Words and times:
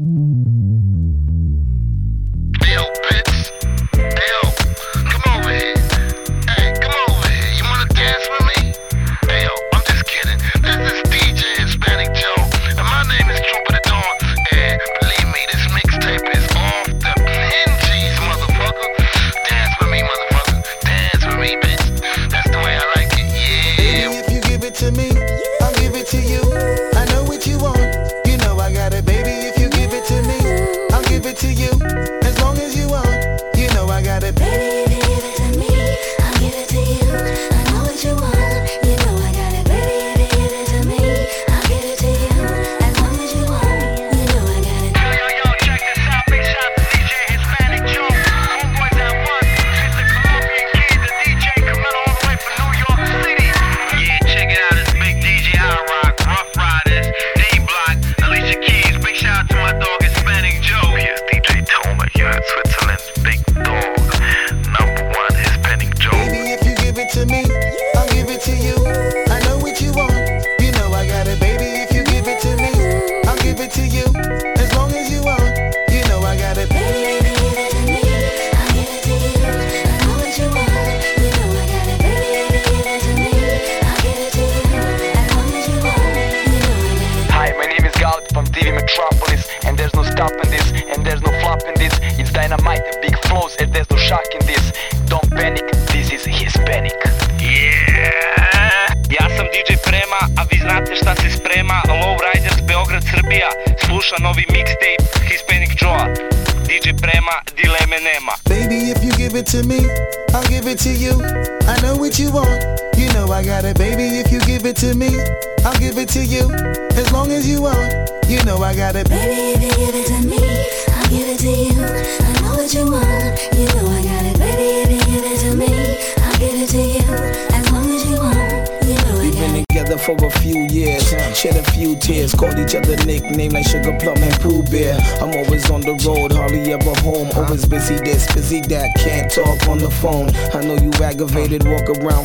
Mm-hmm. 0.00 0.57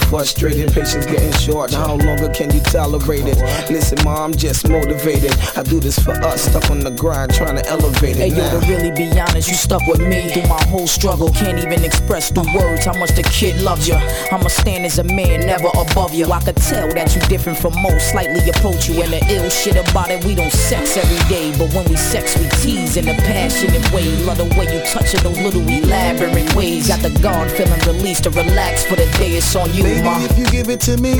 Frustrated. 0.09 0.71
Patience 0.71 1.05
getting 1.05 1.32
short. 1.43 1.71
How 1.71 1.95
longer 1.95 2.29
can 2.29 2.49
you 2.53 2.61
tolerate 2.61 3.27
it? 3.27 3.37
Listen, 3.69 3.99
ma, 4.03 4.23
I'm 4.23 4.33
just 4.33 4.69
motivated. 4.69 5.35
I 5.57 5.63
do 5.63 5.79
this 5.79 5.99
for 5.99 6.11
us, 6.11 6.43
stuck 6.43 6.71
on 6.71 6.79
the 6.79 6.91
grind, 6.91 7.33
trying 7.33 7.57
to 7.57 7.65
elevate 7.67 8.15
it. 8.15 8.23
Hey, 8.23 8.27
yo, 8.29 8.59
to 8.59 8.65
really 8.67 8.91
be 8.91 9.11
honest, 9.19 9.49
you 9.49 9.55
stuck 9.55 9.85
with 9.87 9.99
me 9.99 10.31
through 10.31 10.47
my 10.47 10.61
whole 10.71 10.87
struggle. 10.87 11.29
Can't 11.31 11.59
even 11.59 11.83
express 11.83 12.31
through 12.31 12.47
words 12.55 12.85
how 12.85 12.97
much 12.97 13.11
the 13.11 13.23
kid 13.23 13.61
loves 13.61 13.87
you. 13.87 13.95
I'ma 14.31 14.47
stand 14.47 14.85
as 14.85 14.99
a 14.99 15.03
man, 15.03 15.41
never 15.41 15.67
above 15.75 16.13
you. 16.13 16.31
I 16.31 16.39
could 16.39 16.57
tell 16.57 16.87
that 16.93 17.13
you 17.13 17.21
different 17.27 17.57
from 17.59 17.73
most, 17.81 18.11
slightly 18.11 18.39
approach 18.49 18.87
you. 18.87 19.01
And 19.03 19.11
the 19.11 19.21
ill 19.29 19.49
shit 19.49 19.75
about 19.75 20.11
it, 20.11 20.23
we 20.23 20.35
don't 20.35 20.53
sex 20.53 20.95
every 20.95 21.19
day. 21.27 21.51
But 21.57 21.73
when 21.73 21.85
we 21.89 21.97
sex, 21.97 22.37
we 22.37 22.47
tease 22.63 22.95
in 22.95 23.09
a 23.09 23.15
passionate 23.27 23.83
way. 23.91 24.07
Love 24.23 24.37
the 24.37 24.47
way 24.55 24.71
you 24.71 24.81
touch 24.87 25.13
it, 25.13 25.21
those 25.23 25.39
little 25.39 25.67
elaborate 25.67 26.55
ways. 26.55 26.87
Got 26.87 27.01
the 27.01 27.11
guard 27.19 27.51
feeling 27.51 27.79
released 27.81 28.23
to 28.23 28.29
relax 28.29 28.85
for 28.85 28.95
the 28.95 29.07
day. 29.19 29.35
It's 29.35 29.55
on 29.55 29.73
you, 29.73 29.83
Baby, 29.83 30.07
if 30.23 30.37
you 30.37 30.45
give 30.47 30.69
it 30.69 30.79
to 30.81 30.95
me, 30.97 31.19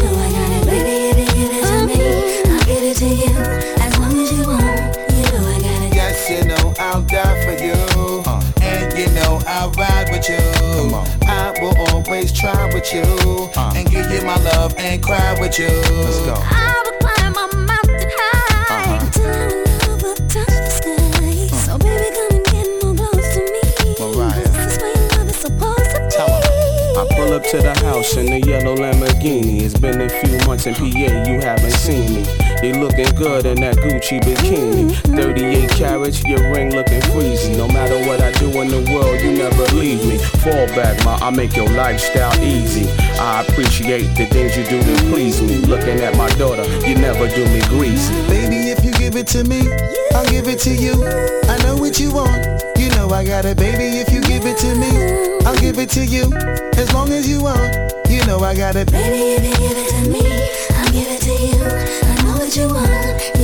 with 12.73 12.93
you. 12.93 13.03
And 13.75 13.89
give 13.89 14.09
you 14.11 14.21
my 14.21 14.37
love 14.37 14.73
and 14.77 15.01
cry 15.03 15.39
with 15.39 15.57
you. 15.59 15.67
Let's 15.67 16.19
go. 16.19 16.35
I 16.37 16.83
will 16.85 16.97
climb 16.99 17.33
a 17.33 17.55
mountain 17.65 18.09
high 18.17 18.75
uh-huh. 18.75 19.05
until 19.05 19.25
our 19.25 19.49
love 19.87 20.01
will 20.03 20.15
touch 20.27 20.47
the 20.47 20.69
sky. 20.69 21.47
Hmm. 21.49 21.55
So 21.55 21.77
baby, 21.77 22.15
come 22.15 22.37
and 22.37 22.45
get 22.45 22.83
more 22.83 22.95
close 22.95 23.33
to 23.35 23.41
me. 23.41 23.61
This 24.43 24.75
is 24.75 24.81
where 24.81 24.95
your 24.95 25.07
love 25.17 25.29
is 25.29 25.35
supposed 25.35 25.91
to 25.91 25.99
be. 26.09 26.31
I 26.99 27.07
pull 27.15 27.33
up 27.33 27.43
to 27.45 27.57
the 27.57 27.73
house 27.85 28.15
in 28.15 28.25
the 28.27 28.39
yellow 28.41 28.75
Lamborghini. 28.75 29.61
It's 29.61 29.77
been 29.77 30.01
a 30.01 30.09
few 30.09 30.37
months 30.47 30.67
in 30.67 30.75
PA, 30.75 30.87
you 30.87 31.39
haven't 31.39 31.71
seen 31.71 32.15
me. 32.15 32.50
You 32.61 32.73
looking 32.73 33.09
good 33.15 33.47
in 33.47 33.59
that 33.61 33.77
Gucci 33.77 34.21
bikini. 34.21 34.93
Mm-hmm. 34.93 35.15
38 35.15 35.69
carats, 35.71 36.23
your 36.25 36.53
ring 36.53 36.75
looking 36.75 37.01
freezy. 37.09 37.57
No 37.57 37.67
matter 37.67 37.97
what 38.07 38.21
I 38.21 38.31
do 38.33 38.49
in 38.61 38.67
the 38.67 38.85
world, 38.93 39.19
you 39.19 39.31
never 39.33 39.63
leave 39.73 40.05
me. 40.05 40.19
Fall 40.45 40.67
back, 40.77 41.03
ma, 41.03 41.17
I 41.25 41.31
make 41.31 41.55
your 41.55 41.67
lifestyle 41.69 42.37
easy. 42.43 42.85
I 43.19 43.41
appreciate 43.41 44.13
the 44.13 44.27
things 44.27 44.55
you 44.55 44.63
do 44.65 44.77
to 44.77 44.95
please 45.09 45.41
me. 45.41 45.57
Looking 45.65 46.01
at 46.01 46.15
my 46.15 46.29
daughter, 46.37 46.61
you 46.85 46.93
never 46.93 47.27
do 47.29 47.45
me 47.49 47.61
greasy. 47.65 48.13
Baby, 48.29 48.69
if 48.69 48.85
you 48.85 48.91
give 48.93 49.15
it 49.15 49.25
to 49.33 49.43
me, 49.43 49.65
I'll 50.13 50.29
give 50.29 50.47
it 50.47 50.59
to 50.59 50.69
you. 50.69 50.93
I 51.49 51.57
know 51.63 51.77
what 51.77 51.99
you 51.99 52.13
want. 52.13 52.61
You 52.77 52.89
know 52.89 53.09
I 53.09 53.25
got 53.25 53.45
it, 53.45 53.57
baby. 53.57 53.97
If 53.97 54.13
you 54.13 54.21
give 54.21 54.45
it 54.45 54.57
to 54.59 54.75
me, 54.77 55.41
I'll 55.47 55.57
give 55.57 55.79
it 55.79 55.89
to 55.97 56.05
you. 56.05 56.31
As 56.77 56.93
long 56.93 57.09
as 57.09 57.27
you 57.27 57.41
want, 57.41 57.73
you 58.07 58.23
know 58.27 58.39
I 58.41 58.53
got 58.55 58.75
it. 58.75 58.91
Baby, 58.91 59.33
if 59.33 59.43
you 59.49 59.67
give 59.67 59.77
it 59.77 59.89
to 59.89 60.09
me, 60.11 60.60
I 62.41 62.45
know 62.45 62.47
what 62.47 62.57
you 62.57 62.67
want. 62.73 63.40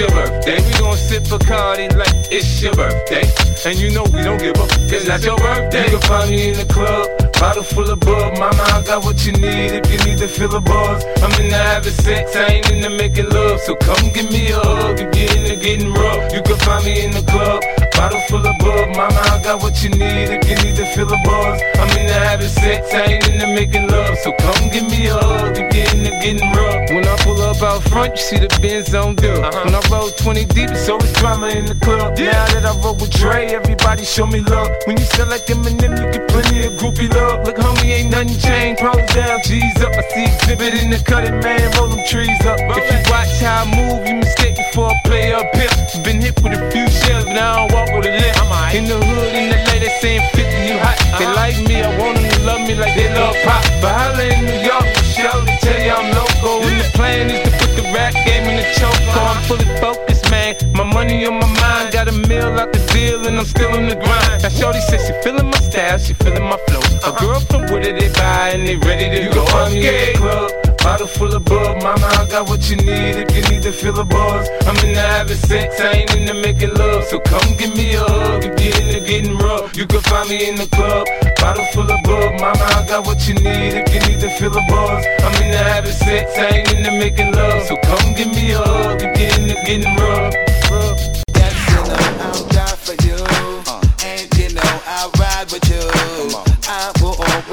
Your 0.00 0.10
birthday. 0.10 0.56
We 0.64 0.72
gon' 0.78 0.96
sip 0.96 1.24
Bacardi 1.24 1.94
like 1.94 2.32
it's 2.32 2.62
your 2.62 2.74
birthday. 2.74 3.28
And 3.68 3.78
you 3.78 3.92
know 3.92 4.04
we 4.04 4.22
don't 4.24 4.40
give 4.40 4.56
up, 4.56 4.70
it's 4.88 5.06
not 5.06 5.22
your 5.22 5.36
birthday. 5.36 5.84
You 5.84 5.98
can 5.98 6.00
find 6.08 6.30
me 6.30 6.48
in 6.48 6.56
the 6.56 6.64
club, 6.64 7.06
bottle 7.38 7.62
full 7.62 7.88
of 7.90 8.00
bub. 8.00 8.38
Mama, 8.38 8.64
I 8.72 8.82
got 8.82 9.04
what 9.04 9.26
you 9.26 9.32
need 9.32 9.76
if 9.76 9.84
you 9.92 9.98
need 10.08 10.18
to 10.18 10.28
fill 10.28 10.56
a 10.56 10.60
buzz. 10.60 11.04
I'm 11.22 11.32
in 11.40 11.50
the 11.50 11.56
having 11.56 11.92
sex, 11.92 12.34
I 12.34 12.46
ain't 12.46 12.70
into 12.70 12.88
making 12.88 13.28
love. 13.28 13.60
So 13.60 13.76
come 13.76 14.08
give 14.14 14.32
me 14.32 14.48
a 14.48 14.58
hug 14.58 15.00
if 15.00 15.12
you're 15.14 15.36
into 15.36 15.56
getting 15.56 15.92
rough. 15.92 16.32
You 16.32 16.40
can 16.42 16.56
find 16.56 16.84
me 16.84 17.04
in 17.04 17.10
the 17.10 17.22
club. 17.30 17.60
Bottle 18.00 18.20
full 18.32 18.40
of 18.40 18.56
bub, 18.56 18.96
mama, 18.96 19.20
I 19.28 19.42
got 19.44 19.60
what 19.60 19.84
you 19.84 19.90
need 19.90 20.32
if 20.32 20.48
you 20.48 20.56
need 20.64 20.76
to 20.76 20.86
fill 20.96 21.12
a 21.12 21.20
buzz. 21.20 21.60
I'm 21.76 21.92
in 22.00 22.06
the 22.06 22.16
having 22.16 22.48
sex, 22.48 22.88
I 22.94 23.12
ain't 23.12 23.28
into 23.28 23.46
making 23.48 23.88
love. 23.88 24.16
So 24.24 24.32
come 24.40 24.70
give 24.72 24.88
me 24.88 25.08
a 25.08 25.20
hug 25.20 25.52
if 25.60 25.68
you're 25.68 25.84
into 25.92 26.08
getting 26.24 26.48
rough. 26.56 26.88
When 26.96 27.04
I 27.04 27.14
pull 27.20 27.36
up 27.42 27.60
out 27.60 27.82
front, 27.92 28.16
you 28.16 28.22
see 28.24 28.38
the 28.38 28.48
Benz 28.62 28.94
on 28.94 29.16
dub. 29.16 29.36
When 29.36 29.44
uh-huh. 29.44 29.84
I 29.84 29.92
roll 29.92 30.08
20 30.08 30.46
deep, 30.46 30.70
it's 30.70 30.88
always 30.88 31.12
drama 31.20 31.48
in 31.48 31.66
the 31.66 31.74
club. 31.74 32.16
Now 32.16 32.46
that 32.56 32.64
I 32.64 32.72
roll 32.80 32.96
with 32.96 33.12
Dre, 33.12 33.52
everybody 33.52 34.06
show 34.06 34.26
me 34.26 34.40
love. 34.40 34.72
When 34.86 34.96
you 34.96 35.04
sell 35.04 35.28
like 35.28 35.44
Eminem, 35.52 35.92
you 36.00 36.08
get 36.08 36.24
plenty 36.32 36.64
of 36.64 36.80
groupie 36.80 37.12
love. 37.12 37.44
Look, 37.44 37.56
homie, 37.60 38.00
ain't 38.00 38.12
nothing 38.12 38.32
changed. 38.40 38.80
Pros 38.80 38.96
down, 39.12 39.44
G's 39.44 39.76
up. 39.84 39.92
I 39.92 40.00
see 40.08 40.24
Xzibit 40.24 40.72
in 40.80 40.88
the 40.88 41.04
cutting, 41.04 41.38
man, 41.44 41.68
roll 41.76 41.88
them 41.88 42.00
trees 42.08 42.40
up. 42.48 42.56
If 42.64 42.80
you 42.88 43.12
watch 43.12 43.28
how 43.44 43.68
I 43.68 43.76
move, 43.76 44.08
you 44.08 44.14
mistake 44.24 44.56
me 44.56 44.64
for 44.72 44.88
a 44.88 44.96
player 45.04 45.36
up 45.36 45.52
here. 45.52 45.68
Been 46.02 46.22
hit 46.22 46.40
with 46.42 46.56
a 46.56 46.70
few 46.72 46.88
shells, 46.88 47.26
but 47.26 47.36
I 47.36 47.56
don't 47.60 47.72
walk 47.76 47.89
with 47.94 48.06
a. 48.06 48.30
In 48.70 48.84
the 48.84 48.94
hood, 48.94 49.34
in 49.34 49.50
the 49.50 49.56
late, 49.56 49.82
lady 49.82 49.90
saying 49.98 50.22
50, 50.30 50.46
you 50.62 50.78
hot. 50.78 50.94
They 51.18 51.26
like 51.26 51.58
me, 51.66 51.82
I 51.82 51.90
want 51.98 52.22
them 52.22 52.30
to 52.30 52.38
love 52.46 52.62
me 52.62 52.76
like 52.78 52.94
they 52.94 53.10
love 53.12 53.34
pop. 53.42 53.66
But 53.82 53.90
holla 53.98 54.22
in 54.30 54.46
New 54.46 54.62
York, 54.62 54.86
Michelle, 54.94 55.42
they 55.42 55.58
tell 55.58 55.74
you 55.74 55.90
I'm 55.90 56.14
loco. 56.14 56.62
And 56.62 56.78
the 56.78 56.86
plan 56.94 57.34
is 57.34 57.42
to 57.42 57.50
put 57.58 57.74
the 57.74 57.82
rap 57.90 58.14
game 58.14 58.46
in 58.46 58.62
the 58.62 58.66
choke. 58.78 58.94
I'm 59.10 59.42
fully 59.50 59.66
focused, 59.82 60.30
man. 60.30 60.54
My 60.70 60.84
money 60.84 61.26
on 61.26 61.42
my 61.42 61.50
mind, 61.58 61.90
got 61.90 62.06
a 62.06 62.12
meal 62.12 62.46
out 62.62 62.72
the 62.72 62.78
deal, 62.94 63.26
and 63.26 63.38
I'm 63.38 63.44
still 63.44 63.74
in 63.74 63.88
the 63.88 63.96
grind. 63.96 64.42
Now, 64.46 64.54
Shorty 64.54 64.80
says 64.86 65.02
she 65.02 65.14
feeling 65.26 65.50
my 65.50 65.58
style, 65.58 65.98
she 65.98 66.14
feeling 66.14 66.46
my 66.46 66.58
flow. 66.70 66.86
A 67.02 67.10
girl 67.18 67.40
from 67.50 67.66
Wooded, 67.74 67.98
they 67.98 68.12
buy, 68.14 68.54
and 68.54 68.68
they 68.68 68.76
ready 68.76 69.10
to 69.10 69.34
go. 69.34 69.42
I'm 69.50 69.74
in 69.74 69.82
the 69.82 70.14
club. 70.14 70.69
Bottle 70.82 71.06
full 71.06 71.34
of 71.34 71.44
bub, 71.44 71.82
mama, 71.82 72.06
I 72.06 72.26
got 72.30 72.48
what 72.48 72.70
you 72.70 72.76
need 72.76 73.16
if 73.20 73.36
you 73.36 73.42
need 73.52 73.62
to 73.62 73.72
fill 73.72 74.00
a 74.00 74.04
buzz. 74.04 74.48
I'm 74.66 74.76
in 74.84 74.94
the 74.94 75.00
having 75.00 75.36
sex, 75.36 75.78
I 75.78 75.92
ain't 75.92 76.16
into 76.16 76.32
making 76.32 76.72
love. 76.74 77.04
So 77.04 77.20
come 77.20 77.54
give 77.58 77.76
me 77.76 77.94
a 77.94 78.00
hug 78.00 78.44
if 78.44 78.58
you're 78.58 78.88
into 78.88 79.06
getting 79.06 79.36
rough. 79.36 79.76
You 79.76 79.86
can 79.86 80.00
find 80.00 80.28
me 80.30 80.48
in 80.48 80.56
the 80.56 80.66
club. 80.68 81.06
Bottle 81.36 81.66
full 81.72 81.90
of 81.90 82.02
bub, 82.02 82.40
mama, 82.40 82.64
I 82.64 82.86
got 82.88 83.06
what 83.06 83.28
you 83.28 83.34
need 83.34 83.74
if 83.76 83.92
you 83.92 84.00
need 84.08 84.20
to 84.20 84.30
fill 84.38 84.56
a 84.56 84.62
buzz. 84.68 85.04
I'm 85.20 85.42
in 85.42 85.50
the 85.50 85.58
having 85.58 85.92
sex, 85.92 86.32
I 86.38 86.48
ain't 86.48 86.72
into 86.72 86.92
making 86.92 87.32
love. 87.32 87.62
So 87.64 87.76
come 87.84 88.14
give 88.14 88.28
me 88.28 88.52
a 88.52 88.58
hug 88.58 89.02
if 89.02 89.20
you're 89.20 89.38
into 89.38 89.54
getting 89.66 89.96
rough. 89.96 90.49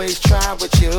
Always 0.07 0.19
try 0.21 0.54
with 0.54 0.81
you. 0.81 0.89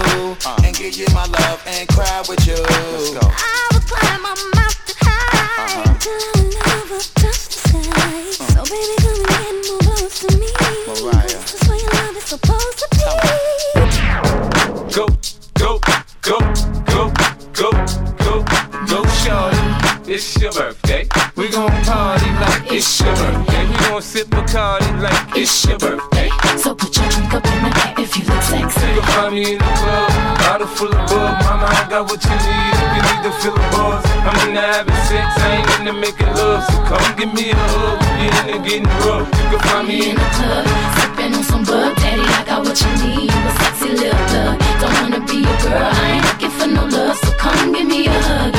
Uh. 0.44 0.62
And 0.64 0.76
give 0.76 0.94
you 0.94 1.06
my 1.14 1.24
love 1.24 1.62
and 1.66 1.88
cry 1.88 2.22
with 2.28 2.46
you. 2.46 2.56
I 2.56 3.68
will 3.72 3.80
climb 3.80 4.20
a 4.20 4.34
mountain 4.54 4.96
high 5.00 5.96
till 5.96 6.44
never 6.44 7.00
touch 7.16 7.48
the 7.48 7.56
sky. 7.56 7.88
Uh. 7.88 8.52
So 8.52 8.60
baby, 8.68 8.96
come 9.00 9.16
and 9.16 9.32
get 9.32 9.54
more 9.64 9.80
close 9.80 10.16
to 10.20 10.28
me. 10.36 10.48
Mariah. 10.88 11.24
This 11.24 11.54
is 11.54 11.62
where 11.68 11.80
your 11.80 11.92
love 11.92 12.16
is 12.16 12.24
supposed 12.24 12.78
to 12.78 12.86
be. 12.92 13.00
Go, 14.92 15.04
go, 15.54 15.72
go, 16.20 16.38
go, 16.84 17.08
go, 17.54 17.70
go, 18.20 18.44
go, 18.86 19.00
shorty. 19.24 19.64
It's 20.12 20.36
your 20.40 20.52
birthday. 20.52 21.08
We 21.36 21.48
gon' 21.48 21.70
party 21.84 22.30
like 22.44 22.72
it's 22.72 23.00
your 23.00 23.14
birthday. 23.14 23.68
We 23.68 23.74
gon' 23.88 24.02
sip 24.02 24.26
Bacardi 24.28 25.00
like 25.00 25.36
it's 25.36 25.64
your 25.64 25.78
birthday. 25.78 26.28
So 26.58 26.74
You 29.28 29.34
me 29.34 29.52
in 29.52 29.58
the 29.58 29.64
club, 29.64 30.08
bottle 30.40 30.66
full 30.66 30.88
of 30.88 31.04
bug. 31.10 31.44
Mama, 31.44 31.68
I 31.68 31.84
got 31.90 32.08
what 32.08 32.16
you 32.24 32.32
need 32.32 32.72
if 32.80 32.90
you 32.96 33.02
need 33.04 33.20
to 33.28 33.32
fill 33.44 33.52
a 33.52 33.64
buzz. 33.76 34.00
I'm 34.24 34.48
in 34.48 34.54
the 34.54 34.60
having 34.62 34.94
sex, 35.04 35.28
I 35.36 35.60
ain't 35.60 35.80
into 35.80 35.92
making 35.92 36.32
love. 36.32 36.64
So 36.64 36.80
come 36.88 37.04
give 37.14 37.34
me 37.34 37.50
a 37.50 37.54
hug, 37.54 38.00
if 38.00 38.32
you're 38.32 38.56
into 38.56 38.64
getting 38.64 38.88
rough. 39.04 39.28
You 39.28 39.46
can 39.52 39.60
find 39.68 39.88
me 39.88 40.10
in 40.10 40.16
the 40.16 40.28
club, 40.32 40.64
sipping 40.96 41.34
on 41.34 41.44
some 41.44 41.64
bug, 41.64 41.94
daddy. 41.96 42.24
I 42.24 42.44
got 42.46 42.64
what 42.64 42.80
you 42.80 42.88
need. 43.04 43.28
You 43.28 43.40
a 43.44 43.52
sexy 43.60 43.90
little 44.00 44.26
thug. 44.32 44.56
Don't 44.80 44.96
wanna 44.96 45.20
be 45.20 45.44
a 45.44 45.54
girl, 45.60 45.76
I 45.76 46.08
ain't 46.08 46.24
looking 46.24 46.54
for 46.56 46.68
no 46.72 46.86
love. 46.88 47.18
So 47.18 47.30
come 47.36 47.72
give 47.74 47.86
me 47.86 48.06
a 48.06 48.12
hug. 48.12 48.57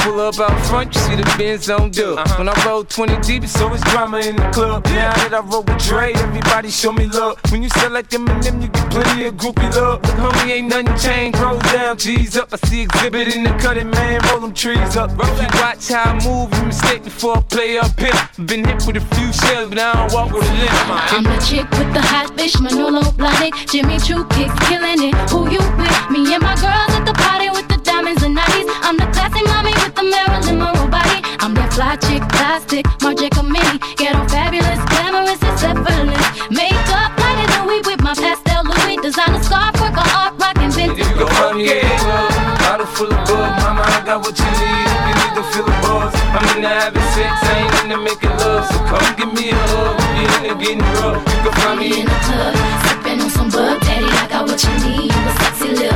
Pull 0.00 0.20
up 0.20 0.38
out 0.40 0.66
front, 0.66 0.94
you 0.94 1.00
see 1.02 1.16
the 1.16 1.34
Benz 1.36 1.68
on 1.68 1.90
dub. 1.90 2.26
When 2.38 2.48
I 2.48 2.66
roll 2.66 2.84
20 2.84 3.20
deep, 3.20 3.44
it's 3.44 3.60
always 3.60 3.82
drama 3.82 4.18
in 4.18 4.36
the 4.36 4.48
club. 4.50 4.84
Now 4.86 5.12
that 5.12 5.34
I 5.34 5.40
roll 5.40 5.62
with 5.62 5.78
Dre, 5.84 6.12
everybody 6.14 6.70
show 6.70 6.92
me 6.92 7.06
love. 7.06 7.38
When 7.50 7.62
you 7.62 7.68
sell 7.68 7.90
like 7.90 8.08
Eminem, 8.08 8.62
you 8.62 8.68
get 8.68 8.90
plenty 8.90 9.26
of 9.26 9.34
groupie 9.34 9.74
love. 9.76 10.02
Look, 10.02 10.34
homie, 10.34 10.50
ain't 10.52 10.68
nothing 10.68 10.96
changed. 10.96 11.38
Roll 11.38 11.58
down, 11.58 11.98
G's 11.98 12.36
up. 12.36 12.48
I 12.52 12.56
see 12.68 12.86
Xzibit 12.86 13.36
in 13.36 13.44
the 13.44 13.50
cutting, 13.60 13.90
man. 13.90 14.20
Roll 14.30 14.40
them 14.40 14.54
trees 14.54 14.96
up. 14.96 15.10
If 15.12 15.42
you 15.42 15.60
watch 15.60 15.88
how 15.88 16.12
I 16.12 16.24
move, 16.24 16.52
you 16.56 16.64
mistake 16.64 17.04
me 17.04 17.10
for 17.10 17.38
a 17.38 17.42
player 17.42 17.80
up 17.80 17.98
here. 18.00 18.46
Been 18.46 18.64
hit 18.64 18.86
with 18.86 18.96
a 18.96 19.04
few 19.14 19.32
shells, 19.32 19.68
but 19.68 19.78
I 19.78 19.92
don't 19.94 20.12
walk 20.12 20.32
with 20.32 20.48
a 20.48 20.52
limp. 20.52 21.12
I'm 21.12 21.24
the 21.24 21.36
chick 21.44 21.68
with 21.72 21.92
the 21.92 22.00
hot 22.00 22.34
fish, 22.38 22.58
Manolo 22.58 23.02
Blahnik, 23.20 23.52
Jimmy 23.70 23.98
Choo 23.98 24.24
kicks, 24.28 24.56
killing 24.68 25.02
it. 25.02 25.14
Who 25.30 25.50
you 25.50 25.60
with? 25.76 26.10
Me 26.10 26.32
and 26.34 26.42
my 26.42 26.54
girls 26.56 26.92
at 26.96 27.04
the 27.04 27.12
party 27.12 27.50
with 27.50 27.68
the 27.68 27.79
and. 28.18 28.66
I'm 28.82 28.96
the 28.96 29.06
classy 29.14 29.42
mommy 29.46 29.70
with 29.78 29.94
the 29.94 30.02
Marilyn 30.02 30.58
Monroe 30.58 30.88
body. 30.90 31.22
I'm 31.38 31.54
that 31.54 31.70
fly 31.72 31.94
chick, 31.96 32.22
plastic, 32.34 32.84
Marja 32.98 33.30
Kamini. 33.30 33.78
Get 33.96 34.16
on 34.16 34.26
fabulous, 34.28 34.82
glamorous, 34.90 35.38
and 35.38 35.54
effortless. 35.54 36.26
Makeup 36.50 37.14
lighter 37.22 37.46
than 37.54 37.62
we 37.70 37.78
with 37.86 38.02
my 38.02 38.14
pastel 38.14 38.66
Louis. 38.66 38.98
Designer 38.98 39.42
scarf, 39.42 39.78
work 39.78 39.94
on 39.94 40.08
art, 40.10 40.34
rockin' 40.42 40.70
vintage. 40.74 41.06
You 41.06 41.54
me 41.54 41.70
in 41.70 41.86
the 41.86 42.56
bottle 42.58 42.86
full 42.86 43.06
of 43.06 43.20
bug. 43.30 43.50
Mama, 43.62 43.82
I 43.86 44.02
got 44.02 44.18
what 44.26 44.34
you 44.34 44.50
need 44.58 44.90
if 44.90 45.02
you 45.06 45.14
need 45.14 45.32
to 45.38 45.44
fill 45.54 45.68
a 45.70 45.74
buzz. 45.78 46.12
I'm 46.34 46.46
in 46.56 46.62
the 46.66 46.68
having 46.68 47.08
sex, 47.14 47.30
I 47.30 47.62
ain't 47.62 47.74
into 47.86 47.98
making 48.02 48.34
love. 48.42 48.66
So 48.66 48.78
come 48.90 49.06
give 49.14 49.30
me 49.30 49.54
a 49.54 49.58
hug, 49.70 49.94
if 50.02 50.18
you're 50.18 50.34
into 50.34 50.54
getting 50.58 50.82
rough. 50.98 51.22
You 51.30 51.38
can 51.46 51.52
find 51.62 51.78
me 51.78 51.86
in 52.02 52.06
the 52.10 52.18
club, 52.26 52.54
sipping 52.90 53.20
on 53.22 53.30
some 53.30 53.50
bug, 53.54 53.78
daddy. 53.86 54.10
I 54.10 54.26
got 54.26 54.42
what 54.50 54.58
you 54.58 54.74
need. 54.82 55.14
You 55.14 55.22
a 55.30 55.32
sexy 55.38 55.70
little 55.78 55.89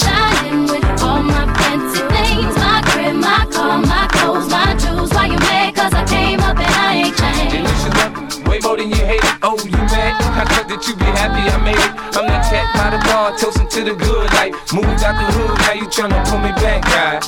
shining 0.00 0.64
with 0.72 0.84
all 1.02 1.22
my 1.22 1.44
fancy 1.58 2.02
things. 2.14 2.54
My 2.56 2.80
crib, 2.88 3.16
my 3.16 3.46
car, 3.52 3.78
my 3.78 4.06
clothes, 4.12 4.48
my 4.50 4.74
jewels. 4.76 5.10
Why 5.12 5.26
you 5.26 5.38
mad? 5.38 5.74
Cause 5.74 5.94
I 5.94 6.04
came 6.04 6.40
up 6.40 6.56
and 6.56 6.74
I 6.86 6.90
ain't 7.04 7.16
changed. 7.16 7.54
And 7.56 7.64
you 7.68 7.76
should 7.80 7.94
love 8.00 8.14
way 8.48 8.58
more 8.64 8.76
than 8.76 8.88
you 8.90 9.04
hate 9.04 9.22
it. 9.22 9.34
Oh, 9.42 9.58
you 9.64 9.82
mad? 9.92 10.12
I 10.40 10.44
thought 10.50 10.68
that 10.68 10.80
you 10.88 10.94
be 10.96 11.08
happy 11.20 11.42
I 11.48 11.56
made 11.62 11.76
it. 11.76 11.92
I'm 12.16 12.26
that 12.26 12.44
cat 12.48 12.66
by 12.76 12.88
the 12.92 13.00
bar, 13.06 13.36
toasting 13.36 13.68
to 13.68 13.80
the 13.84 13.94
good 13.94 14.26
life. 14.36 14.52
Moved 14.72 15.02
out 15.04 15.16
the 15.16 15.26
hood, 15.36 15.54
now 15.64 15.74
you 15.78 15.86
tryna 15.88 16.18
pull 16.28 16.40
me 16.40 16.52
back, 16.60 16.82
guy. 16.88 17.20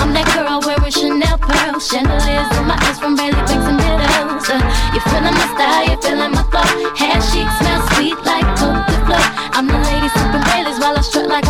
I'm 0.00 0.12
that 0.14 0.26
girl 0.34 0.60
wearing 0.64 0.90
Chanel 0.90 1.38
pearls, 1.38 1.86
chandeliers 1.86 2.48
in 2.58 2.64
my 2.66 2.76
eyes 2.86 2.98
from 2.98 3.14
Bailey 3.14 3.38
Banks 3.46 3.66
and 3.70 3.78
Biddles. 3.78 4.48
Uh, 4.50 4.58
you 4.94 5.00
feeling 5.08 5.36
my 5.36 5.46
style, 5.54 5.84
you 5.86 5.96
feeling 6.02 6.32
my 6.32 6.44
flow. 6.50 6.66
Hair 6.96 7.20
chic, 7.22 7.46
smell 7.60 7.80
sweet 7.94 8.18
like 8.26 8.46
Cote 8.58 8.82
de 8.88 8.96
Fleur. 9.06 9.24
I'm 9.54 9.66
the 9.68 9.78
lady 9.78 10.08
sipping 10.10 10.44
Baileys 10.48 10.80
while 10.80 10.96
I 10.96 11.02
strut 11.02 11.28
like 11.28 11.41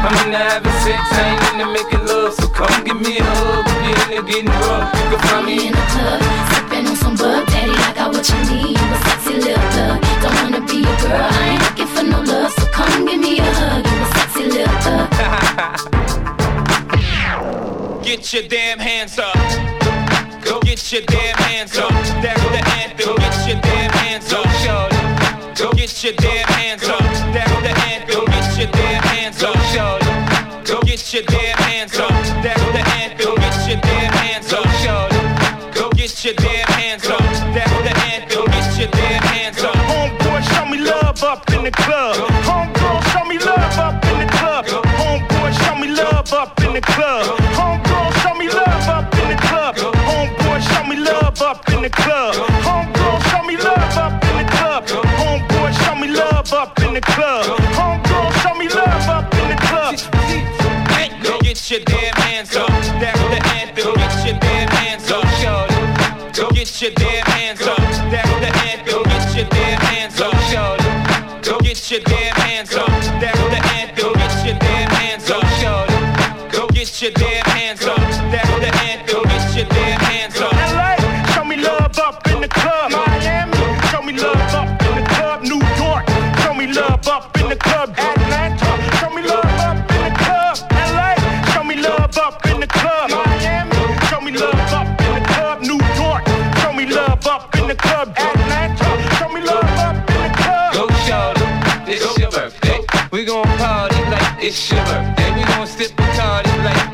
I'm 0.00 0.16
in 0.24 0.32
the 0.32 0.38
having 0.38 0.72
sex, 0.80 1.02
I 1.12 1.36
ain't 1.36 1.44
into 1.60 1.66
making 1.76 2.04
love. 2.06 2.32
So 2.32 2.48
come 2.48 2.84
give 2.84 3.00
me 3.00 3.18
a 3.18 3.22
hug 3.22 3.68
if 3.68 3.76
you're 3.84 4.00
into 4.16 4.32
getting 4.32 4.48
rough. 4.48 4.88
You 4.96 5.04
can 5.12 5.20
find 5.28 5.44
me 5.44 5.68
in 5.68 5.72
the 5.76 5.84
club, 5.92 6.20
sipping 6.50 6.86
on 6.88 6.96
some 6.96 7.16
bug. 7.16 7.46
Daddy, 7.48 7.76
I 7.76 7.92
got 7.92 8.08
what 8.14 8.24
you 8.24 8.40
need. 8.48 8.80
You 8.80 8.86
a 8.88 8.98
sexy 9.04 9.34
little 9.44 9.60
thug. 9.76 10.00
Don't 10.22 10.36
wanna 10.40 10.62
be 10.64 10.80
a 10.80 10.94
girl, 11.04 11.20
I 11.20 11.52
ain't 11.52 11.60
looking 11.68 11.90
for 11.92 12.04
no 12.04 12.20
love. 12.24 12.52
So 12.56 12.64
come 12.72 13.04
give 13.04 13.20
me 13.20 13.38
a 13.40 13.44
hug. 13.44 13.84
You 13.84 14.00
a 14.00 14.06
sexy 14.16 14.44
little 14.48 14.78
thug. 14.80 15.08
Get 18.02 18.32
your 18.32 18.44
damn 18.48 18.78
hands 18.78 19.18
up. 19.18 19.36
Go 20.42 20.60
get 20.60 20.90
your 20.90 21.02
damn 21.02 21.29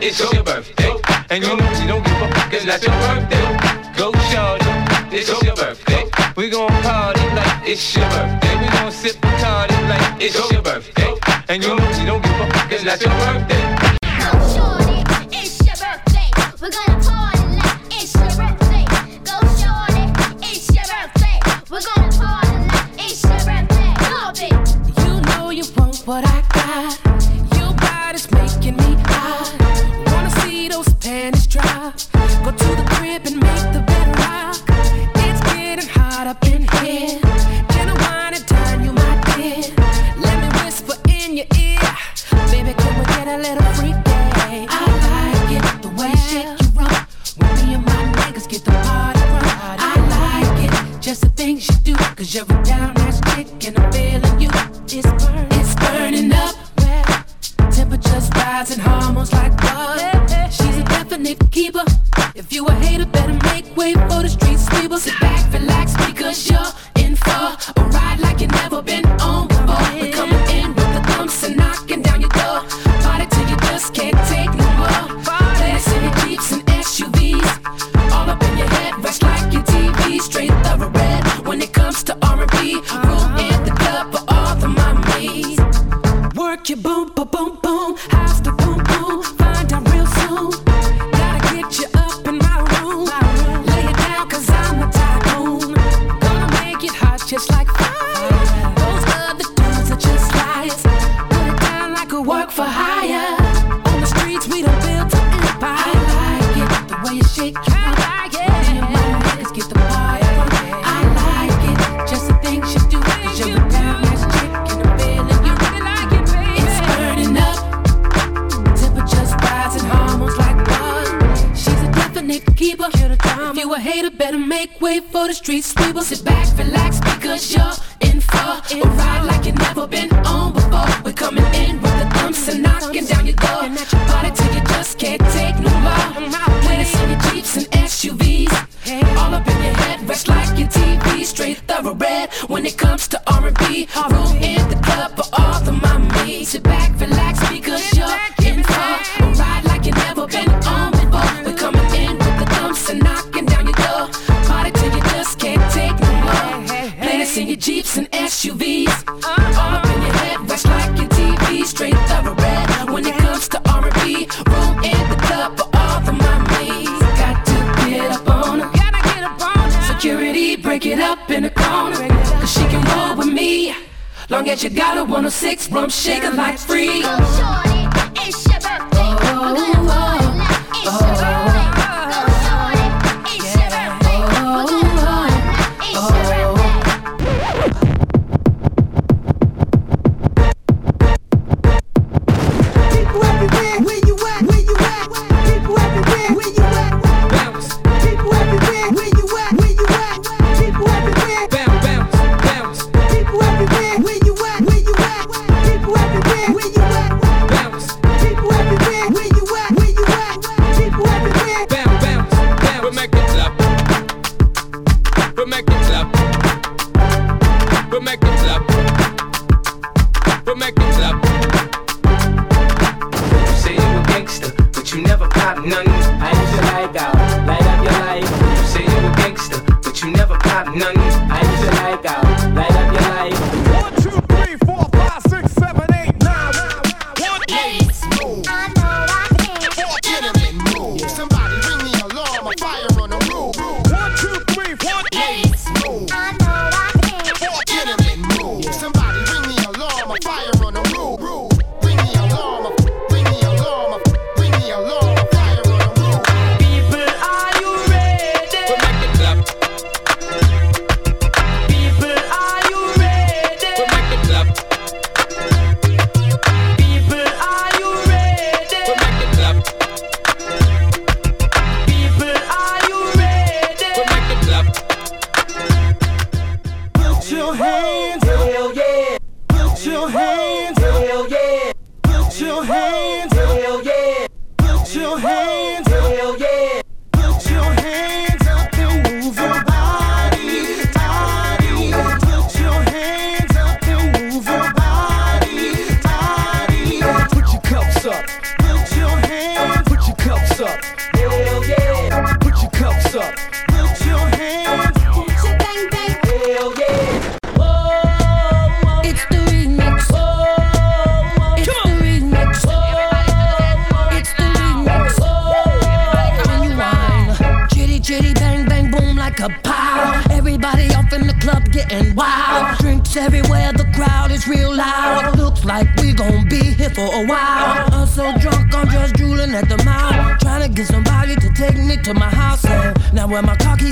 it's 0.06 0.20
your 0.20 0.42
birthday. 0.44 0.94
And 1.30 1.42
you 1.42 1.56
know 1.56 1.74
she 1.74 1.86
don't 1.86 2.04
give 2.04 2.22
a 2.22 2.28
fuck, 2.30 2.52
it's 2.52 2.64
not 2.64 2.80
your 2.82 2.94
birthday. 3.02 3.42
Go 3.98 4.12
shorty, 4.30 5.16
it's 5.16 5.28
your 5.42 5.56
birthday. 5.56 6.04
We 6.36 6.48
gon' 6.48 6.68
party 6.82 7.26
like 7.34 7.68
it's 7.68 7.96
your 7.96 8.08
birthday. 8.10 8.60
We 8.60 8.66
gon' 8.68 8.92
sip 8.92 9.20
the 9.20 9.26
party 9.42 9.74
like 9.90 10.22
it's 10.22 10.52
your 10.52 10.62
birthday. 10.62 10.95
up 36.26 36.44
in 36.46 36.65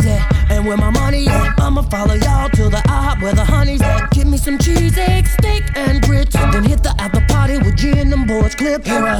at 0.00 0.50
and 0.50 0.66
where 0.66 0.76
my 0.76 0.90
money 0.90 1.28
at. 1.28 1.58
I'ma 1.60 1.82
follow 1.82 2.14
y'all 2.14 2.48
to 2.50 2.64
the 2.68 2.82
IHOP 2.88 3.22
where 3.22 3.34
the 3.34 3.44
honey's 3.44 3.82
at. 3.82 4.10
Give 4.10 4.26
me 4.26 4.38
some 4.38 4.58
cheese, 4.58 4.96
eggs, 4.98 5.32
steak, 5.32 5.64
and 5.76 6.02
grits. 6.02 6.34
Then 6.34 6.64
hit 6.64 6.82
the 6.82 6.94
after 6.98 7.20
party 7.32 7.58
with 7.58 7.76
G 7.76 7.90
and 7.98 8.10
them 8.10 8.26
boys 8.26 8.54
clip. 8.54 8.84
Here 8.84 9.04
I 9.04 9.18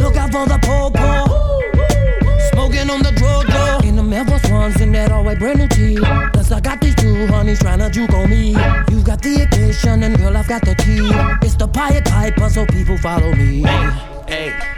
look 0.00 0.16
out 0.16 0.32
for 0.32 0.46
the 0.46 0.58
poor 0.62 0.90
poor, 0.90 1.22
Smoking 2.50 2.90
on 2.90 3.02
the 3.02 3.12
drug 3.12 3.46
door. 3.46 3.88
In 3.88 3.96
the 3.96 4.16
Air 4.16 4.24
Ones 4.50 4.80
in 4.80 4.92
that 4.92 5.12
always 5.12 5.38
brand 5.38 5.58
new 5.58 5.68
tea. 5.68 5.96
Plus 6.32 6.50
I 6.50 6.60
got 6.60 6.80
these 6.80 6.94
two 6.94 7.26
honeys 7.26 7.60
trying 7.60 7.78
to 7.80 7.90
juke 7.90 8.12
on 8.14 8.30
me. 8.30 8.50
You 8.90 9.02
got 9.02 9.22
the 9.22 9.42
occasion 9.42 10.02
and 10.02 10.16
girl 10.16 10.36
I've 10.36 10.48
got 10.48 10.62
the 10.62 10.74
key. 10.74 11.08
It's 11.46 11.56
the 11.56 11.68
pirate 11.68 12.04
type, 12.04 12.38
so 12.50 12.66
people 12.66 12.98
follow 12.98 13.32
me. 13.34 13.62
Hey, 13.62 14.50
hey. 14.50 14.75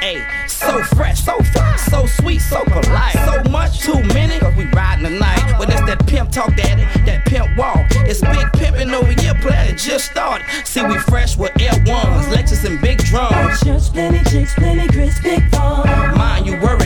Hey, 0.00 0.24
so 0.46 0.80
fresh, 0.94 1.24
so 1.24 1.36
fresh, 1.42 1.80
so 1.80 2.06
sweet, 2.06 2.38
so 2.38 2.62
polite. 2.64 3.14
So 3.14 3.50
much, 3.50 3.80
too 3.80 4.00
many, 4.14 4.38
cause 4.38 4.54
we 4.54 4.64
riding 4.66 5.04
tonight. 5.04 5.58
Well, 5.58 5.66
that's 5.66 5.84
that 5.86 6.06
pimp 6.06 6.30
talk, 6.30 6.54
daddy, 6.54 6.82
that 7.04 7.24
pimp 7.24 7.56
walk. 7.56 7.86
It's 8.06 8.20
big 8.20 8.52
pimping 8.52 8.90
over 8.90 9.10
here, 9.10 9.34
player, 9.34 9.74
just 9.74 10.12
started. 10.12 10.46
See, 10.64 10.84
we 10.84 10.98
fresh 10.98 11.36
with 11.36 11.52
L1s, 11.54 12.30
Lexus 12.32 12.64
and 12.64 12.80
big 12.80 12.98
drums. 12.98 13.60
Church, 13.60 13.92
plenty 13.92 14.22
chicks, 14.30 14.54
plenty 14.54 14.86
grits, 14.86 15.20
big 15.20 15.42
fun. 15.50 15.84
Mind 16.16 16.46
you, 16.46 16.60
work 16.60 16.77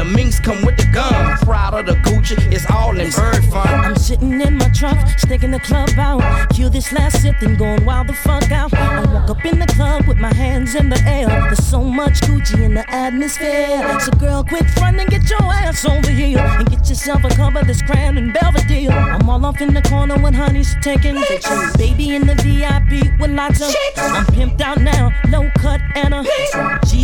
the 0.00 0.06
minks 0.06 0.40
come 0.40 0.64
with 0.64 0.78
the 0.78 0.86
gun. 0.86 1.36
Proud 1.40 1.74
of 1.74 1.84
the 1.84 1.92
Gucci, 2.08 2.34
it's 2.50 2.64
all 2.70 2.98
in 2.98 3.10
bird 3.10 3.44
fun. 3.52 3.68
I'm 3.68 3.96
sitting 3.96 4.40
in 4.40 4.56
my 4.56 4.70
truck, 4.70 4.96
sticking 5.18 5.50
the 5.50 5.60
club 5.60 5.90
out. 5.98 6.22
Cue 6.54 6.70
this 6.70 6.90
last 6.90 7.20
sip, 7.20 7.36
then 7.38 7.54
going 7.56 7.84
wild 7.84 8.06
the 8.06 8.14
fuck 8.14 8.50
out. 8.50 8.72
I 8.72 9.04
walk 9.12 9.28
up 9.28 9.44
in 9.44 9.58
the 9.58 9.66
club 9.66 10.06
with 10.06 10.16
my 10.16 10.32
hands 10.32 10.74
in 10.74 10.88
the 10.88 10.98
air. 11.06 11.28
There's 11.28 11.62
so 11.66 11.84
much 11.84 12.22
Gucci 12.22 12.64
in 12.64 12.72
the 12.72 12.90
atmosphere. 12.90 14.00
So 14.00 14.12
girl, 14.12 14.42
quit 14.42 14.70
frontin' 14.70 15.06
get 15.08 15.28
your 15.28 15.42
ass 15.42 15.84
over 15.84 16.10
here 16.10 16.38
and 16.38 16.70
get 16.70 16.88
yourself 16.88 17.22
a 17.24 17.28
cover 17.28 17.62
that's 17.62 17.82
crown 17.82 18.16
and 18.16 18.32
Belvedere. 18.32 18.92
I'm 18.92 19.28
all 19.28 19.44
off 19.44 19.60
in 19.60 19.74
the 19.74 19.82
corner 19.82 20.18
when 20.18 20.32
honey's 20.32 20.74
taking 20.80 21.16
pictures. 21.24 21.76
Baby 21.76 22.16
in 22.16 22.26
the 22.26 22.36
VIP 22.36 23.20
with 23.20 23.32
lots 23.32 23.60
of. 23.60 23.68
Chicks. 23.70 23.98
I'm 23.98 24.24
pimped 24.32 24.62
out 24.62 24.80
now, 24.80 25.12
low 25.28 25.50
cut 25.58 25.82
and 25.94 26.14
a. 26.14 26.24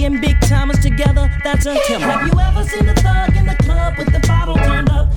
And 0.06 0.20
Big 0.20 0.40
Thomas 0.42 0.78
together, 0.78 1.28
that's 1.42 1.66
a. 1.66 1.74
Have 1.74 2.32
you 2.32 2.38
ever 2.38 2.62
seen 2.62 2.85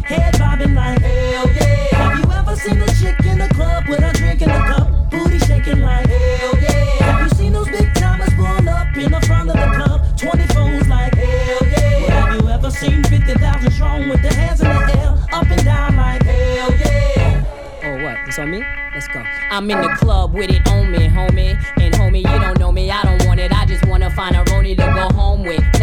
head 0.09 0.37
bobbing 0.39 0.73
like 0.73 0.99
hell 1.01 1.47
yeah. 1.51 1.95
Have 1.95 2.19
you 2.19 2.31
ever 2.31 2.55
seen 2.55 2.81
a 2.81 2.87
chick 2.99 3.25
in 3.25 3.37
the 3.37 3.47
club 3.53 3.87
with 3.87 3.99
a 3.99 4.11
drink 4.13 4.41
in 4.41 4.49
the 4.49 4.61
cup, 4.71 5.11
booty 5.11 5.39
shaking 5.39 5.81
like 5.81 6.07
hell 6.07 6.57
yeah? 6.57 7.03
Have 7.05 7.21
you 7.21 7.37
seen 7.37 7.53
those 7.53 7.69
big 7.69 7.93
timers 7.93 8.33
blown 8.33 8.67
up 8.67 8.95
in 8.97 9.11
the 9.11 9.21
front 9.21 9.49
of 9.49 9.55
the 9.55 9.69
club, 9.77 10.17
20 10.17 10.47
phones 10.53 10.87
like 10.87 11.13
hell 11.13 11.67
yeah? 11.67 12.25
Have 12.25 12.41
you 12.41 12.49
ever 12.49 12.71
seen 12.71 13.03
50,000 13.03 13.71
strong 13.71 14.09
with 14.09 14.21
their 14.21 14.33
hands 14.33 14.61
in 14.61 14.67
the 14.67 14.99
air, 14.99 15.15
up 15.31 15.49
and 15.49 15.63
down 15.63 15.95
like 15.95 16.23
hell 16.23 16.73
yeah? 16.73 17.43
Oh 17.83 18.03
what? 18.03 18.17
It's 18.27 18.39
on 18.39 18.51
me. 18.51 18.63
Let's 18.93 19.07
go. 19.07 19.23
I'm 19.51 19.69
in 19.69 19.79
the 19.79 19.89
club 19.89 20.33
with 20.33 20.49
it 20.49 20.67
on 20.67 20.91
me, 20.91 21.07
homie. 21.07 21.55
And 21.77 21.93
homie, 21.93 22.17
you 22.17 22.39
don't 22.39 22.59
know 22.59 22.71
me. 22.71 22.89
I 22.89 23.03
don't 23.03 23.25
want 23.27 23.39
it. 23.39 23.51
I 23.53 23.65
just 23.65 23.85
wanna 23.85 24.09
find 24.09 24.35
a 24.35 24.43
Roni 24.45 24.75
to 24.75 24.83
go 24.83 25.15
home 25.15 25.43
with 25.43 25.78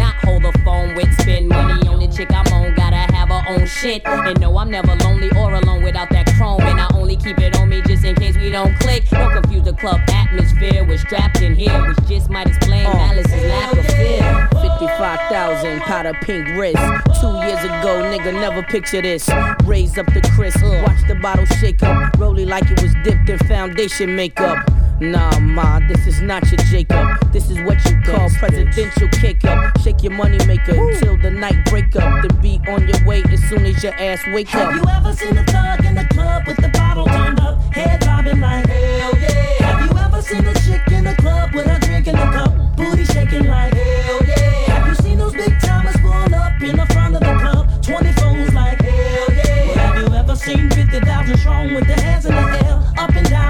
chick 2.17 2.31
I'm 2.31 2.51
on 2.51 2.73
gotta 2.73 2.95
have 3.13 3.29
her 3.29 3.43
own 3.49 3.67
shit. 3.67 4.01
And 4.05 4.39
no, 4.39 4.57
I'm 4.57 4.71
never 4.71 4.95
lonely 4.95 5.29
or 5.37 5.53
alone 5.53 5.83
without 5.83 6.09
that 6.09 6.25
chrome. 6.35 6.61
And 6.61 6.79
I 6.79 6.87
only 6.95 7.15
keep 7.15 7.37
it 7.37 7.55
on 7.59 7.69
me 7.69 7.81
just 7.83 8.03
in 8.03 8.15
case 8.15 8.35
we 8.35 8.49
don't 8.49 8.77
click. 8.79 9.07
Don't 9.09 9.31
confuse 9.31 9.63
the 9.63 9.73
club 9.73 10.01
atmosphere 10.09 10.83
We're 10.83 10.97
strapped 10.97 11.41
in 11.41 11.53
here, 11.55 11.79
which 11.87 11.97
just 12.07 12.29
might 12.29 12.47
explain 12.47 12.87
uh, 12.87 12.91
Alice's 12.91 13.43
lack 13.45 13.77
of 13.77 13.85
fear. 13.85 14.47
55,000 14.61 15.79
powder 15.81 16.13
pink 16.21 16.47
wrist. 16.57 16.81
Two 17.21 17.33
years 17.45 17.63
ago, 17.63 18.01
nigga, 18.09 18.33
never 18.33 18.63
picture 18.63 19.01
this. 19.01 19.29
Raise 19.65 19.97
up 19.97 20.07
the 20.07 20.21
crisp, 20.35 20.63
uh. 20.63 20.83
watch 20.87 21.07
the 21.07 21.15
bottle 21.15 21.45
shake 21.45 21.83
up. 21.83 22.17
Roll 22.17 22.35
like 22.35 22.69
it 22.71 22.81
was 22.81 22.93
dipped 23.03 23.29
in 23.29 23.37
foundation 23.47 24.15
makeup. 24.15 24.65
Nah, 24.99 25.37
ma, 25.39 25.79
this 25.87 26.07
is 26.07 26.21
not 26.21 26.49
your 26.51 26.57
Jacob. 26.71 27.31
This 27.31 27.51
is 27.51 27.61
what 27.61 27.77
you 27.85 28.01
call 28.01 28.29
presidential 28.31 29.07
kick 29.09 29.45
up. 29.45 29.79
Shake 29.81 30.01
your 30.01 30.13
money 30.13 30.43
maker 30.47 30.73
till 30.99 31.17
the 31.17 31.29
night 31.29 31.63
break 31.65 31.95
up. 31.95 32.23
The 32.23 32.33
beat 32.41 32.67
on 32.67 32.87
your 32.87 33.05
way 33.05 33.21
as 33.29 33.43
soon 33.43 33.63
as 33.67 33.83
your 33.83 33.93
ass 33.93 34.25
wake 34.33 34.47
Have 34.47 34.69
up. 34.69 34.73
Have 34.73 34.81
you 34.81 34.89
ever 34.89 35.13
seen 35.15 35.37
a 35.37 35.43
thug 35.45 35.85
in 35.85 35.93
the 35.93 36.05
club 36.05 36.47
with 36.47 36.57
the 36.57 36.69
bottle 36.69 37.05
turned 37.05 37.39
up, 37.39 37.61
head 37.75 37.99
bobbing 37.99 38.41
like 38.41 38.65
hell 38.65 39.15
yeah? 39.19 39.67
Have 39.67 39.87
you 39.87 39.97
ever 39.99 40.19
seen 40.19 40.43
a 40.43 40.53
chick 40.65 40.81
in 40.91 41.03
the 41.03 41.13
club 41.17 41.53
with 41.53 41.67
her 41.67 41.79
drink 41.79 42.07
in 42.07 42.15
the 42.15 42.31
cup, 42.31 42.75
booty 42.75 43.05
shaking 43.05 43.45
like 43.45 43.75
hell 43.75 44.19
yeah? 44.25 44.35
Have 44.73 44.87
you 44.87 44.95
seen 44.95 45.19
those 45.19 45.33
big 45.33 45.59
timers 45.59 45.95
pull 45.97 46.11
up 46.11 46.59
in 46.59 46.75
the 46.75 46.87
front 46.87 47.13
of 47.13 47.21
the 47.21 47.35
club, 47.37 47.83
20 47.83 48.11
phones 48.13 48.51
like 48.51 48.81
hell 48.81 49.27
yeah? 49.31 49.73
Have 49.77 50.01
you 50.01 50.15
ever 50.15 50.35
seen 50.35 50.71
50,000 50.71 51.37
strong 51.37 51.75
with 51.75 51.85
their 51.85 51.99
hands 51.99 52.25
in 52.25 52.33
the 52.33 52.65
air, 52.65 52.93
up 52.97 53.15
and 53.15 53.29
down? 53.29 53.46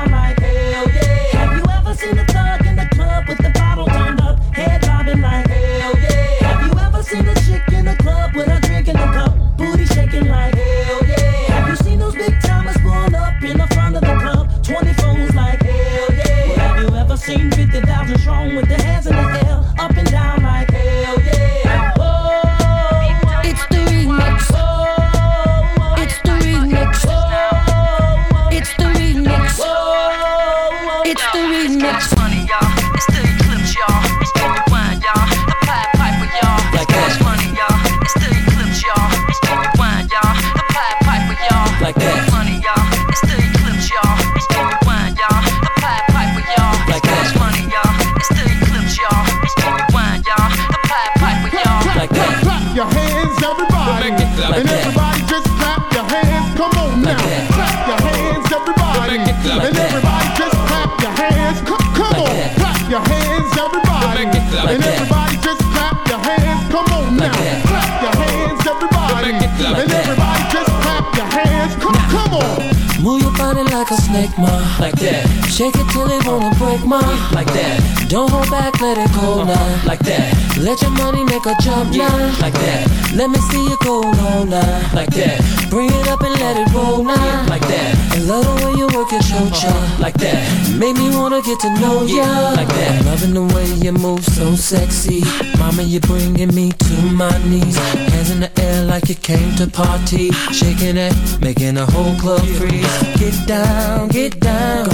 Shake 74.78 75.74
it 75.76 75.90
till 75.90 76.08
it 76.12 76.26
wanna 76.28 76.57
break 76.68 76.86
my 76.86 77.00
like 77.32 77.52
that. 77.54 77.80
Don't 78.10 78.30
hold 78.30 78.50
back, 78.50 78.80
let 78.82 78.98
it 78.98 79.12
go 79.16 79.42
uh-huh. 79.42 79.54
now 79.54 79.88
like 79.88 80.00
that. 80.00 80.28
Let 80.58 80.82
your 80.82 80.92
money 80.92 81.24
make 81.24 81.46
a 81.46 81.56
jump 81.62 81.96
now 81.96 82.18
like 82.44 82.58
that. 82.66 82.84
Let 83.16 83.30
me 83.30 83.40
see 83.50 83.64
you 83.70 83.78
go 83.84 84.02
now 84.12 84.74
like 84.94 85.12
that. 85.20 85.38
Bring 85.70 85.90
it 85.90 86.08
up 86.08 86.22
and 86.22 86.36
let 86.44 86.56
it 86.58 86.74
roll 86.74 87.04
now 87.04 87.46
like 87.48 87.66
that. 87.72 87.92
I 88.16 88.20
love 88.32 88.46
the 88.50 88.56
way 88.66 88.74
you 88.80 88.88
work 88.96 89.12
your 89.12 89.22
uh-huh. 89.22 89.62
cha 89.62 89.98
like 90.00 90.18
that. 90.26 90.40
Make 90.78 90.96
me 90.98 91.10
wanna 91.16 91.42
get 91.42 91.60
to 91.62 91.70
know 91.80 92.04
ya 92.04 92.28
like 92.60 92.72
that. 92.80 93.00
I'm 93.00 93.06
loving 93.06 93.34
the 93.34 93.46
way 93.56 93.68
you 93.86 93.94
move 93.94 94.24
so 94.24 94.56
sexy. 94.56 95.24
Mama, 95.60 95.84
you're 95.84 96.02
bringing 96.02 96.54
me 96.54 96.72
to 96.72 96.96
my 97.22 97.36
knees. 97.50 97.78
Hands 98.12 98.32
in 98.32 98.40
the 98.42 98.52
air 98.60 98.84
like 98.86 99.08
you 99.10 99.16
came 99.16 99.56
to 99.56 99.68
party. 99.68 100.32
Shaking 100.52 100.98
it, 100.98 101.16
making 101.40 101.78
a 101.78 101.86
whole 101.86 102.16
club 102.20 102.46
freeze. 102.58 102.98
Get 103.20 103.36
down, 103.48 104.10
get 104.10 104.40
down. 104.40 104.88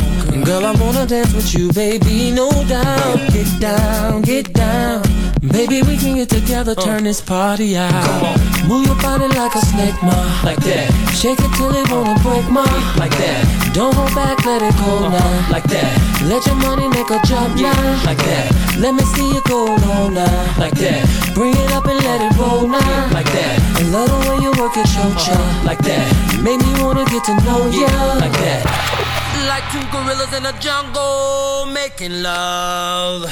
Girl, 0.43 0.65
I 0.65 0.73
wanna 0.73 1.05
dance 1.05 1.33
with 1.33 1.53
you, 1.53 1.62
baby, 1.71 2.31
no 2.31 2.49
doubt. 2.67 3.19
Get 3.31 3.59
down, 3.59 4.21
get 4.23 4.53
down. 4.53 5.03
Baby, 5.41 5.83
we 5.83 5.97
can 5.97 6.15
get 6.15 6.29
together, 6.29 6.73
turn 6.73 7.03
this 7.03 7.21
party 7.21 7.77
out. 7.77 8.39
Move 8.67 8.87
your 8.87 8.95
body 8.95 9.27
like 9.27 9.53
a 9.55 9.59
snake, 9.59 9.95
ma, 10.01 10.15
like 10.43 10.57
that. 10.63 10.89
Shake 11.13 11.39
it 11.39 11.51
till 11.55 11.75
it 11.75 11.89
wanna 11.91 12.17
break, 12.23 12.49
ma, 12.49 12.63
like 12.97 13.11
that. 13.21 13.71
Don't 13.73 13.93
hold 13.93 14.15
back, 14.15 14.43
let 14.45 14.61
it 14.61 14.73
go 14.81 15.03
uh-huh. 15.03 15.09
now, 15.13 15.51
like 15.51 15.65
that. 15.65 15.91
Let 16.25 16.45
your 16.47 16.55
money 16.55 16.87
make 16.89 17.09
a 17.11 17.19
jump 17.27 17.55
now, 17.59 18.05
like 18.05 18.17
that. 18.17 18.49
Let 18.79 18.95
me 18.95 19.03
see 19.03 19.27
you 19.29 19.41
go 19.45 19.75
now, 19.77 20.09
now, 20.09 20.59
like 20.59 20.75
that. 20.79 21.05
Bring 21.35 21.53
it 21.53 21.71
up 21.71 21.85
and 21.85 21.99
let 21.99 22.21
it 22.21 22.37
roll 22.39 22.67
now, 22.67 23.11
like 23.11 23.29
that. 23.31 23.59
I 23.77 23.83
love 23.91 24.09
the 24.09 24.19
way 24.29 24.37
you 24.41 24.51
work 24.57 24.75
your 24.75 24.85
uh-huh. 24.85 25.21
cho 25.21 25.37
like 25.67 25.79
that. 25.85 26.07
Make 26.41 26.59
me 26.65 26.71
wanna 26.81 27.05
get 27.05 27.23
to 27.25 27.35
know 27.43 27.67
ya, 27.69 27.91
like 28.17 28.33
that. 28.41 29.02
Like 29.47 29.63
two 29.71 29.85
gorillas 29.91 30.33
in 30.33 30.45
a 30.45 30.53
jungle 30.59 31.65
making 31.67 32.23
love 32.23 33.25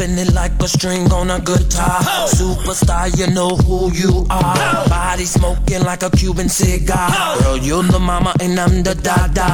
popping 0.00 0.16
it 0.18 0.32
like 0.32 0.52
a 0.62 0.68
string 0.68 1.12
on 1.12 1.30
a 1.30 1.38
guitar. 1.40 2.00
Superstar, 2.28 3.06
you 3.18 3.26
know 3.32 3.50
who 3.56 3.92
you 3.92 4.26
are. 4.30 4.88
Body 4.88 5.24
smoking 5.24 5.82
like 5.82 6.02
a 6.02 6.10
Cuban 6.10 6.48
cigar. 6.48 7.10
Girl, 7.42 7.56
you're 7.56 7.82
the 7.82 7.98
mama 7.98 8.34
and 8.40 8.58
I'm 8.58 8.82
the 8.82 8.94
dada. 8.94 9.48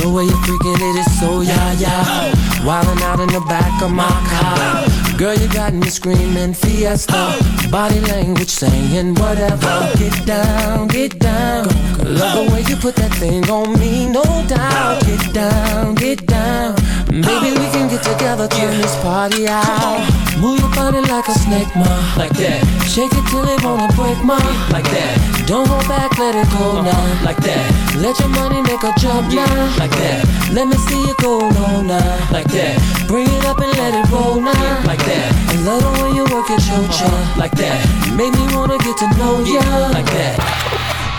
The 0.00 0.10
way 0.10 0.24
you're 0.24 0.42
freaking 0.44 0.76
it 0.76 1.06
is 1.06 1.20
so 1.20 1.40
yeah 1.42 1.72
yeah. 1.74 2.32
Wildin' 2.64 3.00
out 3.02 3.20
in 3.20 3.28
the 3.28 3.40
back 3.48 3.82
of 3.82 3.90
my 3.92 4.08
car. 4.30 5.05
Girl, 5.18 5.34
you 5.34 5.48
got 5.48 5.72
me 5.72 5.88
screaming 5.88 6.52
fiesta. 6.52 7.38
Body 7.70 8.00
language 8.00 8.50
saying 8.50 9.14
whatever. 9.14 9.90
Get 9.96 10.26
down, 10.26 10.88
get 10.88 11.18
down. 11.18 11.64
Love 12.04 12.46
the 12.46 12.52
way 12.52 12.62
you 12.68 12.76
put 12.76 12.96
that 12.96 13.14
thing 13.14 13.48
on 13.48 13.80
me, 13.80 14.10
no 14.10 14.22
doubt. 14.46 15.00
Get 15.06 15.32
down, 15.32 15.94
get 15.94 16.26
down. 16.26 16.76
Maybe 17.10 17.50
we 17.54 17.66
can 17.70 17.88
get 17.88 18.02
together, 18.02 18.48
turn 18.48 18.76
this 18.80 18.94
party 19.02 19.48
out. 19.48 20.02
Move 20.38 20.60
your 20.60 20.70
body 20.74 21.00
like 21.00 21.28
a 21.28 21.36
snake, 21.38 21.70
ma, 21.76 21.86
like 22.16 22.32
that. 22.36 22.60
Shake 22.84 23.12
it 23.12 23.24
till 23.30 23.46
it 23.46 23.62
wanna 23.64 23.88
break, 23.94 24.18
ma, 24.24 24.36
like 24.70 24.84
that. 24.90 25.16
Don't 25.46 25.66
hold 25.66 25.86
back, 25.88 26.18
let 26.18 26.34
it 26.34 26.48
go 26.50 26.76
uh-huh. 26.76 26.90
now, 26.90 27.24
like 27.24 27.38
that. 27.46 27.64
Let 27.96 28.18
your 28.20 28.28
money 28.28 28.60
make 28.62 28.82
a 28.82 28.92
jump 28.98 29.32
now, 29.32 29.46
like 29.78 29.94
that. 30.02 30.26
Let 30.52 30.68
me 30.68 30.76
see 30.76 31.00
you 31.00 31.14
go 31.22 31.48
now, 31.50 31.82
now, 31.82 32.32
like 32.32 32.50
that. 32.50 32.74
Bring 33.06 33.28
it 33.30 33.44
up 33.46 33.58
and 33.58 33.72
let 33.78 33.94
it 33.94 34.10
roll 34.10 34.40
now, 34.40 34.84
like 34.84 35.00
that. 35.06 35.30
I 35.48 35.56
love 35.62 35.82
the 35.86 35.92
way 36.02 36.10
you 36.18 36.24
work 36.34 36.48
your 36.50 36.58
uh-huh. 36.58 36.90
cho 36.90 37.40
like 37.40 37.54
that. 37.62 37.78
Make 38.18 38.34
me 38.34 38.44
wanna 38.54 38.78
get 38.78 38.98
to 38.98 39.08
know 39.16 39.40
ya, 39.46 39.62
like 39.94 40.10
that. 40.10 40.36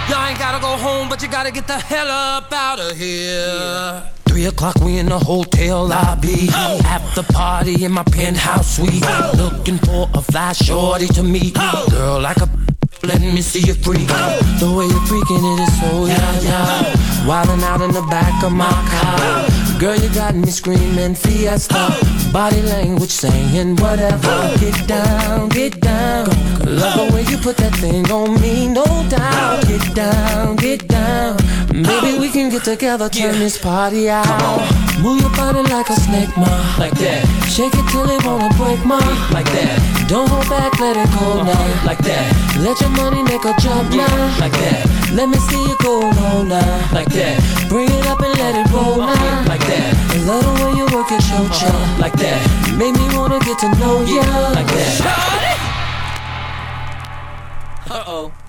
Y'all 0.10 0.28
ain't 0.28 0.38
gotta 0.40 0.60
go 0.60 0.76
home, 0.78 1.10
but 1.10 1.22
you 1.24 1.28
gotta 1.28 1.52
get 1.52 1.66
the 1.66 1.80
hell 1.80 2.08
up 2.08 2.52
out 2.52 2.80
of 2.80 2.98
here. 2.98 4.17
Three 4.38 4.46
o'clock, 4.46 4.76
we 4.82 5.00
in 5.00 5.08
the 5.08 5.18
hotel 5.18 5.88
lobby. 5.88 6.48
After 6.86 7.24
party 7.24 7.84
in 7.84 7.92
my 7.92 8.04
penthouse 8.04 8.76
suite. 8.76 9.04
Looking 9.36 9.80
for 9.80 10.08
a 10.14 10.22
fly 10.22 10.54
shorty 10.54 11.08
to 11.08 11.24
meet. 11.24 11.56
Girl, 11.90 12.22
like 12.22 12.38
a 12.38 12.48
let 13.02 13.20
me 13.20 13.42
see 13.42 13.62
you 13.62 13.74
freak. 13.74 14.08
The 14.60 14.72
way 14.78 14.86
you're 14.86 15.08
freaking 15.10 15.42
it 15.42 15.62
is 15.64 15.80
so 15.80 16.06
yeah, 16.06 16.42
yeah. 16.42 16.94
Wildin' 17.26 17.64
out 17.64 17.82
in 17.82 17.92
the 17.92 18.04
back 18.12 18.44
of 18.44 18.52
my 18.52 18.70
car. 18.70 19.80
Girl, 19.80 19.96
you 19.96 20.14
got 20.14 20.36
me 20.36 20.52
screaming 20.52 21.16
fiesta. 21.16 21.98
Body 22.32 22.62
language 22.62 23.10
saying 23.10 23.76
whatever. 23.78 24.56
Get 24.60 24.88
down, 24.88 25.50
get 25.50 25.82
down. 25.82 26.28
Love 26.66 27.10
the 27.10 27.16
way 27.16 27.24
you 27.24 27.38
put 27.38 27.58
that 27.58 27.76
thing 27.78 28.12
on 28.12 28.40
me, 28.42 28.68
no 28.68 28.86
doubt. 29.10 29.68
Get 29.68 29.96
down, 29.96 30.56
get 30.58 30.88
down. 30.88 31.38
Maybe 31.78 32.18
we 32.18 32.30
can 32.30 32.50
get 32.50 32.64
together, 32.64 33.08
turn 33.08 33.38
this 33.38 33.56
party 33.56 34.10
out. 34.10 34.26
Move 35.00 35.22
your 35.22 35.30
body 35.38 35.62
like 35.70 35.88
a 35.90 35.94
snake, 35.94 36.36
ma, 36.36 36.50
like 36.80 36.98
that. 36.98 37.22
Shake 37.46 37.76
it 37.76 37.86
till 37.92 38.10
it 38.10 38.26
wanna 38.26 38.50
break, 38.58 38.84
ma, 38.84 38.98
like 39.30 39.46
that. 39.54 39.78
Don't 40.10 40.28
hold 40.28 40.50
back, 40.50 40.74
let 40.80 40.98
it 40.98 41.06
go 41.14 41.44
now, 41.44 41.86
like 41.86 42.00
that. 42.00 42.34
Let 42.66 42.82
your 42.82 42.90
money 42.90 43.22
make 43.22 43.46
a 43.46 43.54
jump 43.62 43.94
now, 43.94 44.10
like 44.42 44.54
that. 44.54 44.90
Let 45.14 45.30
me 45.30 45.38
see 45.38 45.62
you 45.70 45.78
go 45.78 46.10
now, 46.10 46.42
now, 46.42 46.94
like 46.94 47.14
that. 47.14 47.38
Bring 47.70 47.90
it 47.92 48.08
up 48.08 48.22
and 48.22 48.34
let 48.42 48.56
it 48.58 48.74
roll 48.74 48.98
now, 48.98 49.46
like 49.46 49.62
that. 49.62 49.94
I 49.94 50.18
love 50.26 50.42
the 50.50 50.54
way 50.66 50.74
you 50.82 50.86
work 50.90 51.12
your 51.14 51.22
cho 51.22 51.70
like 52.02 52.18
that. 52.18 52.42
Make 52.74 52.98
me 52.98 53.06
wanna 53.14 53.38
get 53.46 53.60
to 53.60 53.70
know 53.78 54.02
ya, 54.02 54.26
like 54.58 54.66
that. 54.66 54.98
Uh 57.86 58.04
oh. 58.08 58.47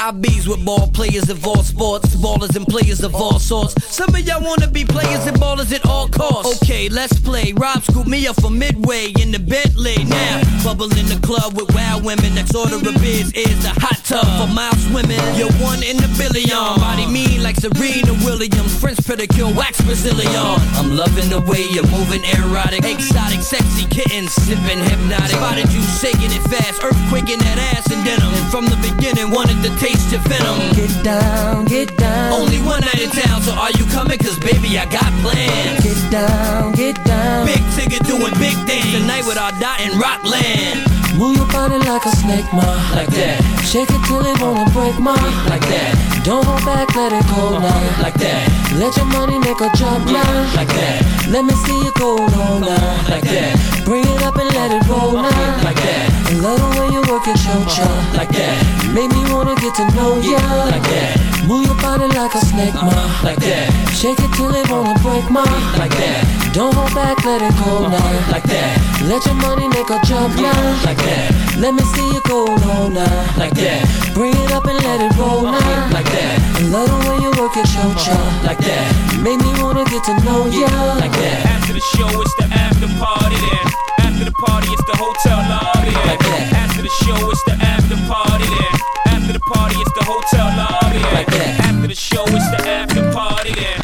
I 0.00 0.12
bees 0.12 0.46
with 0.48 0.64
ball 0.64 0.86
players 0.94 1.28
of 1.28 1.44
all 1.44 1.64
sports, 1.64 2.14
ballers 2.14 2.54
and 2.54 2.64
players 2.68 3.02
of 3.02 3.16
all 3.16 3.40
sorts. 3.40 3.74
Some 3.84 4.14
of 4.14 4.20
y'all 4.20 4.40
wanna 4.40 4.68
be 4.68 4.84
players 4.84 5.26
and 5.26 5.36
ballers 5.36 5.72
at 5.72 5.84
all 5.86 6.08
costs. 6.08 6.62
Okay, 6.62 6.88
let's 6.88 7.18
play. 7.18 7.52
Rob 7.56 7.82
scoop 7.82 8.06
me 8.06 8.28
up 8.28 8.40
from 8.40 8.56
Midway 8.60 9.10
in 9.20 9.32
the 9.32 9.40
Bentley. 9.40 10.04
Now, 10.04 10.42
bubble 10.62 10.86
in 10.96 11.06
the 11.06 11.18
club 11.26 11.58
with 11.58 11.74
wild 11.74 12.04
women. 12.04 12.36
Next 12.36 12.54
order 12.54 12.76
of 12.76 12.94
beers 13.02 13.32
is 13.32 13.64
a 13.64 13.74
hot 13.74 13.98
tub 14.04 14.22
for 14.38 14.46
miles 14.54 14.78
swimming. 14.86 15.18
You're 15.34 15.50
one 15.58 15.82
in 15.82 15.98
a 15.98 16.08
billion. 16.14 16.78
Body 16.78 17.06
mean 17.06 17.42
like 17.42 17.56
Serena 17.56 18.14
Williams. 18.22 18.78
French 18.78 18.98
pedicure, 18.98 19.50
wax 19.50 19.80
Brazilian. 19.82 20.30
I'm 20.78 20.94
loving 20.94 21.28
the 21.28 21.40
way 21.40 21.66
you're 21.74 21.90
moving 21.90 22.22
erotic. 22.38 22.84
Exotic, 22.84 23.42
sexy 23.42 23.86
kittens, 23.90 24.30
sipping 24.30 24.78
Hpnotiq. 24.78 25.34
Spotted 25.34 25.72
you 25.74 25.82
shaking 25.98 26.30
it 26.30 26.44
fast, 26.46 26.82
earthquaking 26.86 27.42
that 27.42 27.58
ass 27.74 27.90
and 27.90 28.04
denim. 28.06 28.30
And 28.30 28.46
from 28.54 28.64
the 28.70 28.78
beginning, 28.78 29.34
wanted 29.34 29.58
to 29.66 29.70
take 29.82 29.87
taste 29.88 30.12
your 30.12 30.20
venom. 30.22 30.74
Get 30.74 31.04
down, 31.04 31.64
get 31.64 31.96
down. 31.96 32.32
Only 32.32 32.58
one 32.58 32.80
night 32.80 33.00
in 33.00 33.10
town, 33.10 33.42
so 33.42 33.52
are 33.52 33.70
you 33.72 33.84
coming? 33.86 34.18
Cause 34.18 34.38
baby, 34.38 34.78
I 34.78 34.84
got 34.86 35.10
plans. 35.22 35.82
Get 35.84 36.10
down, 36.10 36.72
get 36.72 36.96
down. 37.04 37.46
Big 37.46 37.62
ticket 37.76 38.06
doing 38.06 38.32
big 38.38 38.56
things. 38.66 38.92
Tonight 38.92 39.24
with 39.26 39.38
our 39.38 39.52
dot 39.60 39.80
in 39.80 39.98
Rockland. 39.98 40.97
Move 41.18 41.34
your 41.36 41.50
body 41.50 41.78
like 41.82 42.06
a 42.06 42.14
snake, 42.14 42.46
ma, 42.54 42.62
like 42.94 43.10
that. 43.10 43.42
Shake 43.66 43.90
it 43.90 44.02
till 44.06 44.22
it 44.22 44.38
wanna 44.38 44.70
break, 44.70 44.94
ma, 45.02 45.18
like 45.50 45.66
that. 45.66 45.90
Don't 46.22 46.46
hold 46.46 46.62
back, 46.62 46.94
let 46.94 47.10
it 47.10 47.26
go 47.26 47.58
now, 47.58 47.74
like 47.98 48.14
that. 48.22 48.46
Let 48.78 48.94
your 48.94 49.10
money 49.10 49.34
make 49.42 49.58
a 49.58 49.66
jump 49.74 50.06
now, 50.06 50.22
like 50.54 50.70
that. 50.78 51.02
Let 51.26 51.42
me 51.44 51.58
see 51.66 51.74
you 51.74 51.90
go 51.98 52.22
now, 52.22 52.62
now, 52.62 53.10
like 53.10 53.26
that. 53.34 53.58
Bring 53.84 54.06
it 54.06 54.22
up 54.22 54.38
and 54.38 54.46
let 54.54 54.70
it 54.70 54.86
roll 54.86 55.18
now, 55.18 55.64
like 55.66 55.82
that. 55.82 56.06
I 56.30 56.38
love 56.38 56.62
the 56.62 56.70
way 56.78 56.86
you 56.94 57.02
work 57.10 57.26
your 57.26 57.34
cho 57.34 57.50
uh-huh. 57.50 58.14
like 58.16 58.30
that. 58.38 58.54
Make 58.94 59.10
me 59.10 59.26
wanna 59.34 59.58
get 59.58 59.74
to 59.74 59.90
know 59.98 60.22
ya 60.22 60.38
like 60.70 60.86
that. 60.86 61.18
Move 61.50 61.66
your 61.66 61.74
body 61.82 62.06
like 62.14 62.34
a 62.38 62.42
snake, 62.46 62.78
ma, 62.78 62.94
uh-huh. 62.94 63.26
like 63.26 63.42
that. 63.42 63.66
Shake 63.90 64.22
it 64.22 64.30
till 64.38 64.54
it 64.54 64.70
wanna 64.70 64.94
break, 65.02 65.26
ma, 65.34 65.42
like 65.82 65.90
that. 65.98 66.47
Don't 66.58 66.74
hold 66.74 66.90
back, 66.90 67.22
let 67.24 67.38
it 67.38 67.54
go 67.62 67.86
now, 67.86 68.10
like 68.34 68.42
that. 68.50 68.82
Let 69.06 69.22
your 69.30 69.38
money 69.38 69.70
make 69.70 69.94
a 69.94 70.02
jump 70.02 70.34
now, 70.42 70.58
like 70.82 70.98
that. 71.06 71.30
Let 71.54 71.70
me 71.70 71.86
see 71.94 72.02
you 72.02 72.18
go 72.26 72.50
low 72.50 72.90
now, 72.90 73.06
like 73.38 73.54
that. 73.62 73.86
Bring 74.10 74.34
it 74.34 74.50
up 74.50 74.66
and 74.66 74.74
let 74.82 74.98
it 74.98 75.14
roll 75.14 75.46
now, 75.46 75.86
like 75.94 76.10
that. 76.10 76.34
I 76.58 76.66
love 76.66 76.90
the 76.90 76.98
way 77.06 77.22
you 77.22 77.30
work 77.38 77.54
at 77.54 77.70
your 77.78 77.86
uh-huh, 77.86 78.02
cho 78.02 78.18
like 78.42 78.58
that. 78.58 78.90
Make 79.22 79.38
me 79.38 79.54
wanna 79.62 79.86
get 79.86 80.02
to 80.10 80.18
know 80.26 80.50
ya, 80.50 80.66
like 80.98 81.14
that. 81.14 81.46
After 81.46 81.78
the 81.78 81.84
show, 81.94 82.10
it's 82.10 82.34
the 82.42 82.50
after 82.50 82.90
party 82.98 83.38
then. 83.38 83.66
After 84.02 84.24
the 84.26 84.34
party, 84.42 84.66
it's 84.74 84.82
the 84.90 84.98
hotel 84.98 85.38
lobby 85.38 85.94
then. 85.94 86.10
Like 86.10 86.24
that. 86.26 86.58
After 86.58 86.82
the 86.82 86.90
show, 87.06 87.22
it's 87.30 87.44
the 87.46 87.54
after 87.54 87.94
party 88.10 88.50
then. 88.50 88.74
After 89.14 89.30
the 89.30 89.44
party, 89.46 89.78
it's 89.78 89.94
the 89.94 90.02
hotel 90.02 90.50
lobby 90.58 90.98
then. 91.06 91.14
Like 91.14 91.30
that. 91.30 91.70
After 91.70 91.86
the 91.86 91.94
show, 91.94 92.26
it's 92.26 92.50
the 92.50 92.60
after 92.66 93.06
party 93.14 93.54
then. 93.54 93.77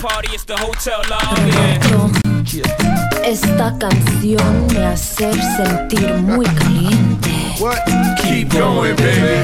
Party, 0.00 0.28
it's 0.34 0.44
the 0.44 0.56
hotel 0.56 1.00
lobby. 1.08 1.52
Esta 3.24 3.76
canción 3.78 4.66
me 4.72 4.84
hace 4.84 5.32
sentir 5.56 6.12
muy 6.14 6.44
caliente. 6.46 7.30
What? 7.58 7.78
Keep 8.22 8.52
going, 8.52 8.96
baby. 8.96 9.42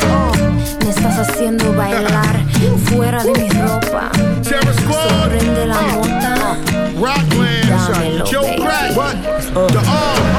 Me 0.84 0.90
estás 0.90 1.18
haciendo 1.28 1.72
bailar 1.74 2.40
fuera 2.84 3.22
de 3.24 3.32
mi 3.32 3.48
ropa. 3.48 4.10
Terror 4.42 4.74
Squad. 4.74 5.28
Prende 5.28 5.66
la 5.66 5.80
mota. 5.80 6.56
Rockland. 6.96 8.24
Joe. 8.30 8.56
Crack. 8.56 8.96
What? 8.96 9.16
The 9.72 9.78
all. 9.78 10.31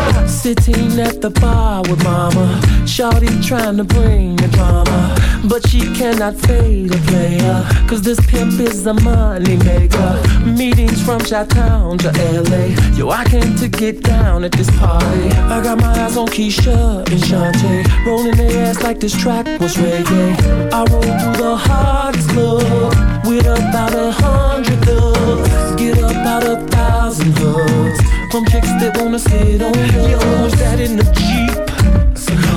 Sitting 0.43 0.99
at 0.99 1.21
the 1.21 1.29
bar 1.29 1.84
with 1.84 2.03
mama. 2.03 2.60
Shawty 2.84 3.32
trying 3.47 3.77
to 3.77 3.86
bring 3.86 4.36
the 4.36 4.49
drama. 4.49 5.15
But 5.47 5.65
she 5.69 5.79
cannot 5.95 6.36
fade 6.36 6.93
a 6.93 6.97
player. 7.08 7.65
Cause 7.88 8.01
this 8.01 8.19
pimp 8.27 8.60
is 8.60 8.86
a 8.86 8.93
money 8.93 9.56
maker. 9.56 10.21
Meetings 10.45 11.01
from 11.01 11.19
Chi-Town 11.21 11.99
to 11.99 12.12
LA. 12.12 12.75
Yo, 12.97 13.10
I 13.10 13.23
came 13.23 13.56
to 13.56 13.69
get 13.69 14.03
down 14.03 14.43
at 14.43 14.51
this 14.51 14.69
party. 14.71 15.29
I 15.47 15.63
got 15.63 15.79
my 15.79 15.88
eyes 15.88 16.17
on 16.17 16.27
Keisha 16.27 17.08
and 17.10 17.21
Shantae. 17.23 18.06
Rolling 18.06 18.36
their 18.36 18.67
ass 18.67 18.84
like 18.84 18.99
this 18.99 19.15
track 19.15 19.45
was 19.62 19.77
reggae. 19.77 20.73
I 20.73 20.79
roll 20.91 21.03
through 21.03 21.41
the 21.41 21.56
hardest 21.56 22.29
club. 22.32 23.23
With 23.25 23.45
about 23.45 23.95
a 23.95 24.12
hundred 24.12 24.84
thugs. 24.84 25.82
Get 25.82 25.99
about 25.99 26.43
a 26.43 26.67
thousand 26.67 27.32
hugs. 27.38 28.03
From 28.34 28.46
chicks 28.46 28.65
that 28.82 28.98
wanna 28.98 29.19
sit 29.19 29.62
on 29.62 29.76
you. 29.93 30.10
Yo, 30.10 30.17
who's 30.17 30.54
that 30.54 30.80
in 30.80 30.98
the 30.98 31.04
Jeep? 31.13 31.54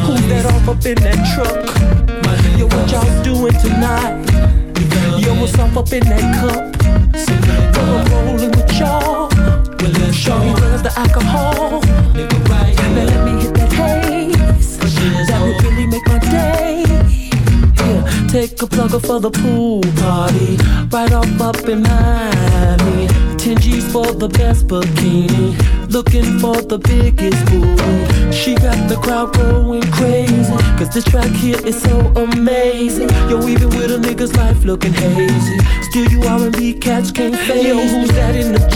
Who's 0.08 0.26
that 0.28 0.46
off 0.46 0.66
up 0.70 0.86
in 0.86 0.96
that 1.04 1.20
truck? 1.36 1.68
Yo, 2.56 2.64
what 2.64 2.90
y'all 2.90 3.22
doing 3.22 3.52
tonight? 3.60 4.24
Yo, 5.20 5.34
what's 5.38 5.52
up 5.58 5.76
up 5.76 5.92
in 5.92 6.00
that 6.08 6.24
cup? 6.40 6.72
Yo, 7.76 7.82
I'm 7.92 8.08
rolling 8.10 8.52
with 8.52 8.72
y'all. 8.72 9.28
Show 10.14 10.38
me 10.38 10.54
where's 10.54 10.80
the 10.80 10.92
alcohol. 10.96 11.82
Now 11.84 13.04
let 13.04 13.20
me 13.26 13.32
hit 13.42 13.52
that 13.56 13.70
haze. 14.00 14.78
That 15.28 15.42
would 15.44 15.62
really 15.62 15.86
make 15.88 16.06
my 16.08 16.18
day. 16.20 16.84
Yeah, 17.76 18.28
take 18.28 18.62
a 18.62 18.66
plugger 18.66 19.06
for 19.06 19.20
the 19.20 19.30
pool 19.30 19.82
party. 20.00 20.56
Right 20.88 21.12
off 21.12 21.38
up 21.42 21.68
in 21.68 21.82
Miami. 21.82 23.25
10 23.46 23.58
G's 23.58 23.92
for 23.92 24.12
the 24.12 24.28
best 24.28 24.66
bikini. 24.66 25.54
Looking 25.88 26.40
for 26.40 26.56
the 26.62 26.78
biggest 26.78 27.38
booty. 27.46 28.32
She 28.32 28.56
got 28.56 28.88
the 28.88 28.96
crowd 28.96 29.34
going 29.34 29.88
crazy. 29.92 30.52
Cause 30.76 30.92
this 30.92 31.04
track 31.04 31.30
here 31.30 31.64
is 31.64 31.80
so 31.80 31.96
amazing. 32.16 33.08
Yo, 33.30 33.46
even 33.46 33.68
with 33.68 33.92
a 33.92 33.98
nigga's 33.98 34.34
life 34.34 34.64
looking 34.64 34.92
hazy. 34.92 35.58
Still, 35.82 36.10
you 36.10 36.22
R&B 36.24 36.74
cats 36.80 37.12
can't 37.12 37.36
fail. 37.36 37.76
Yo, 37.76 37.86
who's 37.86 38.10
that 38.18 38.34
in 38.34 38.52
the 38.52 38.75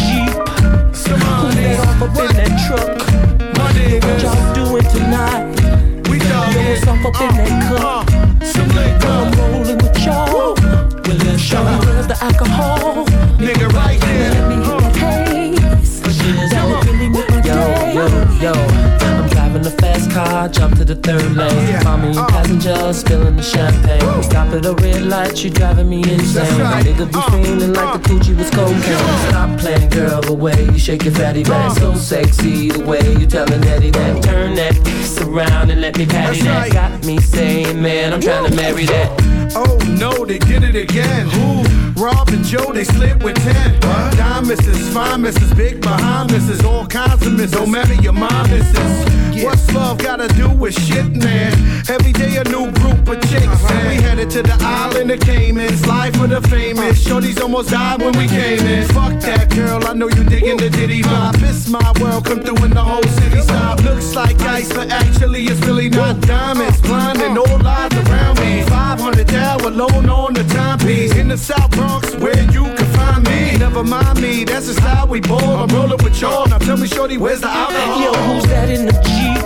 at 24.66 24.80
red 24.80 25.02
light, 25.02 25.42
you 25.42 25.50
driving 25.50 25.88
me 25.88 25.98
insane. 25.98 26.60
right. 26.60 26.84
Nigga 26.84 27.06
be 27.06 27.44
feeling 27.44 27.72
like 27.72 28.02
the 28.02 28.08
coochie 28.08 28.36
was 28.36 28.50
cocaine. 28.50 29.28
Stop 29.28 29.58
playing, 29.58 29.90
girl, 29.90 30.20
the 30.20 30.32
way 30.32 30.64
you 30.64 30.78
shake 30.78 31.04
your 31.04 31.14
fatty 31.14 31.44
back. 31.44 31.76
So 31.76 31.94
sexy, 31.94 32.70
the 32.70 32.84
way 32.84 33.12
you 33.18 33.26
telling 33.26 33.62
Eddie 33.64 33.90
that. 33.90 34.22
Turn 34.22 34.54
that 34.54 34.74
piece 34.84 35.20
around 35.20 35.70
and 35.70 35.80
let 35.80 35.96
me 35.96 36.06
patty 36.06 36.40
That's 36.40 36.44
that. 36.44 36.62
right. 36.62 36.72
Got 36.72 37.04
me 37.06 37.18
saying, 37.18 37.80
man, 37.80 38.12
I'm 38.12 38.20
trying 38.20 38.48
to 38.50 38.56
marry 38.56 38.86
that. 38.86 39.19
Oh 39.54 39.78
no, 39.88 40.24
they 40.24 40.38
did 40.38 40.62
it 40.62 40.76
again. 40.76 41.28
Who? 41.28 41.62
Rob 42.00 42.28
and 42.28 42.44
Joe, 42.44 42.72
they 42.72 42.84
slid 42.84 43.22
with 43.22 43.36
10. 43.36 43.80
Dime 43.80 44.46
misses, 44.46 44.92
fine 44.94 45.22
misses, 45.22 45.52
big 45.54 45.80
behind 45.80 46.32
misses, 46.32 46.64
all 46.64 46.86
kinds 46.86 47.26
of 47.26 47.32
misses. 47.32 47.52
Don't 47.52 47.70
matter 47.70 47.94
your 47.94 48.12
mom 48.12 48.48
misses. 48.48 49.44
What's 49.44 49.72
love 49.72 49.98
gotta 49.98 50.28
do 50.28 50.50
with 50.50 50.74
shit, 50.78 51.16
man? 51.16 51.52
Every 51.88 52.12
day 52.12 52.36
a 52.36 52.44
new 52.44 52.70
group 52.72 53.08
of 53.08 53.20
chicks. 53.28 53.62
We 53.88 53.96
headed 54.02 54.30
to 54.30 54.42
the 54.42 54.56
island 54.60 55.10
of 55.10 55.20
Caymans, 55.20 55.86
life 55.86 56.14
for 56.16 56.26
the 56.26 56.40
famous. 56.42 57.02
Shorties 57.04 57.40
almost 57.40 57.70
died 57.70 58.02
when 58.02 58.16
we 58.18 58.28
came 58.28 58.66
in. 58.66 58.86
Fuck 58.88 59.20
that 59.20 59.50
girl, 59.54 59.84
I 59.86 59.94
know 59.94 60.08
you 60.08 60.24
digging 60.24 60.58
the 60.58 60.70
ditty 60.70 61.02
vibe. 61.02 61.42
It's 61.42 61.68
my 61.68 61.92
world, 62.00 62.24
come 62.24 62.40
through 62.40 62.64
in 62.64 62.70
the 62.70 62.82
whole 62.82 63.02
city 63.02 63.40
stop. 63.40 63.82
Looks 63.82 64.14
like 64.14 64.40
ice, 64.40 64.72
but 64.72 64.90
actually 64.90 65.44
it's 65.44 65.60
really 65.66 65.88
not 65.88 66.20
diamonds. 66.20 66.80
Blinding 66.82 67.38
all 67.38 67.58
lies 67.58 67.92
around 67.92 68.40
me. 68.40 68.62
500 68.62 69.26
down 69.40 69.60
alone 69.64 70.08
on 70.10 70.34
the 70.34 70.44
timepiece. 70.44 71.14
In 71.16 71.28
the 71.28 71.38
South 71.38 71.70
Bronx, 71.70 72.14
where 72.16 72.42
you 72.56 72.64
can 72.76 72.88
find 72.98 73.22
me. 73.28 73.56
Never 73.58 73.82
mind 73.82 74.20
me, 74.20 74.44
that's 74.44 74.66
just 74.66 74.80
how 74.80 75.06
we 75.06 75.20
ball. 75.20 75.56
I'm 75.62 75.68
rolling 75.68 76.02
with 76.04 76.20
y'all. 76.20 76.46
Now 76.48 76.58
tell 76.58 76.76
me, 76.76 76.86
Shorty, 76.86 77.16
where's 77.18 77.40
the 77.40 77.48
alcohol? 77.48 78.00
Yo, 78.04 78.12
who's 78.28 78.44
that 78.52 78.68
in 78.68 78.86
the 78.86 78.96
Jeep? 79.08 79.40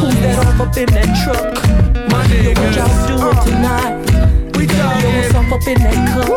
Who's 0.00 0.16
that 0.24 0.36
off 0.46 0.60
up 0.60 0.76
in 0.76 0.88
that 0.96 1.10
truck? 1.22 1.54
My 2.12 2.22
Yo, 2.26 2.50
what 2.60 2.74
y'all 2.76 3.06
doing 3.08 3.36
Uh, 3.38 3.44
tonight? 3.44 3.94
We 4.56 4.62
Yo, 4.66 4.86
what's 5.04 5.32
done 5.32 5.52
up 5.52 5.66
in 5.72 5.78
that 5.84 5.98
cup? 6.12 6.28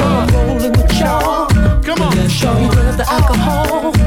I'm 0.00 0.28
rolling 0.34 0.72
with 0.72 0.92
y'all. 1.00 1.46
Come 1.82 2.02
on. 2.02 2.28
Show 2.28 2.54
me 2.54 2.66
where's 2.76 2.96
the 2.96 3.06
alcohol. 3.10 3.97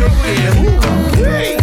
Funky, 0.00 0.34
skunky. 0.36 1.20
Ooh, 1.20 1.24
hey. 1.24 1.59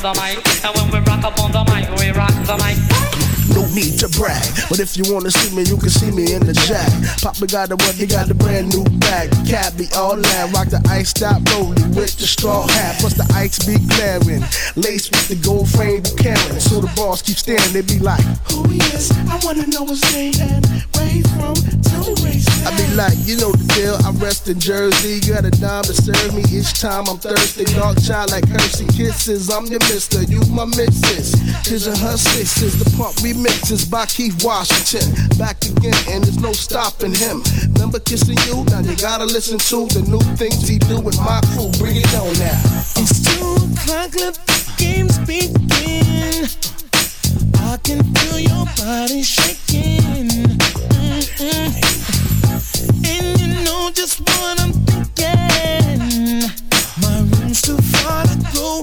The 0.00 0.14
mic. 0.14 0.47
But 4.68 4.80
if 4.80 4.96
you 4.96 5.04
wanna 5.12 5.30
see 5.30 5.54
me, 5.56 5.62
you 5.64 5.76
can 5.76 5.90
see 5.90 6.10
me 6.10 6.34
in 6.34 6.44
the 6.44 6.52
jack. 6.68 6.88
Papa 7.22 7.46
got 7.46 7.68
the 7.68 7.76
what? 7.76 7.94
He 7.94 8.06
got 8.06 8.28
the 8.28 8.34
brand 8.34 8.68
new 8.68 8.84
bag. 9.00 9.30
Cat 9.48 9.76
be 9.76 9.88
all 9.96 10.16
that, 10.16 10.52
rock 10.52 10.68
the 10.68 10.80
ice 10.90 11.10
stop 11.10 11.40
rolling 11.52 11.94
with 11.94 12.16
the 12.16 12.26
straw 12.26 12.66
hat, 12.66 12.96
plus 13.00 13.14
the 13.14 13.26
ice 13.34 13.58
be 13.64 13.80
glaring. 13.96 14.44
Lace 14.76 15.10
with 15.10 15.28
the 15.28 15.36
gold 15.40 15.68
frame 15.70 16.02
Buchanan. 16.02 16.60
So 16.60 16.80
the 16.80 16.92
boss 16.94 17.22
keep 17.22 17.36
staring, 17.36 17.72
they 17.72 17.82
be 17.82 17.98
like, 17.98 18.22
Who 18.52 18.68
he 18.68 18.78
is? 18.92 19.10
I 19.28 19.40
wanna 19.44 19.66
know 19.66 19.86
his 19.86 20.02
name 20.12 20.34
and 20.40 20.64
where 20.94 21.08
he's 21.08 21.26
from. 21.32 21.56
Tell 21.82 22.04
me 22.04 22.14
where 22.22 22.32
he's. 22.32 22.48
I 22.66 22.76
be 22.76 22.86
like, 22.94 23.16
you 23.24 23.36
know 23.40 23.52
the 23.52 23.64
deal. 23.72 23.96
I 24.04 24.10
rest 24.20 24.48
in 24.48 24.60
Jersey. 24.60 25.20
Got 25.24 25.44
a 25.44 25.50
dime 25.50 25.84
to 25.84 25.94
serve 25.94 26.34
me 26.34 26.42
each 26.52 26.80
time 26.80 27.08
I'm 27.08 27.16
thirsty. 27.16 27.64
Dark 27.72 27.96
child 28.02 28.30
like 28.30 28.46
Hershey 28.48 28.86
kisses. 28.92 29.48
I'm 29.48 29.66
your 29.66 29.80
mister, 29.88 30.22
you 30.22 30.40
my 30.52 30.64
missus. 30.64 31.32
His 31.64 31.86
and 31.86 31.96
her 31.98 32.16
sisters, 32.16 32.76
the 32.76 32.84
pump 32.96 33.16
remixes 33.24 33.88
by 33.88 34.06
Keith 34.06 34.44
Washington. 34.58 35.06
Back 35.38 35.64
again, 35.64 35.94
and 36.10 36.24
there's 36.24 36.40
no 36.40 36.52
stopping 36.52 37.14
him. 37.14 37.44
Remember 37.74 38.00
kissing 38.00 38.36
you? 38.48 38.64
Now 38.64 38.80
you 38.80 38.96
gotta 38.96 39.24
listen 39.24 39.56
to 39.70 39.86
the 39.94 40.02
new 40.10 40.18
things 40.34 40.66
he 40.66 40.78
do 40.80 40.98
with 40.98 41.16
my 41.18 41.40
crew. 41.54 41.70
Bring 41.78 41.94
it 41.94 42.12
on 42.18 42.34
now. 42.42 42.58
It's 42.98 43.22
two 43.22 43.38
o'clock, 43.38 44.18
let 44.18 44.34
the 44.34 44.58
games 44.76 45.16
begin. 45.20 46.50
I 47.70 47.78
can 47.84 48.02
feel 48.18 48.40
your 48.40 48.66
body 48.74 49.22
shaking. 49.22 50.26
Mm-mm. 51.06 51.70
And 53.06 53.40
you 53.40 53.62
know 53.62 53.92
just 53.94 54.18
what 54.18 54.58
I'm 54.60 54.72
thinking. 54.90 56.50
My 56.98 57.20
room's 57.30 57.62
too 57.62 57.78
far 57.78 58.24
to 58.26 58.36
go. 58.52 58.82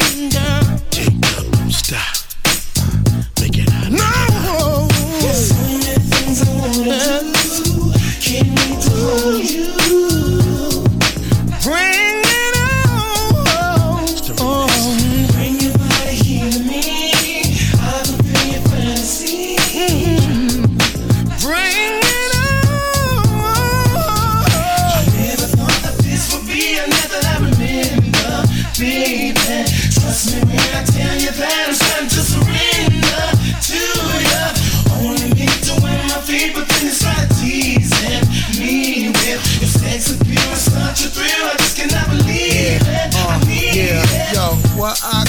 Thing. 0.00 0.30
Jacob, 0.90 1.72
stop. 1.72 2.15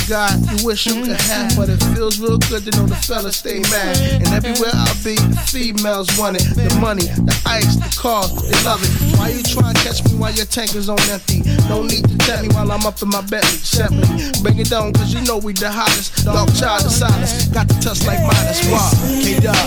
What 0.08 0.16
I 0.16 0.40
got, 0.40 0.60
you 0.60 0.66
wish 0.66 0.86
you 0.86 1.04
could 1.04 1.20
have, 1.20 1.56
but 1.58 1.70
it 1.70 1.84
feels 1.96 2.20
real 2.20 2.38
good 2.38 2.64
to 2.64 2.72
know 2.78 2.86
the 2.86 2.96
fellas 2.96 3.38
stay 3.38 3.60
mad. 3.60 3.98
And 4.24 4.28
everywhere 4.28 4.72
I 4.72 4.94
be, 5.04 5.16
the 5.16 5.44
females 5.48 6.08
want 6.18 6.38
it. 6.38 6.48
The 6.56 6.80
money, 6.80 7.04
the 7.28 7.36
ice, 7.46 7.76
the 7.76 7.92
cars, 8.00 8.32
they 8.32 8.56
love 8.64 8.80
it. 8.84 9.18
Why 9.18 9.30
you 9.30 9.44
try 9.44 9.74
to 9.74 9.80
catch 9.84 10.04
me 10.06 10.12
while 10.16 10.32
your 10.32 10.46
tank 10.46 10.76
is 10.76 10.88
on 10.88 11.00
empty? 11.12 11.42
No 11.68 11.84
need 11.84 12.08
to 12.08 12.18
tell 12.20 12.42
me 12.42 12.48
while 12.56 12.72
I'm 12.72 12.86
up 12.86 13.02
in 13.02 13.10
my 13.10 13.22
Bentley. 13.22 13.60
Simply 13.60 14.08
bring 14.42 14.60
it 14.60 14.70
down, 14.70 14.94
cause 14.94 15.14
you 15.14 15.22
know 15.28 15.40
we 15.40 15.52
the 15.54 15.70
hottest. 15.70 16.24
Dog 16.24 16.56
child 16.56 16.86
of 16.86 16.92
silence, 16.92 17.48
got 17.48 17.68
the 17.68 17.76
touch 17.84 18.06
like 18.08 18.22
Midas 18.24 18.64
Wow, 18.72 18.92
K 19.20 19.40
Dog. 19.44 19.60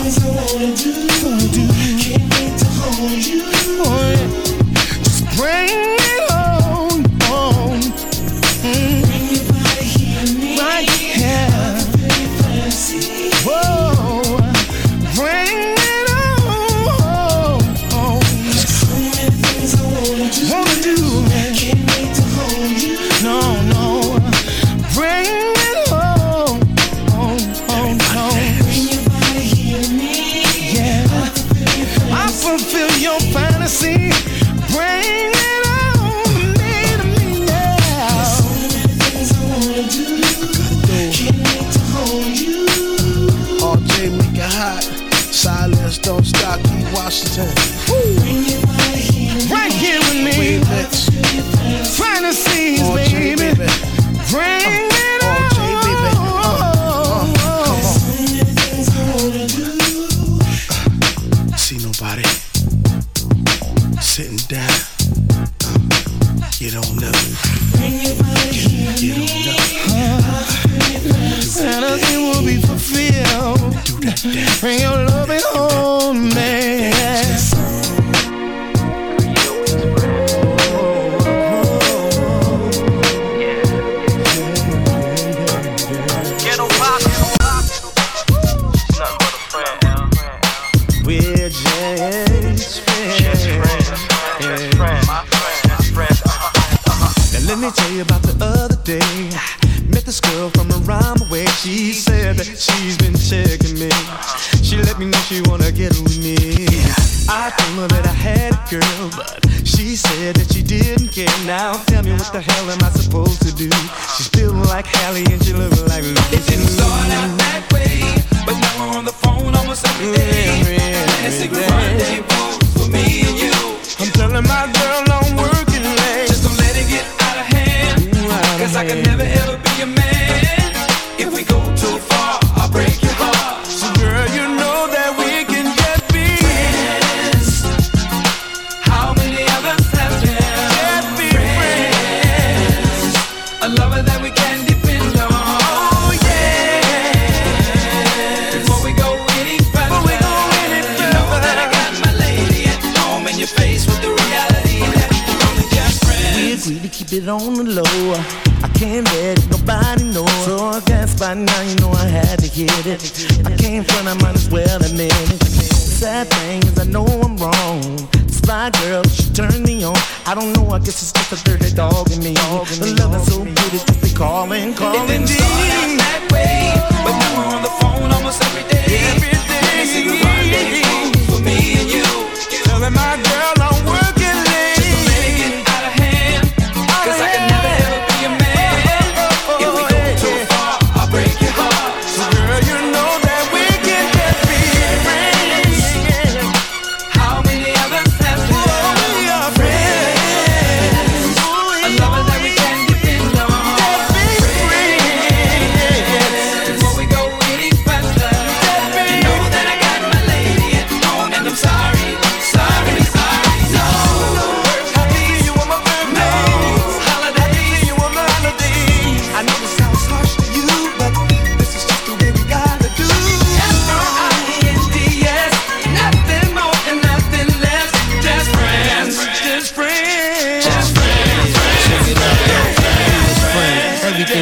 Just 5.04 5.36
bring 5.36 5.79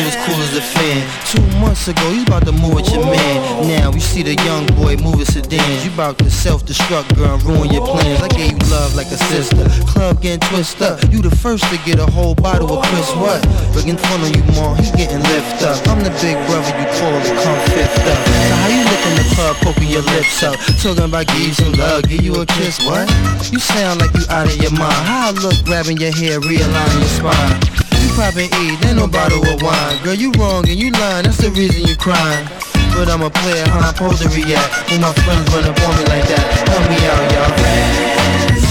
was 0.09 0.17
cool 0.25 0.41
as 0.41 0.57
a 0.57 0.65
fan. 0.65 1.05
Two 1.29 1.45
months 1.61 1.89
ago, 1.89 2.09
you 2.11 2.23
about 2.25 2.45
to 2.47 2.53
move 2.53 2.81
with 2.81 2.89
your 2.89 3.05
man. 3.05 3.69
Now 3.69 3.93
you 3.93 4.01
see 4.01 4.23
the 4.23 4.35
young 4.49 4.65
boy 4.81 4.97
moving 4.97 5.29
sedans. 5.29 5.85
You 5.85 5.93
about 5.93 6.17
to 6.19 6.31
self-destruct, 6.31 7.15
girl, 7.17 7.37
ruin 7.45 7.69
your 7.71 7.85
plans. 7.85 8.23
I 8.23 8.29
gave 8.29 8.57
you 8.57 8.65
love 8.73 8.97
like 8.97 9.09
a 9.13 9.21
sister. 9.29 9.69
Club 9.85 10.23
getting 10.23 10.41
twist 10.49 10.81
up. 10.81 11.05
You 11.13 11.21
the 11.21 11.35
first 11.45 11.65
to 11.69 11.77
get 11.85 11.99
a 12.01 12.07
whole 12.07 12.35
bottle 12.35 12.73
of 12.73 12.85
Chris 12.89 13.11
What? 13.21 13.45
Bringing 13.73 13.99
fun 13.99 14.25
on 14.25 14.33
you, 14.33 14.45
mom, 14.57 14.81
he 14.81 14.89
getting 14.97 15.21
lift 15.29 15.61
up. 15.63 15.77
I'm 15.89 16.01
the 16.01 16.15
big 16.25 16.37
brother 16.49 16.73
you 16.81 16.89
call 16.97 17.17
to 17.21 17.33
come 17.45 17.61
fifth 17.77 18.09
up. 18.09 18.21
So 18.49 18.55
how 18.57 18.69
you 18.73 18.83
look 18.89 19.03
in 19.13 19.15
the 19.21 19.27
club, 19.37 19.57
poking 19.61 19.93
your 19.93 20.07
lips 20.17 20.43
up? 20.43 20.57
Talking 20.81 21.05
about 21.05 21.27
give 21.29 21.53
you 21.53 21.53
some 21.53 21.73
love, 21.73 22.09
give 22.09 22.25
you 22.25 22.35
a 22.41 22.47
kiss, 22.47 22.81
what? 22.89 23.05
You 23.53 23.59
sound 23.61 24.01
like 24.01 24.15
you 24.17 24.25
out 24.31 24.49
of 24.49 24.57
your 24.57 24.73
mind. 24.73 25.05
How 25.05 25.29
I 25.29 25.31
look 25.37 25.65
grabbing 25.65 25.99
your 25.99 26.13
hair, 26.13 26.41
realigning 26.41 26.97
your 26.97 27.13
spine. 27.13 27.88
You 28.01 28.09
poppin' 28.15 28.51
E, 28.63 28.77
then 28.81 28.97
no 28.97 29.07
bottle 29.07 29.43
of 29.47 29.63
wine. 29.63 29.99
Girl, 30.05 30.15
you 30.15 30.31
wrong 30.39 30.69
and 30.69 30.79
you 30.79 30.91
lying, 30.93 31.25
that's 31.25 31.39
the 31.39 31.51
reason 31.51 31.87
you 31.87 31.97
crying. 31.97 32.47
But 32.95 33.09
I'm 33.09 33.23
a 33.23 33.31
player, 33.31 33.67
how 33.69 33.81
I'm 33.81 33.95
supposed 33.95 34.23
to 34.23 34.29
react. 34.31 34.91
When 34.91 35.01
my 35.01 35.13
friends 35.13 35.49
run 35.55 35.65
up 35.65 35.79
on 35.83 35.97
me 35.99 36.05
like 36.07 36.27
that, 36.31 36.45
help 36.67 36.89
me 36.91 36.99
out, 37.07 37.31
y'all. 37.35 37.53
Friends, 37.59 38.67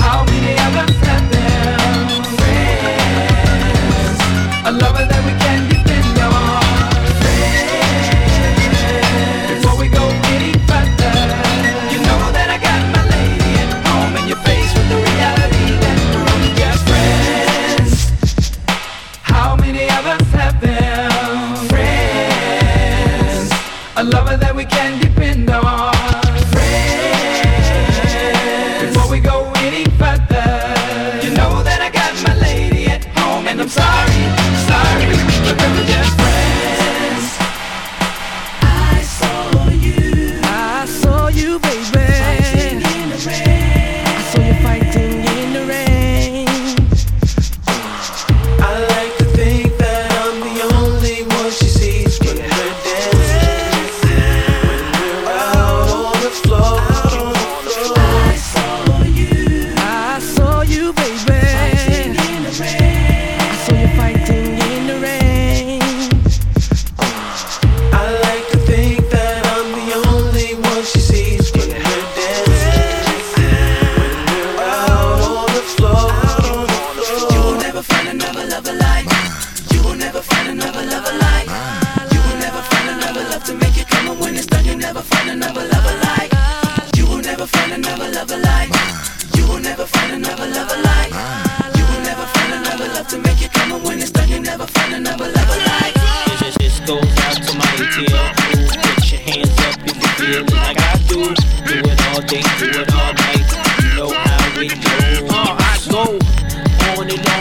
how 0.00 0.24
we 0.24 0.38
ever 0.56 0.86
felt 1.04 1.26
them? 1.32 2.24
Friends, 2.36 4.18
a 4.64 4.70
lover 4.72 5.04
that 5.04 5.22
we 5.26 5.32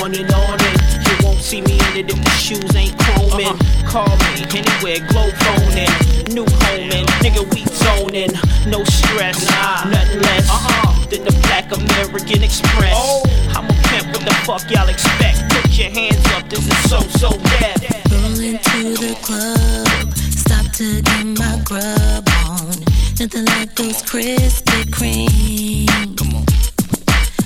on 0.01 0.15
and 0.15 0.31
on 0.33 0.57
and 0.59 0.77
you 1.07 1.15
won't 1.25 1.39
see 1.39 1.61
me 1.61 1.73
in 1.73 1.97
it 1.97 2.09
if 2.09 2.19
the 2.23 2.29
shoes 2.31 2.75
ain't 2.75 2.95
chroming. 2.97 3.45
Uh-huh. 3.45 4.03
Call 4.03 4.15
me 4.33 4.43
anywhere, 4.51 4.99
glow 5.09 5.29
phoning. 5.43 5.91
New 6.33 6.45
homing, 6.65 7.05
nigga, 7.23 7.43
we 7.53 7.63
zoning. 7.83 8.33
No 8.67 8.83
stress, 8.83 9.45
nah. 9.49 9.89
nothing 9.89 10.21
less 10.21 10.49
uh-uh. 10.49 11.05
than 11.09 11.23
the 11.23 11.35
Black 11.47 11.71
American 11.71 12.43
Express. 12.43 12.93
Oh. 12.95 13.23
I'm 13.55 13.65
a 13.65 13.73
pimp, 13.87 14.07
what 14.11 14.25
the 14.25 14.35
fuck 14.43 14.69
y'all 14.69 14.89
expect? 14.89 15.49
Put 15.53 15.77
your 15.77 15.89
hands 15.89 16.25
up, 16.35 16.49
this 16.49 16.65
is 16.65 16.89
so, 16.89 16.99
so 17.21 17.29
bad. 17.59 17.79
Rolling 18.11 18.55
into 18.55 18.99
the 18.99 19.15
club, 19.21 20.13
stop 20.17 20.65
to 20.73 21.01
get 21.01 21.25
my 21.25 21.61
grub 21.63 22.27
on. 22.47 22.73
Nothing 23.19 23.45
like 23.45 23.73
those 23.75 24.01
Krispy 24.03 24.83
Kreme. 24.91 25.85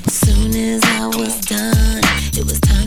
Soon 0.10 0.56
as 0.56 0.84
I 0.84 1.08
was 1.08 1.40
done 1.42 2.19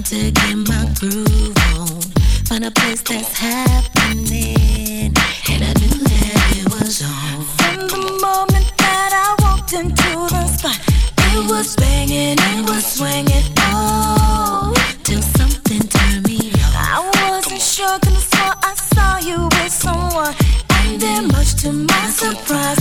time 0.03 0.21
to 0.21 0.31
get 0.31 0.57
my 0.57 0.93
groove 0.99 1.57
on. 1.79 2.01
Find 2.47 2.65
a 2.65 2.71
place 2.71 3.03
that's 3.03 3.39
happening, 3.39 5.13
and 5.51 5.63
I 5.65 5.73
knew 5.81 5.99
that 6.05 6.57
it 6.57 6.65
was 6.71 7.03
on. 7.03 7.45
From 7.45 7.89
the 7.89 8.19
moment 8.21 8.73
that 8.79 9.13
I 9.13 9.35
walked 9.43 9.73
into 9.73 10.13
the 10.29 10.47
spot, 10.47 10.79
it 11.19 11.51
was 11.51 11.77
banging, 11.77 12.39
it 12.39 12.69
was 12.69 12.85
swinging, 12.85 13.45
oh, 13.59 14.73
till 15.05 15.23
something 15.23 15.81
turned 15.81 16.27
me 16.27 16.53
on. 16.53 16.75
I 16.75 17.11
wasn't 17.15 17.61
sure, 17.61 17.99
I 18.03 18.15
saw 18.19 18.55
I 18.63 18.75
saw 18.75 19.19
you 19.19 19.45
with 19.45 19.73
someone, 19.73 20.35
and 20.71 21.01
then 21.01 21.29
much 21.29 21.55
to 21.63 21.73
my 21.73 22.07
surprise, 22.11 22.79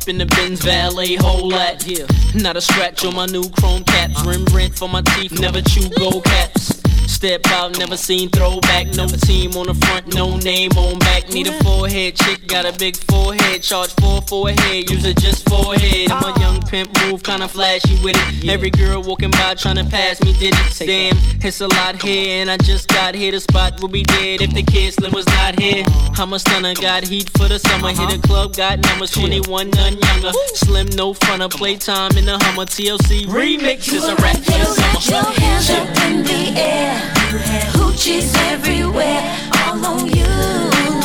up 0.00 0.08
in 0.08 0.18
the 0.18 0.26
Benz 0.26 0.62
Valet, 0.62 1.16
whole 1.16 1.48
lot. 1.48 1.86
Yeah. 1.86 2.06
Not 2.34 2.56
a 2.56 2.60
scratch 2.60 3.04
on 3.04 3.14
my 3.14 3.26
new 3.26 3.48
chrome 3.50 3.84
caps. 3.84 4.24
Rim 4.24 4.44
rent 4.46 4.74
for 4.74 4.88
my 4.88 5.02
teeth, 5.02 5.38
never 5.40 5.60
chew 5.62 5.88
gold 5.98 6.24
caps. 6.24 6.79
Step 7.20 7.46
out, 7.48 7.78
never 7.78 7.98
seen 7.98 8.30
throwback. 8.30 8.86
No 8.96 9.06
team 9.06 9.54
on 9.54 9.66
the 9.66 9.74
front, 9.74 10.14
no 10.14 10.38
name 10.38 10.70
on 10.70 10.98
back. 11.00 11.28
Need 11.28 11.48
a 11.48 11.52
forehead 11.62 12.16
chick, 12.16 12.46
got 12.46 12.64
a 12.64 12.72
big 12.78 12.96
forehead. 12.96 13.62
Charge 13.62 13.90
four 14.00 14.22
for 14.22 14.48
a 14.48 14.52
head, 14.58 14.88
use 14.88 15.04
it 15.04 15.18
just 15.18 15.46
forehead. 15.46 16.10
I'm 16.10 16.24
a 16.24 16.32
ah. 16.34 16.40
young 16.40 16.62
pimp, 16.62 16.88
move 17.02 17.22
kinda 17.22 17.46
flashy 17.46 18.02
with 18.02 18.16
it. 18.16 18.48
Every 18.48 18.70
girl 18.70 19.02
walking 19.02 19.30
by 19.32 19.54
tryna 19.54 19.90
pass 19.90 20.22
me 20.22 20.32
did 20.32 20.54
it. 20.56 20.78
Damn, 20.78 21.14
it's 21.44 21.60
a 21.60 21.68
lot 21.68 22.00
here, 22.00 22.40
and 22.40 22.50
I 22.50 22.56
just 22.56 22.88
got 22.88 23.14
here. 23.14 23.32
The 23.32 23.40
spot 23.40 23.82
will 23.82 23.90
be 23.90 24.02
dead 24.02 24.40
if 24.40 24.54
the 24.54 24.62
kid 24.62 24.94
slim 24.94 25.12
was 25.12 25.26
not 25.26 25.60
here. 25.60 25.84
I'm 26.16 26.32
a 26.32 26.38
stunner, 26.38 26.72
got 26.72 27.06
heat 27.06 27.28
for 27.36 27.48
the 27.48 27.58
summer. 27.58 27.88
Uh-huh. 27.88 28.08
Hit 28.08 28.24
a 28.24 28.26
club, 28.26 28.56
got 28.56 28.78
numbers 28.78 29.10
21, 29.10 29.68
none 29.68 29.98
younger. 29.98 30.32
Slim, 30.54 30.86
no 30.96 31.12
fronter, 31.12 31.50
playtime 31.50 32.16
in 32.16 32.24
the 32.24 32.38
Hummer. 32.38 32.64
TLC 32.64 33.26
remix 33.26 33.92
is 33.92 34.04
a 34.04 34.16
rap 34.16 34.36
for 34.36 34.52
the 34.52 34.64
summer. 34.64 35.22
your 35.22 35.32
hands 35.38 35.68
up 35.68 35.86
in 36.06 36.22
the 36.24 36.58
air. 36.58 37.09
Hoochies 37.74 38.34
everywhere. 38.52 39.22
All 39.66 39.86
on 39.86 40.06
you. 40.06 40.99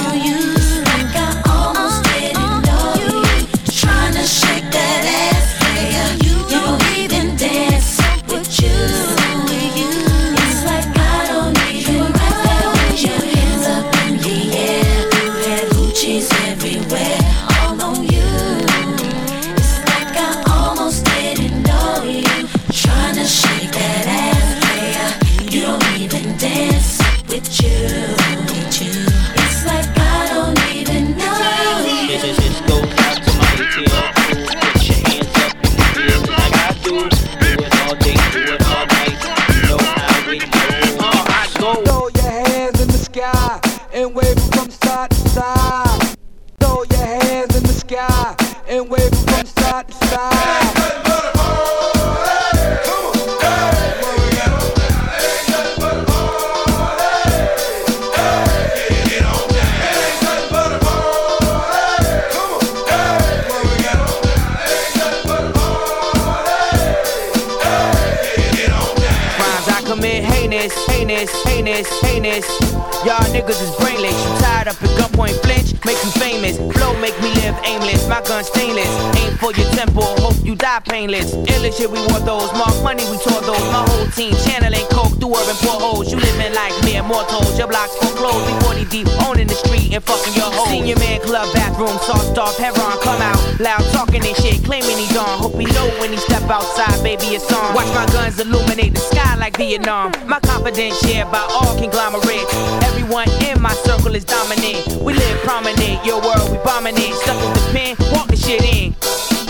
Y'all 72.16 73.20
niggas 73.36 73.61
is 73.61 73.76
brainless. 73.76 74.16
You 74.16 74.39
tied 74.39 74.70
up 74.70 74.82
at 74.82 74.89
gunpoint 74.95 75.36
flinch, 75.43 75.76
make 75.84 75.99
you 76.01 76.11
famous. 76.11 76.55
Flow 76.55 76.97
make 77.01 77.13
me 77.22 77.28
live 77.43 77.59
aimless. 77.66 78.07
My 78.07 78.22
gun 78.22 78.41
stainless. 78.43 78.88
Aim 79.20 79.36
for 79.36 79.51
your 79.51 79.70
temple, 79.76 80.03
hope 80.24 80.39
you 80.45 80.55
die 80.55 80.80
painless. 80.80 81.36
Illish 81.36 81.78
shit, 81.78 81.91
we 81.91 81.99
want 82.07 82.26
those. 82.26 82.51
Mark 82.53 82.74
money, 82.84 83.03
we 83.11 83.18
taught 83.18 83.43
those. 83.43 83.59
My 83.68 83.84
whole 83.89 84.07
team 84.07 84.34
channeling 84.47 84.88
through 85.26 85.42
urban 85.42 85.58
portholes. 85.66 86.12
You 86.12 86.20
living 86.20 86.54
like 86.54 86.74
mere 86.86 87.04
mortals. 87.04 87.58
Your 87.58 87.68
blocks 87.68 87.96
foreclosed. 87.98 88.46
We 88.46 88.54
40 88.62 88.86
deep, 88.86 89.08
owning 89.26 89.48
the 89.48 89.56
street 89.56 89.94
and 89.94 90.04
fucking 90.04 90.34
your 90.34 90.52
hoes. 90.54 90.70
Senior 90.70 90.98
man 91.00 91.20
club 91.22 91.52
bathroom, 91.54 91.98
sauced 92.06 92.38
off. 92.38 92.58
Heron 92.58 92.98
come 93.02 93.22
out, 93.22 93.40
loud 93.60 93.82
talking 93.92 94.22
and 94.22 94.36
shit, 94.38 94.64
claiming 94.64 94.98
he's 94.98 95.18
on. 95.18 95.40
Hope 95.40 95.58
he 95.58 95.66
know 95.66 95.88
when 96.00 96.12
he 96.12 96.18
step 96.18 96.44
outside, 96.50 97.02
baby, 97.02 97.34
it's 97.34 97.52
on. 97.52 97.74
Watch 97.74 97.90
my 97.98 98.06
guns 98.14 98.40
illuminate 98.40 98.94
the 98.94 99.02
sky 99.02 99.36
like 99.36 99.58
Vietnam. 99.58 100.14
My 100.28 100.40
confidence 100.40 101.00
shared 101.02 101.32
by 101.32 101.42
all 101.50 101.74
conglomerates. 101.78 102.52
Everyone 102.86 103.30
in 103.42 103.62
my 103.62 103.74
circle 103.86 104.14
is 104.14 104.26
dominant. 104.26 105.02
We 105.02 105.14
live 105.14 105.38
prominent, 105.42 106.06
your 106.06 106.22
world 106.22 106.52
we 106.52 106.58
bombing 106.64 106.96
it. 106.98 107.14
Stuck 107.26 107.42
in 107.42 107.54
the 107.54 107.64
pen, 107.74 107.96
walk 108.14 108.28
the 108.28 108.38
shit 108.38 108.62
in. 108.62 108.94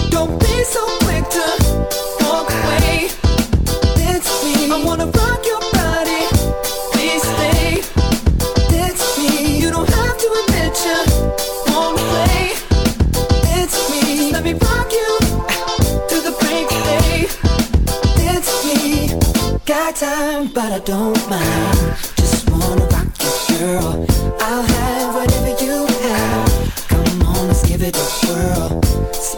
Don't 0.10 0.40
be 0.40 0.64
so 0.64 0.84
quick 1.04 1.28
to 1.30 1.65
time, 19.96 20.48
but 20.48 20.74
I 20.74 20.80
don't 20.80 21.30
mind. 21.30 21.96
Just 22.18 22.50
wanna 22.50 22.86
rock 22.92 23.08
you, 23.24 23.58
girl. 23.58 24.06
I'll 24.42 24.64
have 24.64 25.16
whatever 25.16 25.64
you 25.64 25.88
have. 26.04 26.88
Come 26.90 27.22
on, 27.24 27.48
let's 27.48 27.66
give 27.66 27.82
it 27.82 27.96
a 27.96 28.28
whirl. 28.28 28.82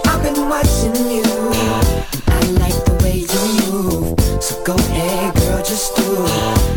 I've 0.06 0.24
been 0.24 0.50
watching 0.50 0.96
you, 1.14 1.24
I 2.28 2.40
like 2.58 2.80
the 2.86 2.98
way 3.04 3.18
you 3.34 3.44
move. 3.70 4.20
So 4.42 4.64
go 4.64 4.74
ahead, 4.74 5.36
girl, 5.36 5.64
just 5.64 5.96
do 5.96 6.26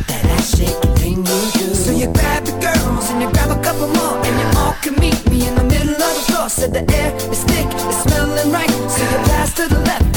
that 0.09 0.24
ass 0.37 0.59
shaking 0.59 0.95
thing 0.97 1.16
you 1.24 1.41
do. 1.57 1.74
So 1.74 1.91
you 1.91 2.12
grab 2.12 2.47
your 2.47 2.61
girls 2.61 3.09
and 3.11 3.22
you 3.22 3.31
grab 3.33 3.51
a 3.51 3.62
couple 3.62 3.89
more, 3.89 4.18
and 4.26 4.35
you 4.41 4.59
all 4.61 4.74
can 4.83 4.95
meet 5.01 5.18
me 5.31 5.49
in 5.49 5.55
the 5.55 5.64
middle 5.64 5.95
of 5.95 6.12
the 6.16 6.22
floor. 6.28 6.51
So 6.51 6.68
the 6.68 6.85
air 6.93 7.14
is 7.33 7.45
thick, 7.45 7.66
it's 7.89 8.03
smelling 8.03 8.53
right. 8.53 8.68
So 8.68 9.03
you 9.05 9.18
pass 9.33 9.55
to 9.55 9.68
the 9.68 9.81
left 9.81 10.10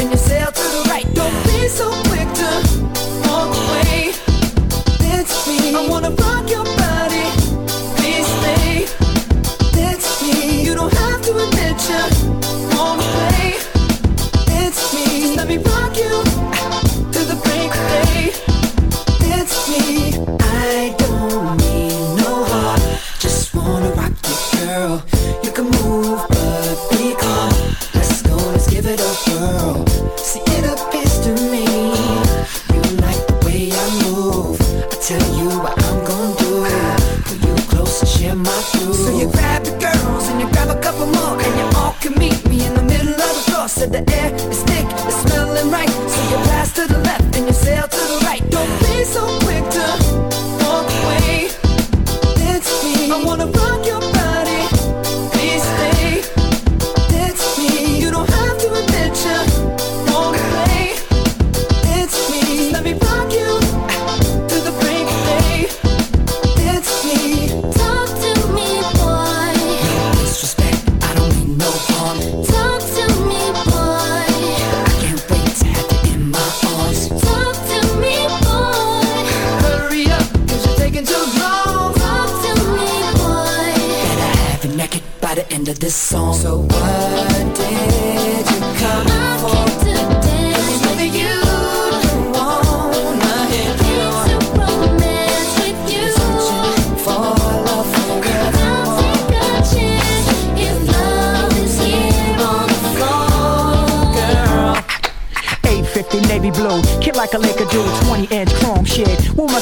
this 85.84 85.95
song. 85.95 86.34
So 86.34 86.59
what 86.59 87.12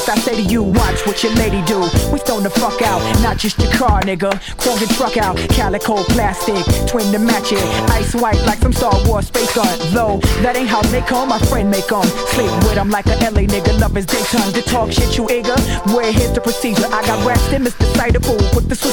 I 0.08 0.16
say 0.16 0.34
to 0.36 0.42
you? 0.42 0.62
Watch 0.62 1.06
what 1.06 1.22
your 1.22 1.34
lady 1.34 1.62
do. 1.62 1.80
We 2.12 2.18
stone 2.18 2.42
the 2.42 2.50
fuck 2.50 2.80
out, 2.82 3.00
not 3.22 3.36
just 3.36 3.58
your 3.58 3.72
car, 3.72 4.00
nigga. 4.02 4.32
The 4.72 4.86
truck 4.94 5.16
out, 5.16 5.36
calico 5.50 6.02
plastic, 6.14 6.64
twin 6.88 7.12
to 7.12 7.18
match 7.18 7.52
it. 7.52 7.62
Ice 7.90 8.14
white 8.14 8.40
like 8.46 8.58
some 8.58 8.72
Star 8.72 8.94
Wars 9.06 9.26
space 9.26 9.54
gun. 9.54 9.78
Though 9.92 10.18
that 10.42 10.56
ain't 10.56 10.68
how 10.68 10.82
they 10.82 11.02
come, 11.02 11.28
my 11.28 11.38
friend 11.40 11.70
make 11.70 11.82
make 11.82 11.92
'em. 11.92 12.08
Sleep 12.34 12.50
with 12.50 12.64
with 12.64 12.78
'em 12.78 12.90
like 12.90 13.06
a 13.06 13.16
LA 13.20 13.46
nigga, 13.46 13.78
love 13.80 13.94
his 13.94 14.06
daytime. 14.06 14.52
To 14.52 14.62
talk 14.62 14.92
shit, 14.92 15.16
you 15.16 15.28
eager? 15.30 15.58
Where 15.94 16.10
here's 16.12 16.32
the 16.32 16.40
procedure. 16.40 16.86
I 16.92 17.04
got 17.06 17.24
racks 17.26 17.52
in 17.52 17.62
Mr. 17.64 17.84
Cider 17.96 18.20
Fool 18.20 18.42
with 18.54 18.68
the 18.68 18.74
switch. 18.74 18.92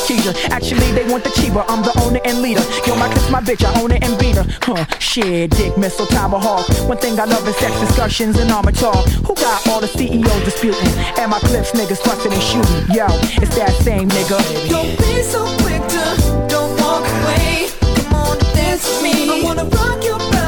Actually, 0.51 0.91
they 0.91 1.05
want 1.11 1.23
the 1.23 1.29
cheaper. 1.31 1.63
I'm 1.67 1.83
the 1.83 1.93
owner 2.03 2.19
and 2.25 2.41
leader. 2.41 2.63
Yo, 2.85 2.95
my 2.95 3.07
kiss, 3.13 3.29
my 3.29 3.41
bitch, 3.41 3.63
I 3.63 3.71
own 3.81 3.91
it 3.91 4.03
and 4.03 4.17
beat 4.17 4.35
her. 4.35 4.45
Huh, 4.63 4.85
shit, 4.99 5.51
dick, 5.51 5.77
missile, 5.77 6.07
tomahawk. 6.07 6.67
One 6.87 6.97
thing 6.97 7.19
I 7.19 7.25
love 7.25 7.47
is 7.47 7.55
sex 7.57 7.73
discussions 7.79 8.37
and 8.39 8.51
armor 8.51 8.71
talk. 8.71 9.07
Who 9.27 9.35
got 9.35 9.67
all 9.67 9.79
the 9.79 9.87
CEOs 9.87 10.43
disputing? 10.43 10.98
And 11.19 11.31
my 11.31 11.39
clips, 11.39 11.71
niggas 11.71 12.01
fussing 12.03 12.33
and 12.33 12.41
shooting. 12.41 12.95
Yo, 12.95 13.07
it's 13.41 13.55
that 13.55 13.73
same 13.83 14.09
nigga. 14.09 14.39
Don't 14.69 14.97
be 14.97 15.21
so 15.23 15.45
quick 15.63 15.81
to 15.93 16.03
don't 16.47 16.71
walk 16.81 17.05
away. 17.21 17.69
Come 18.03 18.13
on, 18.13 18.37
dance 18.55 18.85
with 18.87 19.03
me. 19.03 19.29
I 19.29 19.43
wanna 19.43 19.65
rock 19.65 20.03
your 20.03 20.17
body, 20.19 20.38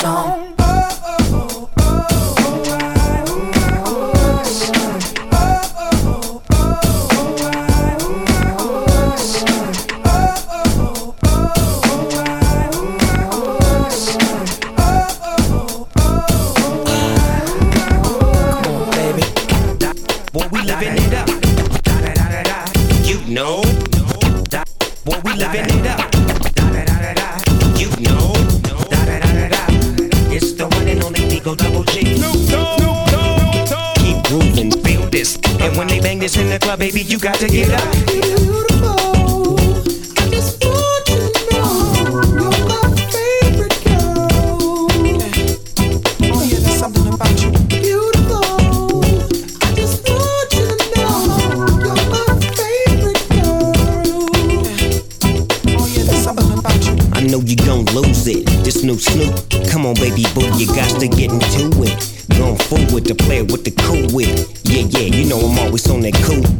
song. 0.00 0.39
Got 37.20 37.34
to 37.34 37.48
get 37.48 37.68
up. 37.70 37.80
I 57.12 57.26
know 57.26 57.40
you 57.40 57.56
gon' 57.56 57.84
lose 57.86 58.26
it. 58.28 58.46
This 58.64 58.82
new 58.82 58.96
Snoop, 58.98 59.68
come 59.70 59.84
on, 59.84 59.94
baby 59.96 60.24
boo, 60.34 60.48
you 60.56 60.66
got 60.68 60.88
to 61.00 61.06
get 61.06 61.30
into 61.30 61.82
it. 61.82 62.28
Going 62.38 62.56
forward 62.56 63.04
to 63.04 63.14
play 63.14 63.42
with 63.42 63.64
the 63.64 63.72
cool 63.72 64.08
wit. 64.16 64.48
Yeah, 64.64 64.84
yeah, 64.88 65.14
you 65.14 65.28
know 65.28 65.38
I'm 65.38 65.58
always 65.58 65.88
on 65.90 66.00
that 66.00 66.14
cool. 66.24 66.59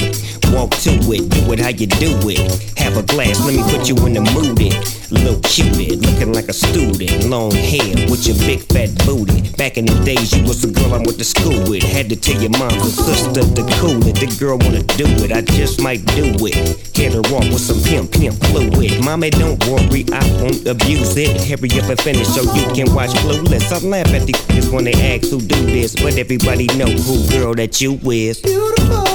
Walk 0.80 1.00
to 1.00 1.12
it. 1.12 1.28
Do 1.30 1.52
it 1.52 1.58
how 1.58 1.68
you 1.68 1.86
do 1.86 2.18
it. 2.28 2.78
Have 2.78 2.96
a 2.96 3.02
glass, 3.02 3.44
let 3.44 3.54
me 3.54 3.62
put 3.62 3.88
you 3.88 3.96
in 4.06 4.14
the 4.14 4.20
mood. 4.20 4.60
It. 4.60 4.96
Little 5.10 5.40
cutie, 5.40 5.96
looking 5.96 6.32
like 6.32 6.48
a 6.48 6.52
student. 6.52 7.26
Long 7.28 7.50
hair 7.50 8.08
with 8.08 8.26
your 8.26 8.36
big 8.46 8.60
fat 8.70 8.90
booty. 9.04 9.50
Back 9.56 9.76
in 9.76 9.86
the 9.86 9.94
days, 10.04 10.32
you 10.32 10.44
was 10.44 10.62
the 10.62 10.70
girl 10.70 10.94
I 10.94 10.98
went 10.98 11.18
to 11.18 11.24
school 11.24 11.58
with. 11.68 11.82
Had 11.82 12.08
to 12.10 12.16
tell 12.16 12.40
your 12.40 12.50
mom 12.50 12.72
and 12.72 12.92
sister 12.92 13.42
to 13.42 13.62
cool 13.80 14.00
it. 14.06 14.16
The 14.16 14.28
girl 14.38 14.58
wanna 14.58 14.82
do 14.96 15.06
it, 15.24 15.32
I 15.32 15.42
just 15.42 15.82
might 15.82 16.04
do 16.14 16.30
it. 16.46 16.54
Hit 16.96 17.12
her 17.12 17.26
off 17.34 17.46
with 17.50 17.60
some 17.60 17.82
pimp, 17.82 18.12
pimp 18.12 18.38
fluid. 18.46 19.02
Mommy, 19.04 19.30
don't 19.30 19.58
worry, 19.66 20.06
I 20.12 20.22
won't 20.40 20.66
abuse 20.66 21.16
it. 21.16 21.34
Hurry 21.42 21.70
up 21.80 21.90
and 21.90 22.00
finish 22.00 22.28
so 22.28 22.42
you 22.54 22.66
can 22.72 22.94
watch 22.94 23.10
Clueless. 23.20 23.72
I 23.72 23.78
laugh 23.84 24.08
at 24.14 24.26
these 24.26 24.40
kids 24.46 24.70
when 24.70 24.84
they 24.84 24.94
ask 24.94 25.28
who 25.28 25.40
do 25.40 25.66
this, 25.66 25.96
but 25.96 26.16
everybody 26.16 26.66
know 26.78 26.86
who 26.86 27.26
girl 27.28 27.54
that 27.54 27.80
you 27.80 27.98
is. 28.06 28.40
Beautiful. 28.40 29.09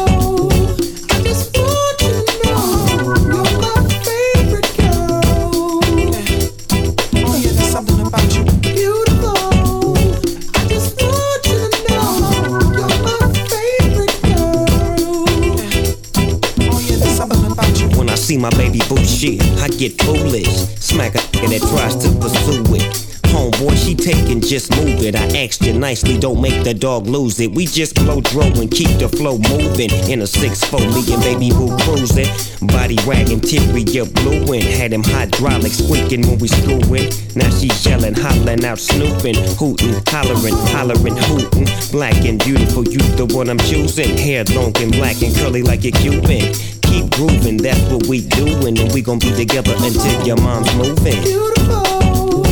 See 18.26 18.38
my 18.40 18.50
baby 18.58 18.80
boo 18.90 18.98
shit, 19.06 19.40
I 19.62 19.68
get 19.68 20.02
foolish. 20.02 20.50
Smack 20.82 21.14
a 21.14 21.20
nigga 21.20 21.60
that 21.60 21.62
tries 21.70 21.96
to 22.02 22.10
pursue 22.18 22.66
it. 22.74 23.06
Homeboy, 23.30 23.76
she 23.78 23.94
taking, 23.94 24.42
just 24.42 24.72
move 24.78 25.04
it. 25.04 25.16
I 25.16 25.46
asked 25.46 25.62
you 25.62 25.74
nicely, 25.74 26.18
don't 26.18 26.42
make 26.42 26.64
the 26.64 26.74
dog 26.74 27.06
lose 27.06 27.40
it. 27.40 27.52
We 27.52 27.68
just 27.68 27.94
blow 27.94 28.22
dro 28.22 28.44
and 28.44 28.72
keep 28.72 28.98
the 28.98 29.10
flow 29.10 29.38
moving. 29.38 29.92
In 30.10 30.22
a 30.24 30.28
6 30.28 30.64
4 30.66 30.80
me 30.80 31.14
and 31.14 31.22
baby 31.22 31.50
boo 31.52 31.78
cruising. 31.86 32.26
Body 32.66 32.98
wagging, 33.06 33.44
interior 33.44 34.06
blueing. 34.06 34.64
Had 34.64 34.92
him 34.94 35.04
hydraulic 35.04 35.74
squeaking 35.74 36.26
when 36.26 36.40
we 36.40 36.48
screwing. 36.48 37.14
Now 37.36 37.50
she 37.52 37.70
yelling, 37.88 38.16
hollering 38.16 38.66
out, 38.66 38.80
snooping, 38.80 39.38
hooting, 39.60 40.02
hollering, 40.08 40.58
hollering, 40.74 41.18
hooting. 41.30 41.68
Black 41.92 42.18
and 42.26 42.44
beautiful, 42.44 42.84
you 42.88 43.00
the 43.20 43.30
one 43.36 43.50
I'm 43.52 43.60
choosing. 43.60 44.18
Hair 44.18 44.46
long 44.56 44.76
and 44.82 44.94
black 44.94 45.22
and 45.22 45.36
curly 45.36 45.62
like 45.62 45.86
a 45.86 45.92
Cuban. 45.92 46.75
Keep 46.96 47.12
grooving, 47.12 47.58
that's 47.58 47.82
what 47.92 48.08
we 48.08 48.22
doing, 48.22 48.80
and 48.80 48.90
we 48.94 49.02
gon' 49.02 49.20
be 49.20 49.30
together 49.34 49.74
until 49.76 50.26
your 50.26 50.38
mom's 50.38 50.74
moving. 50.76 51.22
Beautiful. 51.24 52.46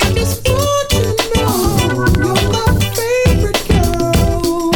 I 0.00 0.12
just 0.14 0.48
want 0.48 0.88
to 0.92 1.12
know 1.34 2.08
you're 2.16 2.40
my 2.48 2.64
favorite 2.96 3.60
girl. 3.68 4.72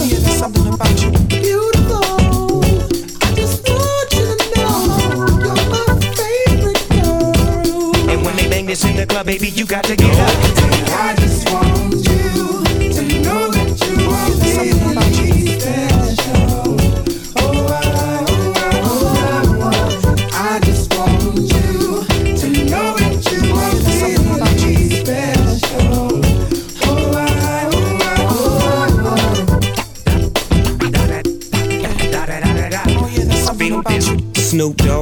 Yeah, 0.00 0.18
there's 0.18 0.38
something 0.38 0.66
about 0.72 1.02
you. 1.02 1.10
Beautiful. 1.28 2.64
I 3.20 3.34
just 3.36 3.68
want 3.68 4.10
to 4.12 4.24
know 4.56 4.88
you're 5.12 5.60
my 5.68 5.84
favorite 6.16 6.88
girl. 6.88 8.08
And 8.08 8.24
when 8.24 8.34
they 8.36 8.48
bang 8.48 8.64
this 8.64 8.82
in 8.86 8.96
the 8.96 9.04
club, 9.04 9.26
baby, 9.26 9.50
you 9.50 9.66
got 9.66 9.84
to 9.84 9.94
get 9.94 10.18
up. 10.18 10.77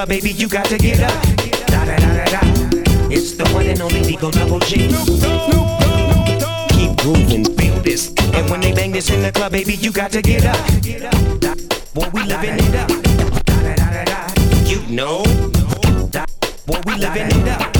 Club, 0.00 0.08
baby, 0.08 0.30
you 0.30 0.48
got 0.48 0.64
to 0.64 0.78
get 0.78 0.98
up. 1.00 1.12
Da 1.66 1.84
da 1.84 1.94
da 1.98 2.14
da 2.14 2.24
da. 2.24 2.40
It's 3.10 3.32
the 3.32 3.46
one 3.52 3.66
and 3.66 3.82
only 3.82 4.00
D-O 4.00 4.30
Double 4.30 4.58
G. 4.60 4.88
Keep 6.70 6.96
grooving, 6.96 7.44
feel 7.54 7.74
this. 7.82 8.08
And 8.32 8.48
when 8.48 8.62
they 8.62 8.72
bang 8.72 8.92
this 8.92 9.10
in 9.10 9.20
the 9.20 9.30
club, 9.30 9.52
baby, 9.52 9.74
you 9.74 9.92
got 9.92 10.10
to 10.12 10.22
get 10.22 10.46
up. 10.46 10.56
Boy, 11.92 12.08
we 12.14 12.22
living 12.22 12.54
it 12.54 12.74
up. 12.76 12.88
Da 13.44 13.62
da 13.62 13.74
da 13.74 13.90
da 13.90 14.04
da. 14.04 14.62
You 14.64 14.80
know. 14.88 15.22
Boy, 16.64 16.80
we 16.86 16.94
living 16.94 17.26
it 17.26 17.48
up. 17.48 17.79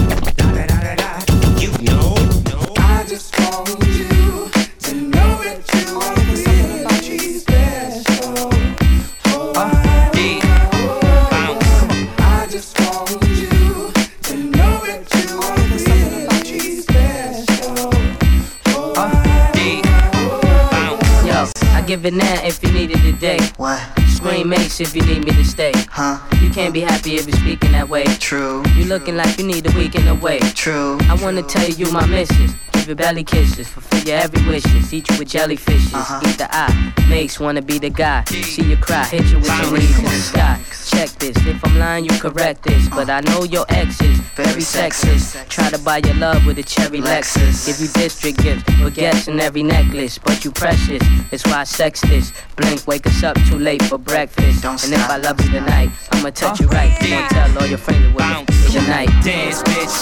Now 22.08 22.40
if 22.42 22.62
you 22.62 22.72
need 22.72 22.92
it 22.92 23.02
today. 23.02 23.38
What? 23.58 23.99
Scream 24.20 24.52
Ace 24.52 24.80
if 24.80 24.94
you 24.94 25.00
need 25.00 25.24
me 25.24 25.32
to 25.32 25.44
stay. 25.46 25.72
Huh? 25.88 26.18
You 26.42 26.50
can't 26.50 26.74
be 26.74 26.80
happy 26.80 27.14
if 27.14 27.26
you're 27.26 27.38
speaking 27.38 27.72
that 27.72 27.88
way. 27.88 28.04
True. 28.18 28.62
You 28.74 28.84
looking 28.84 29.16
like 29.16 29.38
you 29.38 29.46
need 29.46 29.66
a 29.66 29.70
week 29.70 29.94
in 29.94 30.04
weekend 30.04 30.08
away. 30.08 30.40
True. 30.54 30.98
I 31.08 31.14
wanna 31.22 31.42
tell 31.42 31.66
you 31.66 31.86
you 31.86 31.90
my 31.90 32.04
missus. 32.04 32.52
Give 32.72 32.86
your 32.86 32.96
belly 32.96 33.24
kisses, 33.24 33.68
fulfill 33.68 34.00
your 34.04 34.18
every 34.18 34.46
wishes. 34.46 34.92
Eat 34.92 35.08
you 35.10 35.18
with 35.18 35.28
jellyfishes. 35.28 35.94
Uh-huh. 35.94 36.20
Eat 36.26 36.36
the 36.36 36.48
eye. 36.54 36.92
Makes 37.08 37.40
wanna 37.40 37.62
be 37.62 37.78
the 37.78 37.88
guy. 37.88 38.24
See 38.24 38.62
you 38.62 38.76
cry. 38.76 39.04
Hit 39.04 39.24
you 39.30 39.38
with 39.38 39.98
in 39.98 40.04
the 40.04 40.10
sky. 40.10 40.60
Check 40.90 41.10
this. 41.18 41.36
If 41.46 41.64
I'm 41.64 41.78
lying, 41.78 42.04
you 42.04 42.18
correct 42.18 42.62
this. 42.64 42.88
But 42.88 43.08
I 43.08 43.20
know 43.20 43.44
your 43.44 43.64
ex 43.68 44.00
is 44.02 44.18
very 44.34 44.62
sexist. 44.62 45.48
Try 45.48 45.70
to 45.70 45.78
buy 45.78 45.98
your 45.98 46.14
love 46.14 46.44
with 46.46 46.58
a 46.58 46.62
cherry 46.62 47.00
Lexus. 47.00 47.66
Give 47.66 47.80
you 47.80 47.88
district 47.92 48.42
gifts, 48.42 48.64
baguettes 48.64 49.28
and 49.28 49.40
every 49.40 49.62
necklace. 49.62 50.18
But 50.18 50.44
you 50.44 50.50
precious. 50.50 51.02
That's 51.30 51.44
why 51.46 51.60
I 51.60 51.64
sex 51.64 52.00
this. 52.02 52.32
Blink, 52.56 52.86
wake 52.86 53.06
us 53.06 53.22
up 53.22 53.36
too 53.48 53.58
late 53.58 53.82
for 53.84 53.98
breakfast. 54.10 54.64
and 54.84 54.92
if 54.92 55.08
I 55.08 55.16
love 55.18 55.40
you 55.40 55.50
tonight, 55.50 55.90
I'ma 56.10 56.30
touch 56.30 56.60
you 56.60 56.66
right. 56.68 56.90
Gonna 56.98 57.28
tell 57.30 57.58
all 57.58 57.66
your 57.66 57.78
friends 57.78 58.04
it 58.06 58.14
was 58.14 58.74
your 58.74 58.82
night. 58.90 59.08
Dance, 59.22 59.62
bitch. 59.62 59.96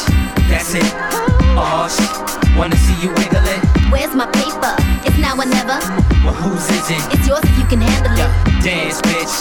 That's 0.48 0.74
it. 0.74 0.88
Oh, 1.60 1.84
shit. 1.92 2.56
Wanna 2.56 2.76
see 2.76 2.96
you 3.04 3.10
wiggle 3.20 3.44
it? 3.44 3.60
Where's 3.92 4.14
my 4.14 4.26
paper? 4.32 4.74
It's 5.04 5.18
now 5.18 5.36
or 5.36 5.44
never. 5.44 5.78
Well, 6.24 6.32
whose 6.34 6.64
is 6.72 6.90
it? 6.90 7.02
It's 7.12 7.28
yours 7.28 7.44
if 7.44 7.58
you 7.58 7.66
can 7.66 7.80
handle 7.80 8.12
it. 8.16 8.64
Dance, 8.64 9.00
bitch. 9.02 9.34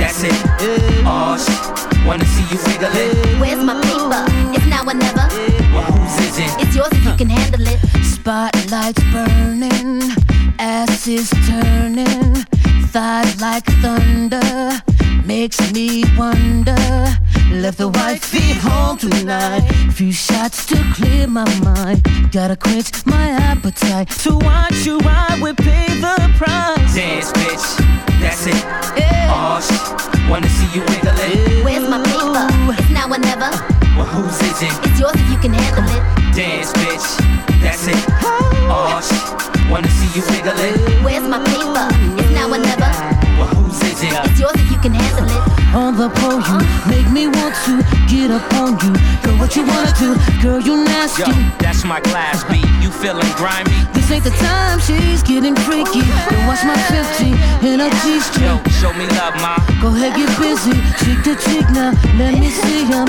That's 0.00 0.24
it. 0.24 0.32
Oh, 1.04 1.36
shit. 1.36 2.06
Wanna 2.06 2.24
see 2.24 2.46
you 2.48 2.58
wiggle 2.66 2.96
it? 2.96 3.40
Where's 3.40 3.62
my 3.62 3.76
paper? 3.84 4.24
It's 4.56 4.66
now 4.66 4.82
or 4.88 4.94
never. 4.94 5.28
Well, 5.74 5.84
whose 5.92 6.16
is 6.24 6.38
it? 6.38 6.50
It's 6.62 6.74
yours 6.74 6.88
if 6.92 7.04
you 7.04 7.14
can 7.16 7.28
handle 7.28 7.66
it. 7.66 7.78
Spotlights 8.04 9.02
burning, 9.12 10.00
ass 10.58 11.06
is 11.06 11.30
turning, 11.46 12.34
like 12.96 13.66
thunder, 13.82 14.80
makes 15.26 15.60
me 15.72 16.02
wonder. 16.16 16.74
Left 17.52 17.76
the 17.76 17.88
white 17.88 18.22
wifey 18.22 18.54
home 18.54 18.96
tonight, 18.96 19.68
few 19.92 20.12
shots 20.12 20.64
to 20.66 20.76
clear 20.94 21.26
my 21.26 21.44
mind. 21.60 22.06
Gotta 22.32 22.56
quench 22.56 23.04
my 23.04 23.28
appetite. 23.28 24.08
To 24.24 24.38
watch 24.38 24.86
you, 24.86 24.98
I 25.02 25.38
would 25.42 25.58
pay 25.58 25.88
the 26.00 26.16
price. 26.38 26.94
Dance, 26.94 27.32
bitch. 27.32 27.66
That's 28.18 28.46
it. 28.46 28.64
Oh, 29.28 29.60
shit. 29.60 30.30
Wanna 30.30 30.48
see 30.48 30.78
you 30.78 30.80
wiggle 30.80 31.12
it? 31.18 31.64
Where's 31.66 31.86
my 31.86 32.02
paper? 32.02 32.80
It's 32.80 32.90
now 32.90 33.12
or 33.12 33.18
never. 33.18 33.50
Well, 33.94 34.06
whose 34.06 34.40
is 34.40 34.62
it? 34.62 34.72
It's 34.88 34.98
yours 34.98 35.12
if 35.16 35.30
you 35.30 35.38
can 35.38 35.52
handle 35.52 35.84
it. 35.84 36.34
Dance, 36.34 36.72
bitch. 36.72 37.60
That's 37.60 37.88
it. 37.88 38.45
Oh, 38.68 39.00
shit. 39.00 39.70
Wanna 39.70 39.88
see 39.90 40.06
you 40.14 40.22
wiggle 40.30 40.54
it? 40.58 41.02
Where's 41.04 41.26
my 41.26 41.42
paper? 41.42 41.86
It's 42.18 42.30
now 42.30 42.46
or 42.50 42.58
never. 42.58 42.90
Well, 43.38 43.48
whose 43.54 43.82
is 43.82 44.02
it? 44.02 44.12
It's 44.12 44.38
yours 44.40 44.54
if 44.54 44.70
you 44.70 44.78
can 44.78 44.94
handle 44.94 45.26
it. 45.26 45.74
on 45.74 45.96
the 45.96 46.08
pole. 46.08 46.40
You 46.40 46.58
make 46.88 47.08
me 47.10 47.26
want 47.26 47.54
to 47.66 47.82
get 48.06 48.30
up 48.30 48.46
on 48.54 48.78
you. 48.80 48.94
Girl, 49.22 49.36
what 49.38 49.54
you 49.56 49.62
wanna 49.66 49.92
do? 49.98 50.14
Girl, 50.40 50.60
you 50.60 50.84
nasty. 50.84 51.22
Yo, 51.22 51.28
that's 51.58 51.84
my 51.84 52.00
class 52.00 52.44
B. 52.44 52.62
You 52.80 52.90
feeling 52.90 53.26
grimy? 53.36 53.74
This 53.92 54.10
ain't 54.10 54.24
the 54.24 54.30
time, 54.38 54.78
she's 54.80 55.22
getting 55.22 55.56
freaky. 55.66 56.02
Don't 56.30 56.46
watch 56.46 56.62
my 56.64 56.78
50 56.88 57.34
in 57.66 57.80
a 57.80 57.90
G 58.02 58.20
string. 58.20 58.46
Yo, 58.46 58.62
show 58.80 58.92
me 58.94 59.06
love, 59.18 59.34
ma. 59.42 59.58
Go 59.82 59.88
ahead, 59.88 60.14
get 60.16 60.30
busy. 60.38 60.74
Cheek 61.02 61.18
to 61.26 61.34
cheek 61.44 61.66
now, 61.70 61.92
let 62.16 62.38
me 62.38 62.48
see 62.50 62.84
him. 62.86 63.06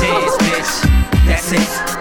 Dance, 0.00 0.36
bitch. 0.44 0.72
That's 1.26 1.52
it. 1.52 1.97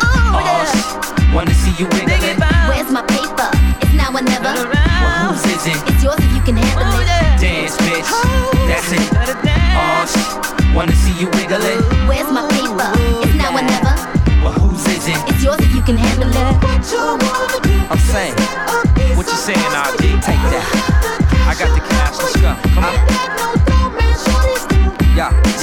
Oh, 1.37 1.45
wanna 1.45 1.53
see 1.53 1.69
you 1.77 1.85
oh, 1.85 1.93
wiggling? 1.93 2.41
Where's 2.65 2.89
my 2.89 3.05
paper? 3.05 3.45
It's 3.77 3.93
now 3.93 4.09
or 4.09 4.25
never. 4.25 4.57
Well, 4.57 5.37
whose 5.37 5.45
is 5.45 5.69
it? 5.69 5.77
It's 5.85 6.01
yours 6.01 6.17
if 6.17 6.33
you 6.33 6.41
can 6.41 6.57
handle 6.57 6.97
it. 6.97 7.05
Dance, 7.37 7.77
bitch. 7.77 8.09
That's 8.65 8.89
it. 8.89 9.05
Oh, 9.77 10.01
sh- 10.09 10.73
wanna 10.73 10.97
see 10.97 11.13
you 11.21 11.29
wiggling? 11.37 11.77
Where's 12.09 12.31
my 12.33 12.41
paper? 12.49 12.89
It's 13.21 13.37
now 13.37 13.53
or 13.53 13.61
never. 13.61 13.93
Well, 14.41 14.53
whose 14.57 14.81
is 14.89 15.13
it? 15.13 15.17
It's 15.29 15.43
yours 15.43 15.61
if 15.61 15.75
you 15.75 15.83
can 15.83 15.97
handle 15.97 16.25
it. 16.25 16.41
I'm 17.85 18.01
saying. 18.09 18.33
What 19.13 19.27
you 19.29 19.37
saying, 19.37 19.61
RD? 19.61 20.17
Take 20.25 20.41
that. 20.49 20.65
I 21.45 21.53
got 21.53 21.69
the 21.69 21.85
cash. 21.85 22.17
Let's 22.17 22.41
go. 22.41 22.57
Come 22.73 22.85
on. 22.85 23.16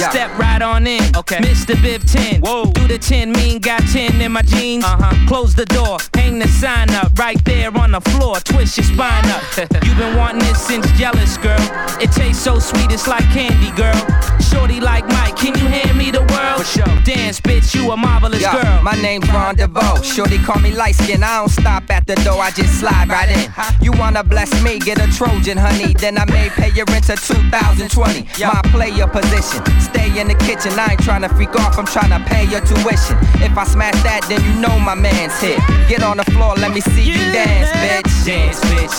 Yeah. 0.05 0.11
Step 0.11 0.37
right 0.37 0.61
on 0.61 0.85
in. 0.85 1.01
Okay. 1.15 1.37
Mr. 1.37 1.73
Biv 1.75 2.03
10. 2.11 2.41
Whoa. 2.41 2.71
Do 2.71 2.87
the 2.87 2.99
10 2.99 3.31
mean 3.31 3.59
got 3.59 3.81
10 3.81 4.21
in 4.21 4.31
my 4.31 4.41
jeans. 4.43 4.83
Uh-huh. 4.83 5.27
Close 5.27 5.55
the 5.55 5.65
door. 5.65 5.97
Hang 6.13 6.37
the 6.39 6.47
sign 6.47 6.91
up 6.91 7.17
right 7.17 7.43
there 7.45 7.75
on 7.75 7.91
the 7.91 8.01
floor. 8.01 8.35
Twist 8.41 8.77
your 8.77 8.85
spine 8.85 9.25
up. 9.25 9.41
You've 9.83 9.97
been 9.97 10.15
wanting 10.15 10.39
this 10.39 10.61
since 10.61 10.89
jealous, 10.91 11.37
girl. 11.37 11.59
It 11.99 12.11
tastes 12.11 12.43
so 12.43 12.59
sweet, 12.59 12.91
it's 12.91 13.07
like 13.07 13.23
candy, 13.31 13.71
girl. 13.75 13.95
Shorty 14.39 14.79
like 14.79 15.07
Mike, 15.07 15.35
can 15.35 15.57
you 15.57 15.65
hand 15.67 15.97
me 15.97 16.11
the 16.11 16.21
world? 16.33 16.61
For 16.61 16.81
sure. 16.81 17.03
Dance, 17.03 17.41
bitch, 17.41 17.73
you 17.73 17.91
a 17.91 17.97
marvelous 17.97 18.41
Yo, 18.41 18.51
girl. 18.51 18.83
My 18.83 18.95
name's 19.01 19.27
Ron 19.29 19.55
DeVoe. 19.55 20.01
Shorty 20.03 20.37
call 20.39 20.59
me 20.59 20.71
light 20.71 20.95
skin. 20.95 21.23
I 21.23 21.39
don't 21.39 21.49
stop 21.49 21.89
at 21.89 22.05
the 22.05 22.15
door, 22.15 22.41
I 22.41 22.51
just 22.51 22.79
slide 22.79 23.09
right 23.09 23.29
in. 23.29 23.51
You 23.83 23.91
wanna 23.93 24.23
bless 24.23 24.51
me, 24.63 24.79
get 24.79 24.99
a 24.99 25.11
Trojan, 25.17 25.57
honey. 25.57 25.93
Then 25.93 26.17
I 26.17 26.25
may 26.25 26.49
pay 26.49 26.69
your 26.71 26.85
rent 26.85 27.05
to 27.05 27.15
2020. 27.15 28.27
My 28.45 28.61
player 28.71 29.07
position. 29.07 29.63
Stay 29.95 30.19
in 30.19 30.27
the 30.27 30.35
kitchen. 30.35 30.75
I 30.75 30.91
ain't 30.91 30.99
tryna 30.99 31.31
freak 31.35 31.55
off, 31.55 31.79
I'm 31.79 31.85
tryna 31.87 32.19
pay 32.27 32.43
your 32.51 32.59
tuition. 32.59 33.15
If 33.39 33.55
I 33.57 33.63
smash 33.63 33.95
that, 34.03 34.27
then 34.27 34.43
you 34.43 34.59
know 34.59 34.75
my 34.77 34.93
man's 34.93 35.39
here. 35.39 35.55
Get 35.87 36.03
on 36.03 36.17
the 36.17 36.27
floor, 36.35 36.53
let 36.55 36.73
me 36.75 36.81
see 36.81 37.15
you 37.15 37.15
dance, 37.31 37.71
bitch. 37.79 38.11
Dance, 38.27 38.59
bitch. 38.75 38.97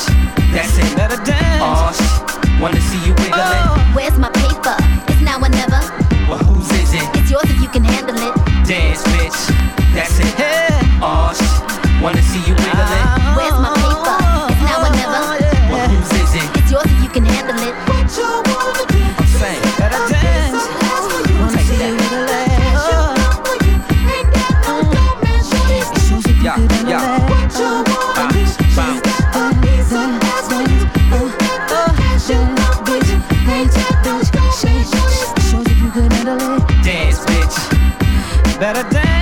That's 0.57 0.73
it. 0.81 0.89
Better 0.97 1.21
dance. 1.21 1.61
Oh, 1.61 1.93
sh- 1.93 2.61
wanna 2.63 2.81
see 2.81 2.97
you 3.05 3.13
wiggling? 3.21 3.37
Oh. 3.37 3.77
Where's 3.93 4.17
my 4.17 4.33
paper? 4.41 4.73
It's 5.13 5.21
now 5.21 5.37
or 5.37 5.53
never. 5.53 5.85
Well, 6.33 6.41
whose 6.49 6.73
is 6.73 6.95
it? 6.97 7.05
It's 7.13 7.29
yours 7.31 7.45
if 7.45 7.61
you 7.61 7.69
can 7.69 7.85
handle 7.85 8.17
it. 8.17 8.33
Dance, 8.65 9.05
bitch. 9.13 9.37
That's 9.93 10.17
it. 10.17 10.33
Oh, 11.05 11.29
sh- 11.37 12.01
wanna 12.01 12.23
see 12.25 12.41
you 12.49 12.57
wiggling? 12.57 12.89
Where's 12.89 13.16
Let 38.67 38.79
it 38.79 38.91
dance. 38.91 39.16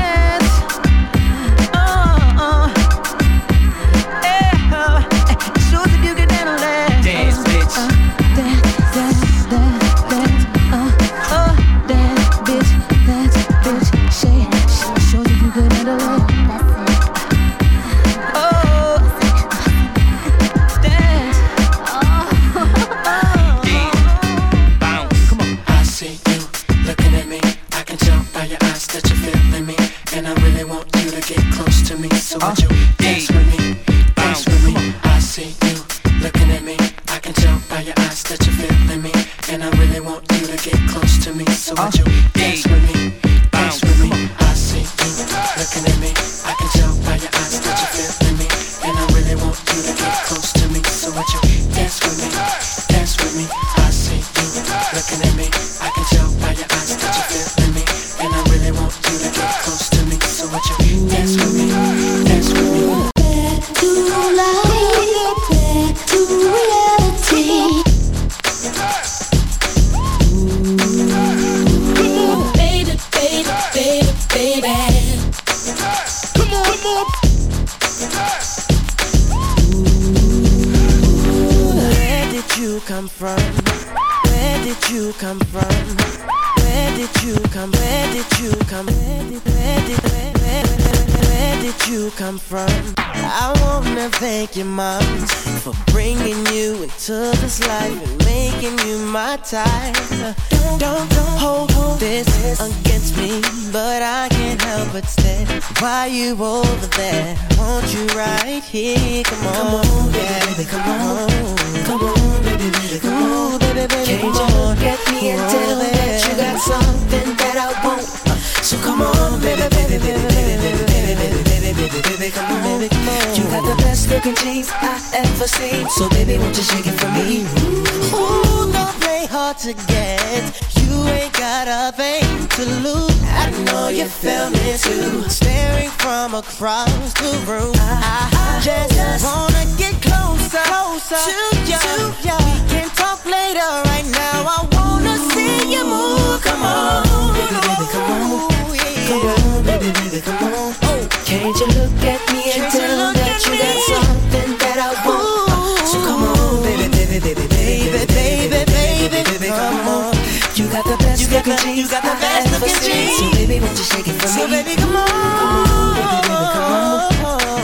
Change 151.44 151.60
your 151.60 151.68
look 151.76 151.92
at 152.08 152.24
me 152.32 152.40
and 152.56 152.72
tell 152.72 153.12
that 153.12 153.36
you 153.44 153.52
got 153.60 153.76
something 153.84 154.56
that 154.64 154.80
I 154.80 154.96
want. 155.04 155.84
So 155.84 156.00
come 156.00 156.24
on, 156.24 156.64
baby, 156.64 156.88
baby, 156.88 157.20
baby, 157.20 157.44
baby, 157.52 158.00
baby, 158.08 158.64
baby, 158.64 159.20
baby, 159.28 159.48
come 159.52 159.84
on. 159.84 160.16
You 160.56 160.72
got 160.72 160.88
the 160.88 160.96
best 161.04 161.28
looking 161.28 161.60
jeans 161.60 161.92
you 161.92 162.00
got 162.00 162.00
ever 162.00 162.64
seen. 162.80 163.12
So 163.20 163.28
baby, 163.36 163.60
won't 163.60 163.76
you 163.76 163.84
shake 163.84 164.08
it 164.08 164.16
for 164.16 164.24
me? 164.24 164.40
So 164.40 164.48
baby, 164.48 164.72
come 164.72 164.96
on, 164.96 166.24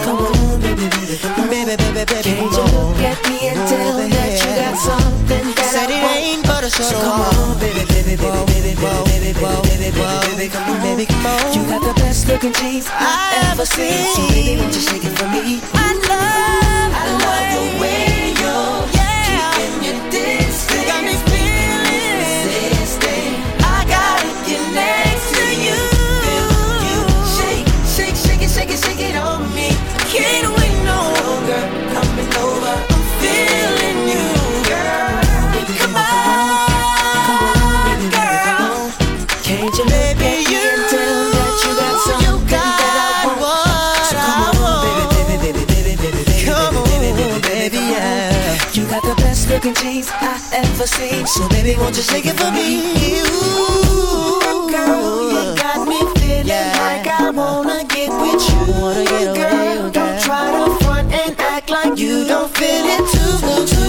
come 0.04 0.28
on, 0.28 0.60
baby, 0.60 0.84
baby, 0.84 1.16
come 1.16 1.40
on, 1.40 1.48
baby, 1.48 1.72
baby, 1.72 2.04
baby, 2.04 2.36
look 2.52 3.00
at 3.00 3.16
me 3.32 3.48
and 3.48 3.64
tell 3.64 3.96
that 3.96 4.28
you 4.28 4.50
got 4.60 4.76
something 4.76 5.56
that 5.56 5.88
I 5.88 6.36
want. 6.44 6.68
So 6.68 6.84
come 7.00 7.24
on, 7.24 7.56
baby, 7.56 7.88
baby, 7.88 8.12
baby, 8.20 8.44
baby, 8.44 8.76
baby 8.76 9.09
baby, 9.34 9.40
baby, 9.40 9.90
baby, 9.90 10.36
baby, 10.36 10.48
come 10.48 10.70
on, 10.70 10.80
baby, 10.82 11.06
come 11.06 11.26
on. 11.26 11.54
You 11.54 11.62
got 11.68 11.82
the 11.82 11.94
best 12.00 12.28
looking 12.28 12.52
jeans 12.54 12.88
I 12.90 13.50
ever 13.52 13.64
seen. 13.64 14.14
So 14.14 14.28
baby, 14.28 14.60
won't 14.60 14.74
you 14.74 14.80
shake 14.80 15.04
it 15.04 15.16
for 15.18 15.28
me? 15.28 15.60
I 15.74 15.92
love, 16.10 16.90
I 16.94 17.04
love 17.22 17.46
the 17.54 17.64
way 17.80 18.34
you're 18.40 18.86
keeping 18.96 19.84
your 19.86 19.98
distance. 20.10 20.74
You 20.74 20.86
got 20.86 21.04
me 21.04 21.14
feeling. 21.30 22.26
Insisting. 22.26 23.34
I 23.62 23.84
gotta 23.86 24.30
get 24.48 24.64
next 24.74 25.26
to 25.34 25.44
you. 25.64 25.78
Feel 26.26 26.48
you 26.90 27.00
shake, 27.38 27.68
shake, 27.86 28.16
shake 28.16 28.42
it, 28.42 28.50
shake 28.50 28.70
it, 28.70 28.78
shake 28.78 29.00
it 29.00 29.16
on 29.16 29.42
me. 29.54 29.70
Can't 30.10 30.48
wait 30.56 30.59
looking 49.70 49.92
jeans 49.92 50.10
I 50.10 50.40
ever 50.54 50.86
seen. 50.86 51.26
So 51.26 51.48
baby, 51.48 51.76
won't 51.78 51.96
you 51.96 52.02
shake 52.02 52.26
it 52.26 52.36
for 52.38 52.50
me? 52.50 53.20
Ooh, 53.22 54.70
Girl, 54.70 55.30
you 55.30 55.56
got 55.56 55.86
me 55.86 55.98
feeling 56.20 56.46
Yeah. 56.46 56.72
like 56.78 57.06
I 57.06 57.30
wanna 57.30 57.84
get 57.84 58.10
with 58.10 58.48
you. 58.50 58.74
Wanna 58.80 59.04
get 59.04 59.28
away 59.28 59.36
girl, 59.36 59.90
don't 59.90 60.20
try 60.22 60.50
to 60.50 60.84
front 60.84 61.12
and 61.12 61.40
act 61.40 61.70
like 61.70 61.98
you 61.98 62.26
don't 62.26 62.50
feel 62.56 62.84
it 62.96 63.04
too, 63.12 63.79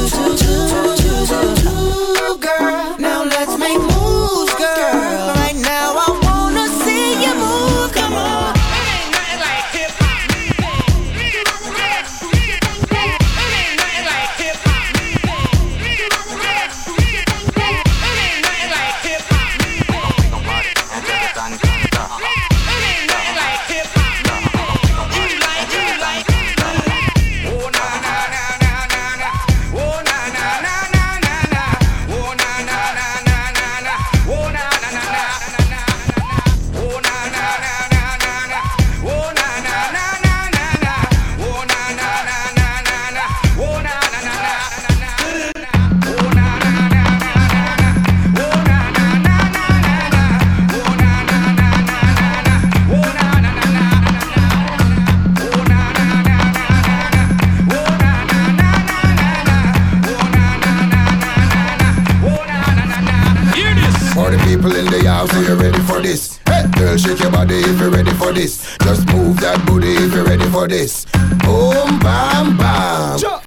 people 64.72 64.88
in 64.88 65.04
the 65.04 65.10
house, 65.10 65.34
are 65.34 65.44
you 65.44 65.56
ready 65.56 65.80
for 65.84 66.02
this? 66.02 66.40
Hey, 66.46 66.66
girl, 66.78 66.98
shake 66.98 67.20
your 67.20 67.32
body 67.32 67.56
if 67.56 67.80
you're 67.80 67.90
ready 67.90 68.12
for 68.12 68.32
this. 68.32 68.78
Just 68.82 69.08
move 69.08 69.40
that 69.42 69.64
booty 69.66 69.94
if 69.94 70.14
you're 70.14 70.26
ready 70.26 70.46
for 70.50 70.68
this. 70.68 71.06
Boom, 71.44 72.00
bam, 72.00 72.58
bam. 72.58 73.20
For 73.20 73.41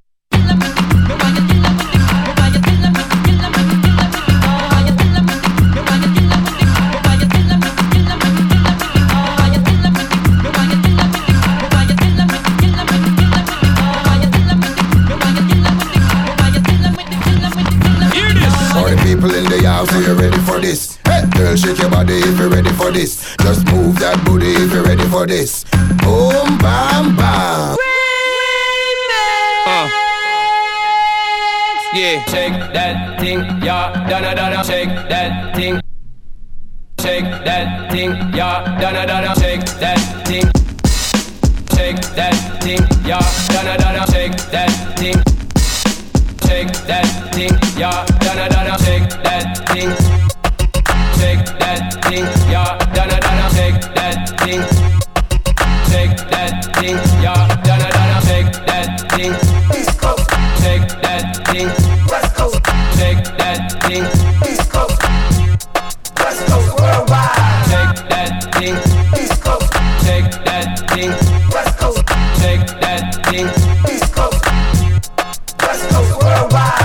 shake 21.74 21.82
your 21.82 21.90
body 21.90 22.18
if 22.18 22.38
you're 22.38 22.48
ready 22.48 22.70
for 22.70 22.90
this. 22.90 23.34
Just 23.40 23.66
move 23.72 23.98
that 23.98 24.22
booty 24.24 24.52
if 24.52 24.72
you're 24.72 24.84
ready 24.84 25.04
for 25.04 25.26
this. 25.26 25.64
Boom, 26.02 26.58
bam, 26.58 27.16
bam. 27.16 27.76
Uh. 29.66 29.88
Yeah, 31.94 32.24
shake 32.26 32.72
that 32.74 33.20
thing, 33.20 33.38
yeah, 33.62 34.08
donna 34.08 34.34
donna, 34.34 34.64
shake 34.64 34.88
that 35.08 35.54
thing. 35.56 35.80
Shake 37.00 37.24
that 37.44 37.90
thing, 37.90 38.10
yeah, 38.34 38.80
donna 38.80 39.06
donna, 39.06 39.34
shake 39.40 39.64
that 39.80 40.26
thing. 40.26 40.44
Shake 41.76 42.00
that 42.14 42.62
thing, 42.62 42.80
yeah, 43.04 43.20
donna 43.48 43.76
donna, 43.78 44.06
shake 44.12 44.36
that 44.50 44.70
thing. 44.98 45.16
Shake 46.46 46.72
that 46.86 47.06
thing, 47.32 47.52
yeah, 47.78 48.04
donna 48.20 48.48
donna, 48.48 48.78
shake 48.84 49.08
that 49.22 49.68
thing. 49.68 50.33
Shake 51.24 51.46
that 51.58 52.04
thing, 52.04 52.24
yeah, 52.52 52.76
donna 52.92 53.18
donna, 53.18 53.48
shake 53.56 53.80
that 53.96 54.28
thing. 54.44 54.60
Shake 55.88 56.16
that 56.28 56.68
thing, 56.76 56.96
yeah, 57.24 57.48
donna 57.64 57.88
donna, 57.96 58.20
shake 58.28 58.52
that 58.68 59.08
thing. 59.08 59.32
East 59.72 59.98
Coast, 59.98 60.28
shake 60.60 60.86
that 61.00 61.40
thing. 61.48 61.68
West 62.12 62.36
Coast, 62.36 62.60
shake 62.98 63.24
that 63.40 63.72
thing. 63.88 64.04
East 64.44 64.68
Coast, 64.68 65.00
West 66.20 66.44
Coast, 66.44 66.70
worldwide. 66.78 67.64
Shake 67.72 67.96
that 68.12 68.32
thing. 68.60 68.76
East 69.16 69.40
Coast, 69.40 69.72
shake 70.04 70.28
that 70.44 70.76
thing. 70.92 71.08
West 71.56 71.78
Coast, 71.80 72.04
shake 72.36 72.68
that 72.84 73.24
thing. 73.32 73.48
East 73.88 74.12
Coast, 74.12 74.44
West 75.64 75.88
Coast, 75.88 76.12
worldwide. 76.22 76.83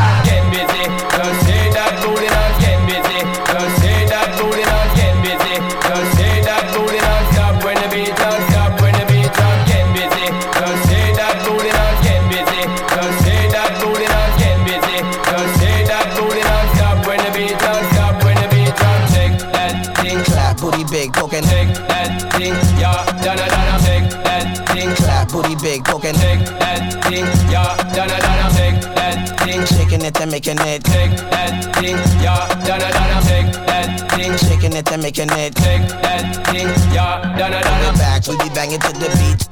Shaking 29.99 30.15
it 30.15 30.21
and 30.21 30.31
making 30.31 30.59
it. 30.63 30.87
Shake 30.87 31.17
that 31.27 31.75
thing, 31.75 31.99
yeah, 32.23 32.47
donna 32.63 32.87
donna, 32.87 33.19
shake 33.27 33.51
that 33.67 34.07
thing. 34.15 34.31
Shaking 34.47 34.71
it 34.79 34.87
and 34.87 35.03
making 35.03 35.27
it. 35.27 35.51
Shake 35.59 35.91
that 35.99 36.39
thing, 36.47 36.71
yeah, 36.95 37.19
donna 37.35 37.59
Throw 37.59 37.75
donna. 37.75 37.91
it 37.91 37.99
back, 37.99 38.23
we 38.23 38.39
be 38.39 38.47
banging 38.55 38.79
to 38.79 38.91
the 38.95 39.11
beat. 39.19 39.43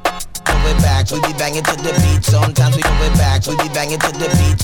Throw 0.47 0.71
it 0.71 0.79
back, 0.79 1.11
we 1.11 1.19
be 1.19 1.35
banging 1.35 1.67
to 1.67 1.75
the 1.75 1.91
beat. 1.99 2.23
Sometimes 2.23 2.79
we 2.79 2.81
throw 2.81 3.03
it 3.03 3.15
back, 3.19 3.43
we 3.43 3.59
be 3.59 3.67
banging 3.75 3.99
to 3.99 4.07
the 4.15 4.27
beat. 4.39 4.63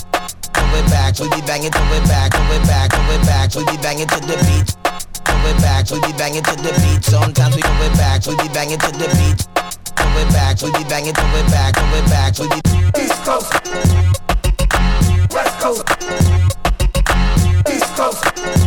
Throw 0.56 0.72
it 0.72 0.86
back, 0.88 1.20
we 1.20 1.28
be 1.28 1.40
banging, 1.44 1.68
throw 1.68 1.84
it 1.92 2.04
back, 2.08 2.32
throw 2.32 2.48
it 2.56 2.64
back, 2.64 2.88
throw 2.88 3.12
it 3.12 3.22
back, 3.28 3.48
we 3.52 3.62
be 3.68 3.76
banging 3.84 4.08
to 4.08 4.18
the 4.24 4.36
beat. 4.40 4.68
Throw 5.20 5.48
it 5.52 5.58
back, 5.60 5.84
we 5.92 6.00
be 6.00 6.12
banging 6.16 6.44
to 6.48 6.54
the 6.64 6.72
beat. 6.80 7.04
Sometimes 7.04 7.52
we 7.52 7.60
throw 7.60 7.84
it 7.84 7.92
back, 8.00 8.24
we 8.24 8.32
be 8.40 8.48
banging 8.56 8.80
to 8.80 8.88
the 8.88 9.08
beat. 9.20 9.40
Throw 10.00 10.16
it 10.16 10.28
back, 10.32 10.56
we 10.64 10.72
be 10.72 10.80
banging, 10.88 11.12
throw 11.12 11.28
it 11.28 11.48
back, 11.52 11.76
throw 11.76 11.92
it 11.92 12.08
back, 12.08 12.32
we 12.40 12.48
be 12.48 12.60
East 13.04 13.20
Coast, 13.20 13.52
West 13.52 14.33
Coast, 15.64 15.82
East 17.70 17.96
Coast, 17.96 18.63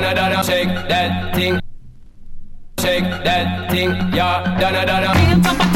yeah, 0.00 0.14
donna 0.14 0.34
donna. 0.34 0.44
Shake 0.44 0.68
that 0.88 1.34
thing. 1.34 1.60
Shake 2.80 3.04
that 3.24 3.70
thing, 3.70 3.90
yeah, 4.14 4.58
donna 4.60 4.86
donna. 4.86 5.12
Can't 5.12 5.44
tap 5.44 5.69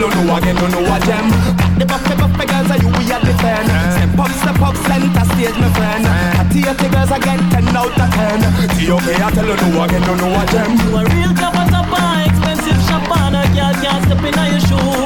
Okay, 0.00 0.24
I 0.32 0.40
tell 0.40 0.56
you 0.56 0.68
no 0.72 0.80
know 0.80 0.94
a 0.94 0.98
gem 1.04 1.28
Back 1.60 1.76
the 1.76 1.84
buffy 1.84 2.14
buffy 2.16 2.44
girls 2.48 2.70
are 2.72 2.80
you 2.80 2.88
we 2.88 3.04
are 3.12 3.20
defend 3.20 3.68
Step 3.68 4.16
up, 4.16 4.32
step 4.32 4.60
up, 4.64 4.76
center 4.88 5.24
stage 5.28 5.58
my 5.60 5.68
friend. 5.76 6.06
Hatty 6.40 6.60
hatty 6.64 6.88
girls 6.88 7.12
I 7.12 7.18
get 7.20 7.36
10 7.52 7.76
out 7.76 7.92
of 7.92 8.08
10 8.08 8.80
Okay, 8.80 9.16
I 9.20 9.28
tell 9.30 9.44
you 9.44 9.56
no 9.60 9.84
again, 9.84 10.00
you 10.00 10.16
know 10.16 10.32
a 10.32 10.42
gem 10.48 10.72
You 10.80 10.96
a 10.96 11.02
real 11.04 11.32
tapa 11.36 11.68
tapa, 11.68 12.24
expensive 12.24 12.80
shopper, 12.88 13.28
a 13.28 13.44
girl 13.52 13.74
can't 13.84 14.00
step 14.08 14.24
in 14.24 14.40
your 14.40 14.60
shoe. 14.64 15.04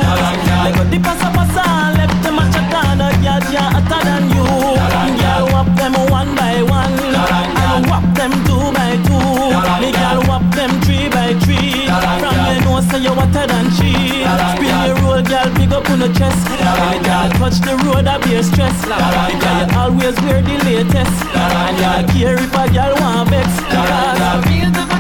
Like 0.63 0.79
a 0.79 0.85
dip 0.87 1.03
pasa 1.03 1.29
pasa, 1.35 1.67
left 1.99 2.17
them 2.23 2.39
a 2.39 2.45
chat 2.55 2.75
on 2.79 3.03
a 3.03 3.11
girl 3.19 3.41
can't 3.51 3.75
hotter 3.75 4.01
than 4.07 4.25
you. 4.31 4.47
Girl 5.19 5.45
whop 5.53 5.69
them 5.75 5.95
one 6.07 6.31
by 6.39 6.63
one, 6.63 6.95
and 7.03 7.87
whop 7.91 8.07
them 8.15 8.33
two 8.47 8.74
The 9.65 9.91
girl 9.93 10.21
whop 10.29 10.45
them 10.55 10.71
three 10.83 11.09
by 11.09 11.35
three. 11.41 11.89
From 12.21 12.37
your 12.47 12.61
nose 12.65 12.87
say 12.91 13.01
you 13.01 13.15
hotter 13.15 13.47
than 13.47 13.67
she. 13.77 14.25
Spin 14.53 14.77
your 14.87 14.97
roll, 15.03 15.23
girl, 15.23 15.49
pick 15.57 15.71
up 15.73 15.89
on 15.91 15.99
the 16.01 16.09
chest. 16.13 16.45
The 16.49 17.01
girl 17.05 17.29
touch 17.41 17.59
the 17.65 17.75
road, 17.85 18.07
I 18.07 18.19
be 18.19 18.43
stress. 18.43 18.79
Because 18.85 19.73
you 19.73 19.79
always 19.79 20.17
wear 20.23 20.43
the 20.43 20.57
latest, 20.65 21.17
and 21.35 21.77
you 21.81 22.13
care 22.13 22.37
if 22.37 22.55
a 22.55 22.65
girl 22.73 22.95
want 23.01 23.31
vex. 23.31 23.49
Real 24.49 24.94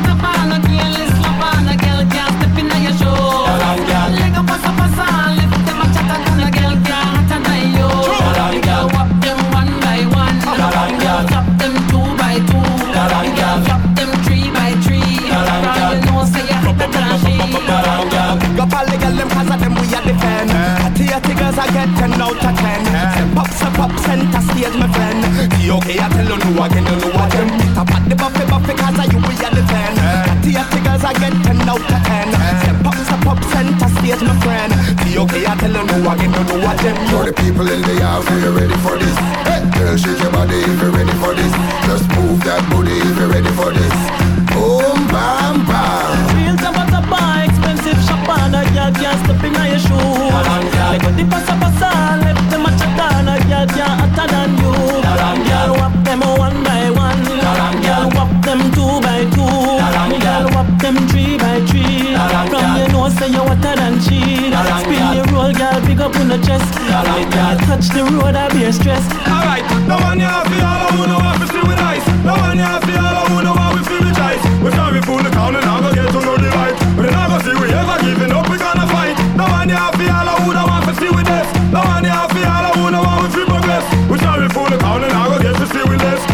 hatty 21.84 22.00
girls 22.04 22.14
I 22.14 22.16
get 22.16 22.16
10 22.16 22.20
out 22.20 22.44
of 22.44 22.54
10 22.56 22.84
Step 22.84 23.36
up, 23.36 23.50
step 23.52 23.78
up, 23.78 23.92
center 24.00 24.42
stage 24.48 24.76
my 24.76 24.88
friend 24.88 25.20
The 25.52 25.64
Okay, 25.76 25.96
I 26.00 26.08
tell 26.08 26.24
you 26.24 26.38
no 26.40 26.64
again, 26.64 26.84
you 26.84 26.96
know 26.96 27.10
what 27.12 27.28
them 27.30 27.48
Top 27.74 27.90
at 27.92 28.02
the 28.08 28.16
buffy 28.16 28.44
buffy 28.48 28.74
cause 28.74 28.98
of 28.98 29.12
you 29.12 29.20
we 29.20 29.34
are 29.44 29.52
defend 29.52 29.96
Hatty 29.98 30.50
hatty 30.56 30.80
girls 30.80 31.04
I 31.04 31.12
get 31.14 31.34
10 31.44 31.68
out 31.68 31.80
of 31.80 32.00
10 32.04 32.32
Step 32.64 32.86
up, 32.88 32.96
step 33.04 33.26
up, 33.28 33.40
center 33.52 33.88
stage 34.00 34.22
my 34.24 34.34
friend 34.40 34.72
The 35.04 35.10
Okay, 35.24 35.44
I 35.44 35.54
tell 35.60 35.74
you 35.74 35.84
no 35.84 35.96
again, 36.08 36.32
you 36.32 36.44
know 36.48 36.58
what 36.64 36.76
them 36.80 36.96
For 37.12 37.24
the 37.28 37.34
people 37.36 37.68
in 37.68 37.80
the 37.82 37.96
house, 38.00 38.26
are 38.30 38.40
you 38.40 38.52
ready 38.56 38.76
for 38.80 38.96
this? 38.96 39.16
Hey, 39.44 39.62
girl, 39.76 39.96
shake 39.96 40.20
your 40.20 40.32
body 40.32 40.56
if 40.56 40.80
you're 40.80 40.90
ready 40.90 41.14
for 41.20 41.32
this. 41.36 41.52
Just 41.86 42.06
move 42.16 42.40
that 42.48 42.64
booty 42.72 42.96
if 42.96 43.16
you're 43.18 43.28
ready 43.28 43.52
for 43.52 43.70
this. 43.70 43.94
Boom, 44.50 45.06
bam, 45.12 45.62
bam. 45.68 46.16
Real 46.32 46.56
tapa 46.56 46.84
tapa, 46.90 47.44
expensive 47.44 48.00
shopper, 48.08 48.40
a 48.56 48.62
girl 48.72 48.90
can't 48.96 49.18
step 49.24 49.44
in 49.44 49.54
your 49.54 49.78
shoe. 49.78 50.13
Like 51.14 51.22
a 51.22 51.22
dip 51.22 51.30
pasa 51.30 51.54
pasa, 51.62 51.90
left 52.22 52.50
them 52.50 52.66
a 52.66 52.70
chat 52.74 52.98
on 52.98 53.28
a 53.28 53.38
girl 53.46 53.66
can't 53.70 54.00
hotter 54.02 54.26
than 54.34 54.50
you. 54.58 54.74
Girl 55.46 55.70
whop 55.78 55.94
them 56.02 56.20
one 56.20 56.64
by 56.64 56.90
one. 56.90 57.22
Girl 57.82 58.10
whop 58.18 58.30
them 58.42 58.60
two 58.74 59.00
by 59.00 59.22
two. 59.30 59.46
Girl 60.18 60.46
whop 60.50 60.66
them 60.82 60.96
three 61.08 61.38
by 61.38 61.60
three. 61.70 62.18
From 62.50 62.76
your 62.76 62.88
nose 62.90 63.14
say 63.14 63.28
you 63.28 63.46
hotter 63.46 63.76
than 63.76 64.00
she. 64.00 64.50
Spin 64.82 65.14
your 65.14 65.26
roll, 65.30 65.52
girl, 65.52 65.80
pick 65.86 66.00
up 66.00 66.16
on 66.16 66.28
the 66.28 66.38
chest. 66.42 66.66
When 66.82 67.30
girl 67.30 67.56
touch 67.62 67.88
the 67.94 68.02
road, 68.10 68.34
I 68.34 68.48
be 68.50 68.64
a 68.64 68.72
stress. 68.72 69.04
Alright, 69.28 69.62
no 69.86 69.96
one 69.98 70.18
you 70.18 70.26
have 70.26 70.50
all 70.50 70.82
I 70.82 70.98
wanna 70.98 71.18
want 71.22 71.40
to 71.42 71.46
see 71.46 71.62
with 71.62 71.78
ice. 71.78 72.06
No 72.24 72.34
one 72.34 72.58
you 72.58 72.64
have 72.64 72.82
all 72.82 72.90
I 72.90 73.24
wanna 73.30 73.52
want 73.54 73.78
we 73.78 73.84
feel 73.86 74.02
the 74.02 74.12
choice. 74.18 74.42
We 74.62 74.70
sorry 74.72 75.00
fool 75.02 75.22
the 75.22 75.30
town 75.30 75.54
and 75.54 75.64
I 75.64 75.80
go 75.80 75.94
get 75.94 76.10
to 76.10 76.20
know 76.20 76.36
the 76.36 76.50
right. 76.50 76.83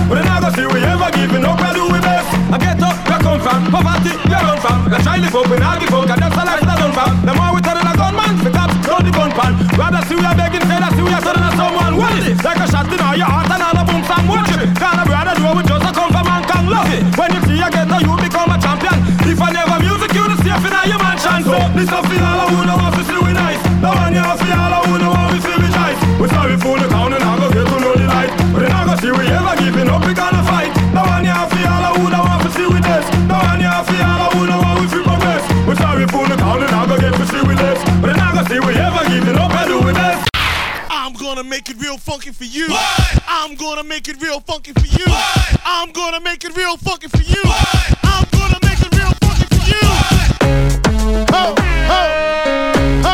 But 0.09 0.15
then 0.19 0.29
I 0.29 0.41
go 0.41 0.49
see 0.55 0.67
we 0.67 0.81
ever 0.83 1.11
giving 1.15 1.45
up, 1.45 1.61
I 1.61 1.71
do 1.75 1.87
we 1.91 2.01
best. 2.01 2.29
I 2.51 2.57
get 2.59 2.83
up, 2.83 2.97
where 3.07 3.23
come 3.23 3.41
from, 3.41 3.61
poverty, 3.71 4.15
where 4.27 4.43
run 4.43 4.59
from. 4.59 4.79
I 4.91 4.99
try 5.03 5.17
live 5.23 5.35
up 5.35 5.51
in 5.51 5.62
all 5.62 5.79
give 5.79 5.95
up, 5.95 6.11
and 6.11 6.21
that's 6.23 6.35
a 6.35 6.43
life 6.43 6.65
that 6.67 6.79
done 6.79 6.95
from. 6.95 7.12
The 7.23 7.33
more 7.35 7.51
we 7.55 7.61
turn 7.62 7.79
a 7.79 7.95
gunman, 7.95 8.33
the 8.43 8.51
cops 8.51 8.75
throw 8.83 8.99
the 8.99 9.12
gun 9.15 9.31
pan. 9.33 9.53
Rather 9.79 10.03
see 10.11 10.19
we 10.19 10.25
are 10.27 10.35
begging, 10.35 10.67
say 10.67 10.79
that 10.83 10.93
see 10.95 11.05
we 11.07 11.12
are 11.15 11.23
turning 11.23 11.47
on 11.47 11.55
someone. 11.55 11.95
Is 12.19 12.27
it? 12.35 12.43
Like 12.43 12.59
a 12.59 12.67
shot 12.67 12.91
in 12.91 12.99
all 12.99 13.15
your 13.15 13.31
heart 13.31 13.51
and 13.55 13.62
all 13.62 13.79
a 13.79 13.83
boom 13.87 14.03
song. 14.03 14.27
Watch 14.27 14.51
it. 14.51 14.67
Gonna 14.83 15.05
brother 15.07 15.35
do 15.39 15.47
we 15.55 15.62
just 15.62 15.87
a 15.87 15.91
come 15.95 16.11
from 16.11 16.27
man 16.27 16.43
can 16.43 16.65
love 16.67 16.91
it. 16.91 17.03
When 17.15 17.31
you 17.31 17.41
see 17.47 17.62
a 17.62 17.69
ghetto, 17.71 17.99
you 18.03 18.12
become 18.19 18.51
a 18.51 18.59
champion. 18.59 18.97
If 19.31 19.39
I 19.39 19.49
never 19.55 19.79
music, 19.79 20.11
you 20.11 20.27
the 20.27 20.37
safe 20.43 20.65
in 20.67 20.75
all 20.75 20.87
your 20.91 20.99
mansion. 20.99 21.41
So 21.47 21.57
this 21.79 21.93
a 21.93 22.03
feel 22.03 22.25
all 22.27 22.41
I 22.43 22.47
wanna 22.51 22.75
want 22.75 22.95
to 22.99 23.03
see 23.07 23.30
funky 42.11 42.32
for 42.32 42.43
you. 42.43 42.66
I'm 43.28 43.55
gonna 43.55 43.85
make 43.85 44.09
it 44.09 44.20
real 44.20 44.41
funky 44.41 44.73
for 44.73 44.85
you. 44.85 45.05
I'm 45.65 45.93
gonna 45.93 46.19
make 46.19 46.43
it 46.43 46.57
real 46.57 46.77
funky 46.77 47.07
for 47.07 47.23
you. 47.23 47.41
I'm 48.03 48.27
gonna 48.32 48.59
make 48.65 48.81
it 48.81 48.93
real 48.97 49.12
funky 49.23 49.47
for 49.47 49.62
you. 49.70 49.85
Ho, 51.31 51.55
ho, 51.87 52.03
ho. 53.05 53.10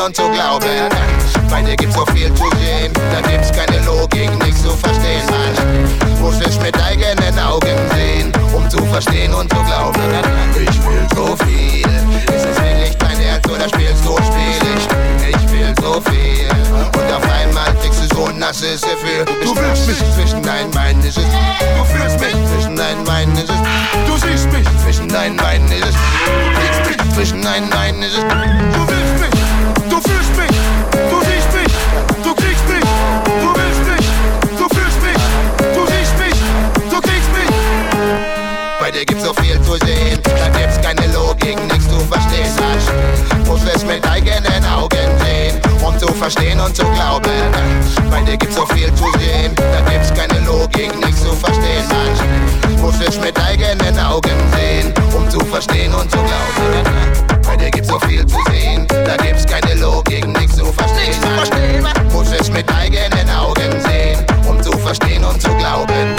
on 0.00 0.12
to 0.12 0.22
Glow. 0.22 0.59
verstehen 46.20 46.60
und 46.60 46.76
zu 46.76 46.84
glauben. 46.84 47.30
Bei 48.10 48.20
dir 48.20 48.36
gibt's 48.36 48.54
so 48.54 48.66
viel 48.66 48.92
zu 48.94 49.04
sehen, 49.18 49.54
da 49.56 49.80
gibt's 49.90 50.12
keine 50.12 50.38
Logik, 50.44 50.94
nichts 51.02 51.22
zu 51.22 51.32
verstehen. 51.32 51.84
Man 52.62 52.80
muss 52.82 52.94
es 53.00 53.18
mit 53.18 53.40
eigenen 53.40 53.98
Augen 53.98 54.36
sehen, 54.54 54.92
um 55.16 55.28
zu 55.30 55.40
verstehen 55.46 55.94
und 55.94 56.10
zu 56.10 56.18
glauben. 56.18 57.40
Bei 57.46 57.56
dir 57.56 57.70
gibt's 57.70 57.88
so 57.88 57.98
viel 58.00 58.26
zu 58.26 58.36
sehen, 58.50 58.86
da 58.88 59.16
gibt's 59.16 59.46
keine 59.46 59.74
Logik, 59.80 60.26
nichts 60.26 60.56
zu 60.56 60.66
verstehen. 60.66 61.16
Man 61.82 62.12
muss 62.12 62.30
es 62.38 62.50
mit 62.50 62.70
eigenen 62.70 63.30
Augen 63.30 63.80
sehen, 63.88 64.22
um 64.46 64.62
zu 64.62 64.72
verstehen 64.72 65.24
und 65.24 65.40
zu 65.40 65.48
glauben. 65.56 66.16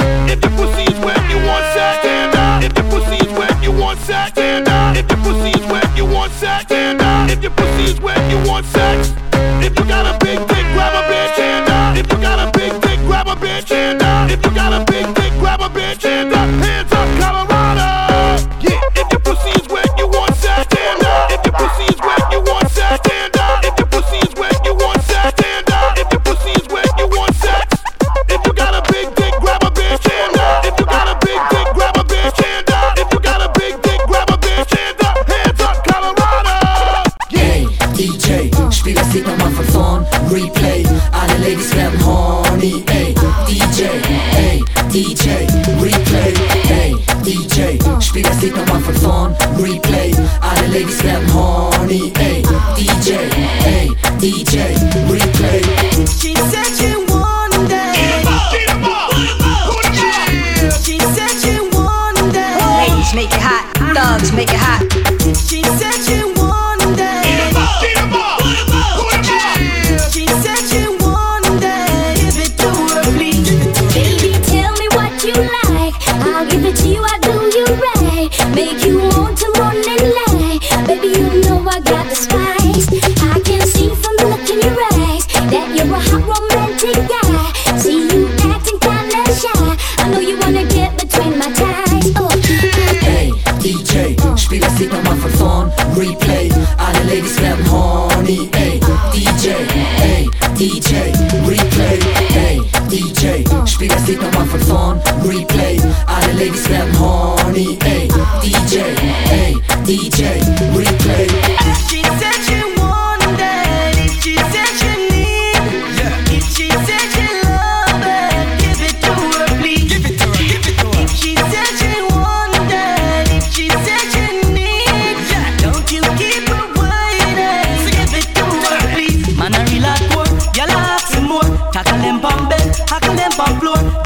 Stand 4.32 4.68
up. 4.68 4.95
If 4.95 5.07
the 5.07 5.15
pussy 5.18 5.52
is 5.52 5.65
wet, 5.69 5.86
you 5.95 6.06
want 6.06 6.32
sex, 6.34 6.64
stand 6.65 7.02
up. 7.02 7.30
If 7.30 7.41
the 7.41 7.49
pussy 7.49 7.91
is 7.91 8.02
wet, 8.02 8.19
you 8.32 8.38
want 8.49 8.65
sex. 8.65 9.31
If 9.64 9.78
you 9.78 9.86
got 9.86 10.06
a 10.06 10.18
big 10.26 10.40
dick, 10.48 10.66
grab 10.74 10.94
a 10.94 11.04
bitch 11.12 11.40
and 11.40 11.68
die. 11.68 12.00
If 12.00 12.12
you 12.12 12.18
got 12.20 12.40
a 12.40 12.52
big 12.58 12.82
dick, 12.82 13.00
grab 13.02 13.28
a 13.28 13.36
bitch 13.36 13.72
and 13.72 14.00
die. 14.00 14.32
If 14.32 14.44
you 14.46 14.52
got 14.54 14.74
a 14.74 14.91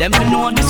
Them 0.06 0.30
know 0.30 0.52
the 0.52 0.64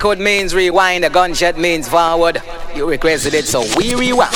please. 0.00 0.10
Lakewood 0.10 0.18
means 0.24 0.54
rewind, 0.54 1.04
a 1.04 1.10
gunshot 1.10 1.58
means 1.58 1.88
forward. 1.88 2.42
You 2.74 2.88
requested 2.88 3.34
it, 3.34 3.46
so 3.46 3.60
we 3.76 3.94
rewind. 3.94 4.34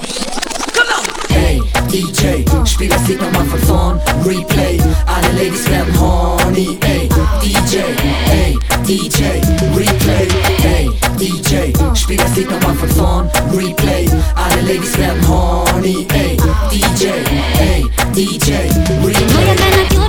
Come 0.74 0.88
on! 0.88 1.04
Hey, 1.28 1.60
DJ, 1.88 2.44
spiel 2.66 2.88
das 2.88 3.08
Lied 3.08 3.20
nochmal 3.20 3.46
von 3.46 3.60
vorn, 3.60 4.00
Replay, 4.24 4.78
alle 5.06 5.32
Ladies 5.32 5.68
werden 5.70 5.94
horny, 5.98 6.78
ey, 6.82 7.08
DJ, 7.40 7.78
ey, 8.30 8.58
DJ, 8.84 9.40
Replay, 9.74 10.28
ey, 10.64 10.90
DJ, 11.18 11.72
spiel 11.94 12.18
das 12.18 12.36
Lied 12.36 12.50
nochmal 12.50 12.74
von 12.74 12.88
vorn, 12.90 13.30
Replay, 13.52 14.08
alle 14.34 14.62
Ladies 14.62 14.98
werden 14.98 15.26
horny, 15.26 16.06
ey, 16.14 16.36
DJ, 16.70 17.08
ey, 17.58 17.84
DJ, 18.14 18.70
Replay. 19.04 20.03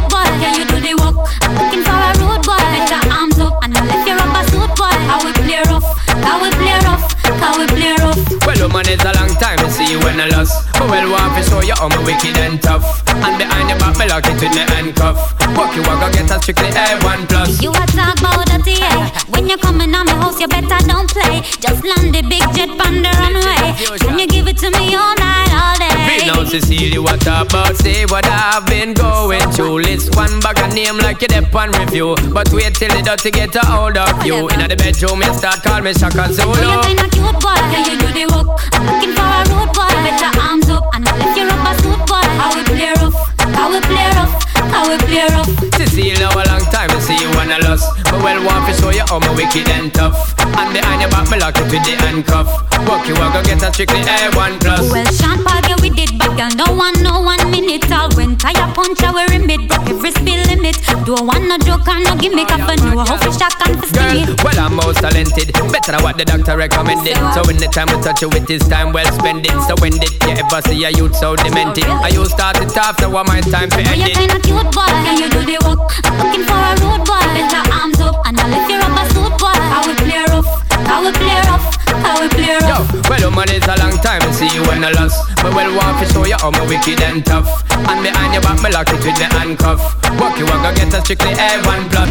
See 9.86 9.94
you 9.94 9.99
when 9.99 10.20
I 10.20 10.28
lost. 10.30 10.74
Well, 10.86 11.10
want 11.12 11.34
to 11.36 11.41
show 11.49 11.62
you 11.62 11.74
how 11.76 11.90
me 11.90 11.98
wicked 12.06 12.38
and 12.38 12.62
tough. 12.62 13.03
And 13.10 13.38
behind 13.38 13.70
your 13.70 13.80
back, 13.80 13.98
me 13.98 14.06
lock 14.07 14.26
it 14.28 14.34
with 14.40 14.53
me 14.53 14.64
handcuff. 14.70 15.18
Walk 15.57 15.76
you 15.76 15.82
walk, 15.84 15.99
go 16.02 16.12
get 16.14 16.30
a 16.32 16.40
strictly 16.41 16.70
A1 16.70 17.28
plus. 17.28 17.62
You 17.62 17.72
a 17.72 17.86
talk 17.90 18.20
about 18.20 18.45
dirty, 18.48 18.74
yeah. 18.80 19.10
When 19.30 19.48
you 19.48 19.57
coming 19.57 19.94
on 19.95 20.06
my 20.06 20.14
house, 20.14 20.40
you 20.40 20.48
better 20.48 20.78
don't 20.86 21.10
play. 21.10 21.41
Just 21.60 21.84
land 21.84 22.14
the 22.14 22.22
big 22.22 22.44
jet 22.53 22.70
on 22.86 23.02
the 23.02 23.12
runway. 23.18 23.98
Can 23.99 24.20
you 24.20 24.28
give 24.28 24.48
it 24.48 24.57
to 24.60 24.70
me 24.72 24.95
all 24.95 25.16
night, 25.16 25.49
all 25.52 25.76
day? 25.78 25.90
Read 26.06 26.28
now, 26.28 26.44
Cecilia, 26.45 27.02
what 27.02 27.22
about? 27.26 27.76
Say 27.78 28.06
what 28.06 28.26
I've 28.28 28.66
been 28.68 28.94
going 28.94 29.49
through. 29.52 29.82
List 29.82 30.16
one 30.16 30.40
bag 30.40 30.60
of 30.60 30.74
name 30.74 30.98
like 30.99 31.22
you 31.22 31.28
dep 31.28 31.53
on 31.56 31.72
review. 31.72 32.16
But 32.32 32.52
wait 32.53 32.76
till 32.76 32.90
the 32.90 33.02
dirty 33.02 33.32
get 33.32 33.56
a 33.56 33.66
hold 33.66 33.98
of 33.98 34.26
you. 34.26 34.48
In 34.49 34.60
the 34.70 34.76
bedroom, 34.76 35.22
you 35.24 35.34
start 35.34 35.64
call 35.64 35.82
me 35.82 35.94
Shaka 35.94 36.30
Know 36.30 36.53
you're 36.53 36.62
Zulu. 36.62 36.82
kinda 36.84 37.07
cute 37.10 37.40
boy, 37.41 37.57
yeah 37.74 37.90
you 37.90 37.98
do 37.98 38.07
the 38.14 38.26
work. 38.36 38.60
I'm 38.74 38.86
looking 38.86 39.14
for 39.18 39.26
a 39.26 39.41
road 39.49 39.74
boy, 39.74 39.90
get 40.06 40.20
your 40.22 40.41
arms 40.41 40.70
up 40.76 40.95
and 40.95 41.07
I 41.07 41.18
left 41.18 41.38
your 41.38 41.47
rubber 41.47 41.76
suit 41.81 42.02
boy. 42.07 42.26
How 42.39 42.52
we 42.56 42.64
play 42.64 42.91
rough, 42.99 43.18
how 43.56 43.72
we 43.72 43.80
play 43.81 44.10
rough, 44.18 44.35
how 44.76 44.91
we 44.91 44.99
play 45.07 45.23
rough. 45.31 45.47
Cecilia, 45.80 46.19
now 46.19 46.35
a 46.35 46.43
long 46.52 46.65
time 46.68 46.91
to 46.91 46.99
see 46.99 47.15
you 47.15 47.31
when 47.39 47.47
I 47.52 47.60
lost. 47.64 47.88
But 48.11 48.19
well, 48.19 48.39
want 48.43 48.68
to 48.68 48.73
show 48.76 48.91
you 48.91 49.07
how 49.07 49.23
me 49.23 49.31
wicked 49.39 49.68
and 49.72 49.93
tough. 49.95 50.35
And 50.43 50.76
behind 50.76 50.99
your 50.99 51.11
back, 51.11 51.31
me 51.31 51.39
lock 51.39 51.56
it 51.56 51.68
with 51.72 51.84
the 51.88 51.95
handcuff. 52.03 52.47
Walk 52.84 53.07
you 53.07 53.15
walk, 53.15 53.34
go 53.34 53.41
get 53.47 53.64
a 53.64 53.72
strictly 53.72 54.03
A1 54.03 54.60
plus. 54.60 54.91
Well, 54.91 55.07
Sean 55.15 55.39
Paul, 55.47 55.64
yeah, 55.64 55.80
we 55.80 55.89
did, 55.89 56.11
but 56.19 56.35
girl, 56.35 56.52
no 56.60 56.68
one, 56.76 56.95
no 57.02 57.23
one 57.23 57.39
minute. 57.49 57.88
All 57.91 58.11
when 58.19 58.35
tire 58.35 58.68
punch, 58.76 59.02
I 59.02 59.11
wear 59.15 59.27
limit, 59.31 59.68
broke 59.72 59.88
every 59.88 60.11
speed 60.11 60.43
limit. 60.52 60.76
Don't 61.07 61.23
want 61.23 61.47
no 61.47 61.57
joke 61.64 61.88
and 61.88 62.03
no 62.03 62.14
gimmick, 62.19 62.52
I 62.52 62.60
for 62.60 62.76
know 62.84 62.99
how 62.99 63.15
to 63.15 63.31
shock 63.31 63.56
and 63.64 63.80
for 63.80 63.88
Girl, 63.95 64.35
well, 64.43 64.60
I'm 64.60 64.76
most 64.76 64.99
talented. 64.99 65.56
Better 65.72 65.91
than 65.95 66.03
what 66.03 66.18
the 66.18 66.26
doctor 66.26 66.57
recommended. 66.57 67.15
So 67.34 67.41
when 67.47 67.57
the 67.57 67.68
time 67.72 67.88
we 67.88 67.97
touch 68.03 68.22
you 68.22 68.30
with 68.30 68.47
this 68.47 68.68
time, 68.68 68.91
well 68.91 69.07
spend 69.15 69.45
it. 69.47 69.56
So 69.68 69.76
when 69.80 69.95
did 69.95 70.11
you 70.23 70.35
ever 70.35 70.61
see 70.68 70.84
a 70.84 70.91
youth 70.91 71.15
so 71.15 71.35
demented? 71.35 71.88
Oh, 71.88 72.03
I 72.03 72.10
you 72.10 72.26
start 72.26 72.60
it 72.61 72.76
off, 72.77 72.99
so 72.99 73.10
what 73.10 73.27
my 73.27 73.41
time 73.41 73.69
for 73.69 73.81
Know 73.81 74.65
end 74.66 74.66
you're 74.66 74.66
it? 74.66 74.66
kinda 74.66 74.66
cute 74.66 74.74
boy, 74.74 74.82
and 75.06 75.20
you 75.20 75.30
do 75.30 75.42
the 75.46 75.58
work. 75.66 75.80
I'm 76.06 76.18
looking 76.18 76.44
for 76.44 76.58
a 76.58 76.74
road 76.82 77.02
boy, 77.06 77.22
better 77.34 77.62
arms 77.74 78.00
up 78.02 78.16
and 78.26 78.40
I 78.40 78.42
left 78.50 78.70
your 78.70 78.80
rubber 78.82 79.06
suit 79.14 79.34
boy. 79.38 79.54
How 79.70 79.82
we 79.86 79.94
play 79.96 80.24
rough, 80.30 80.50
how 80.88 81.00
we 81.04 81.12
play 81.12 81.40
rough, 81.46 81.76
how 81.88 82.20
we 82.22 82.28
play 82.30 82.58
Yo, 82.58 82.68
rough. 82.68 82.90
well, 83.10 83.32
man, 83.32 83.50
it's 83.50 83.68
a 83.68 83.76
long 83.78 83.98
time 84.02 84.22
to 84.22 84.34
see 84.34 84.50
you 84.54 84.64
when 84.68 84.84
I 84.84 84.92
lost. 84.92 85.18
But 85.42 85.54
well, 85.54 85.72
want 85.76 86.00
to 86.06 86.14
show 86.14 86.26
you 86.26 86.38
how 86.40 86.52
me 86.52 86.60
wicked 86.68 87.02
and 87.02 87.24
tough. 87.26 87.48
And 87.72 88.02
behind 88.04 88.34
your 88.34 88.42
back, 88.42 88.62
me 88.64 88.70
lock 88.72 88.90
it 88.90 89.04
with 89.04 89.18
the 89.18 89.26
handcuff. 89.36 89.82
Walk 90.20 90.38
you 90.40 90.46
walk, 90.46 90.62
go 90.64 90.74
get 90.76 90.94
a 90.94 91.02
strictly 91.02 91.34
A1 91.34 91.90
plus. 91.92 92.10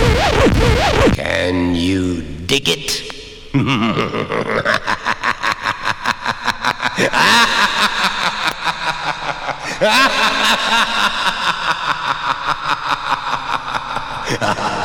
Can 1.17 1.75
you 1.75 2.23
dig 2.47 2.69
it? 2.69 3.03
Ha 14.41 14.53
ha 14.53 14.55
ha. 14.55 14.84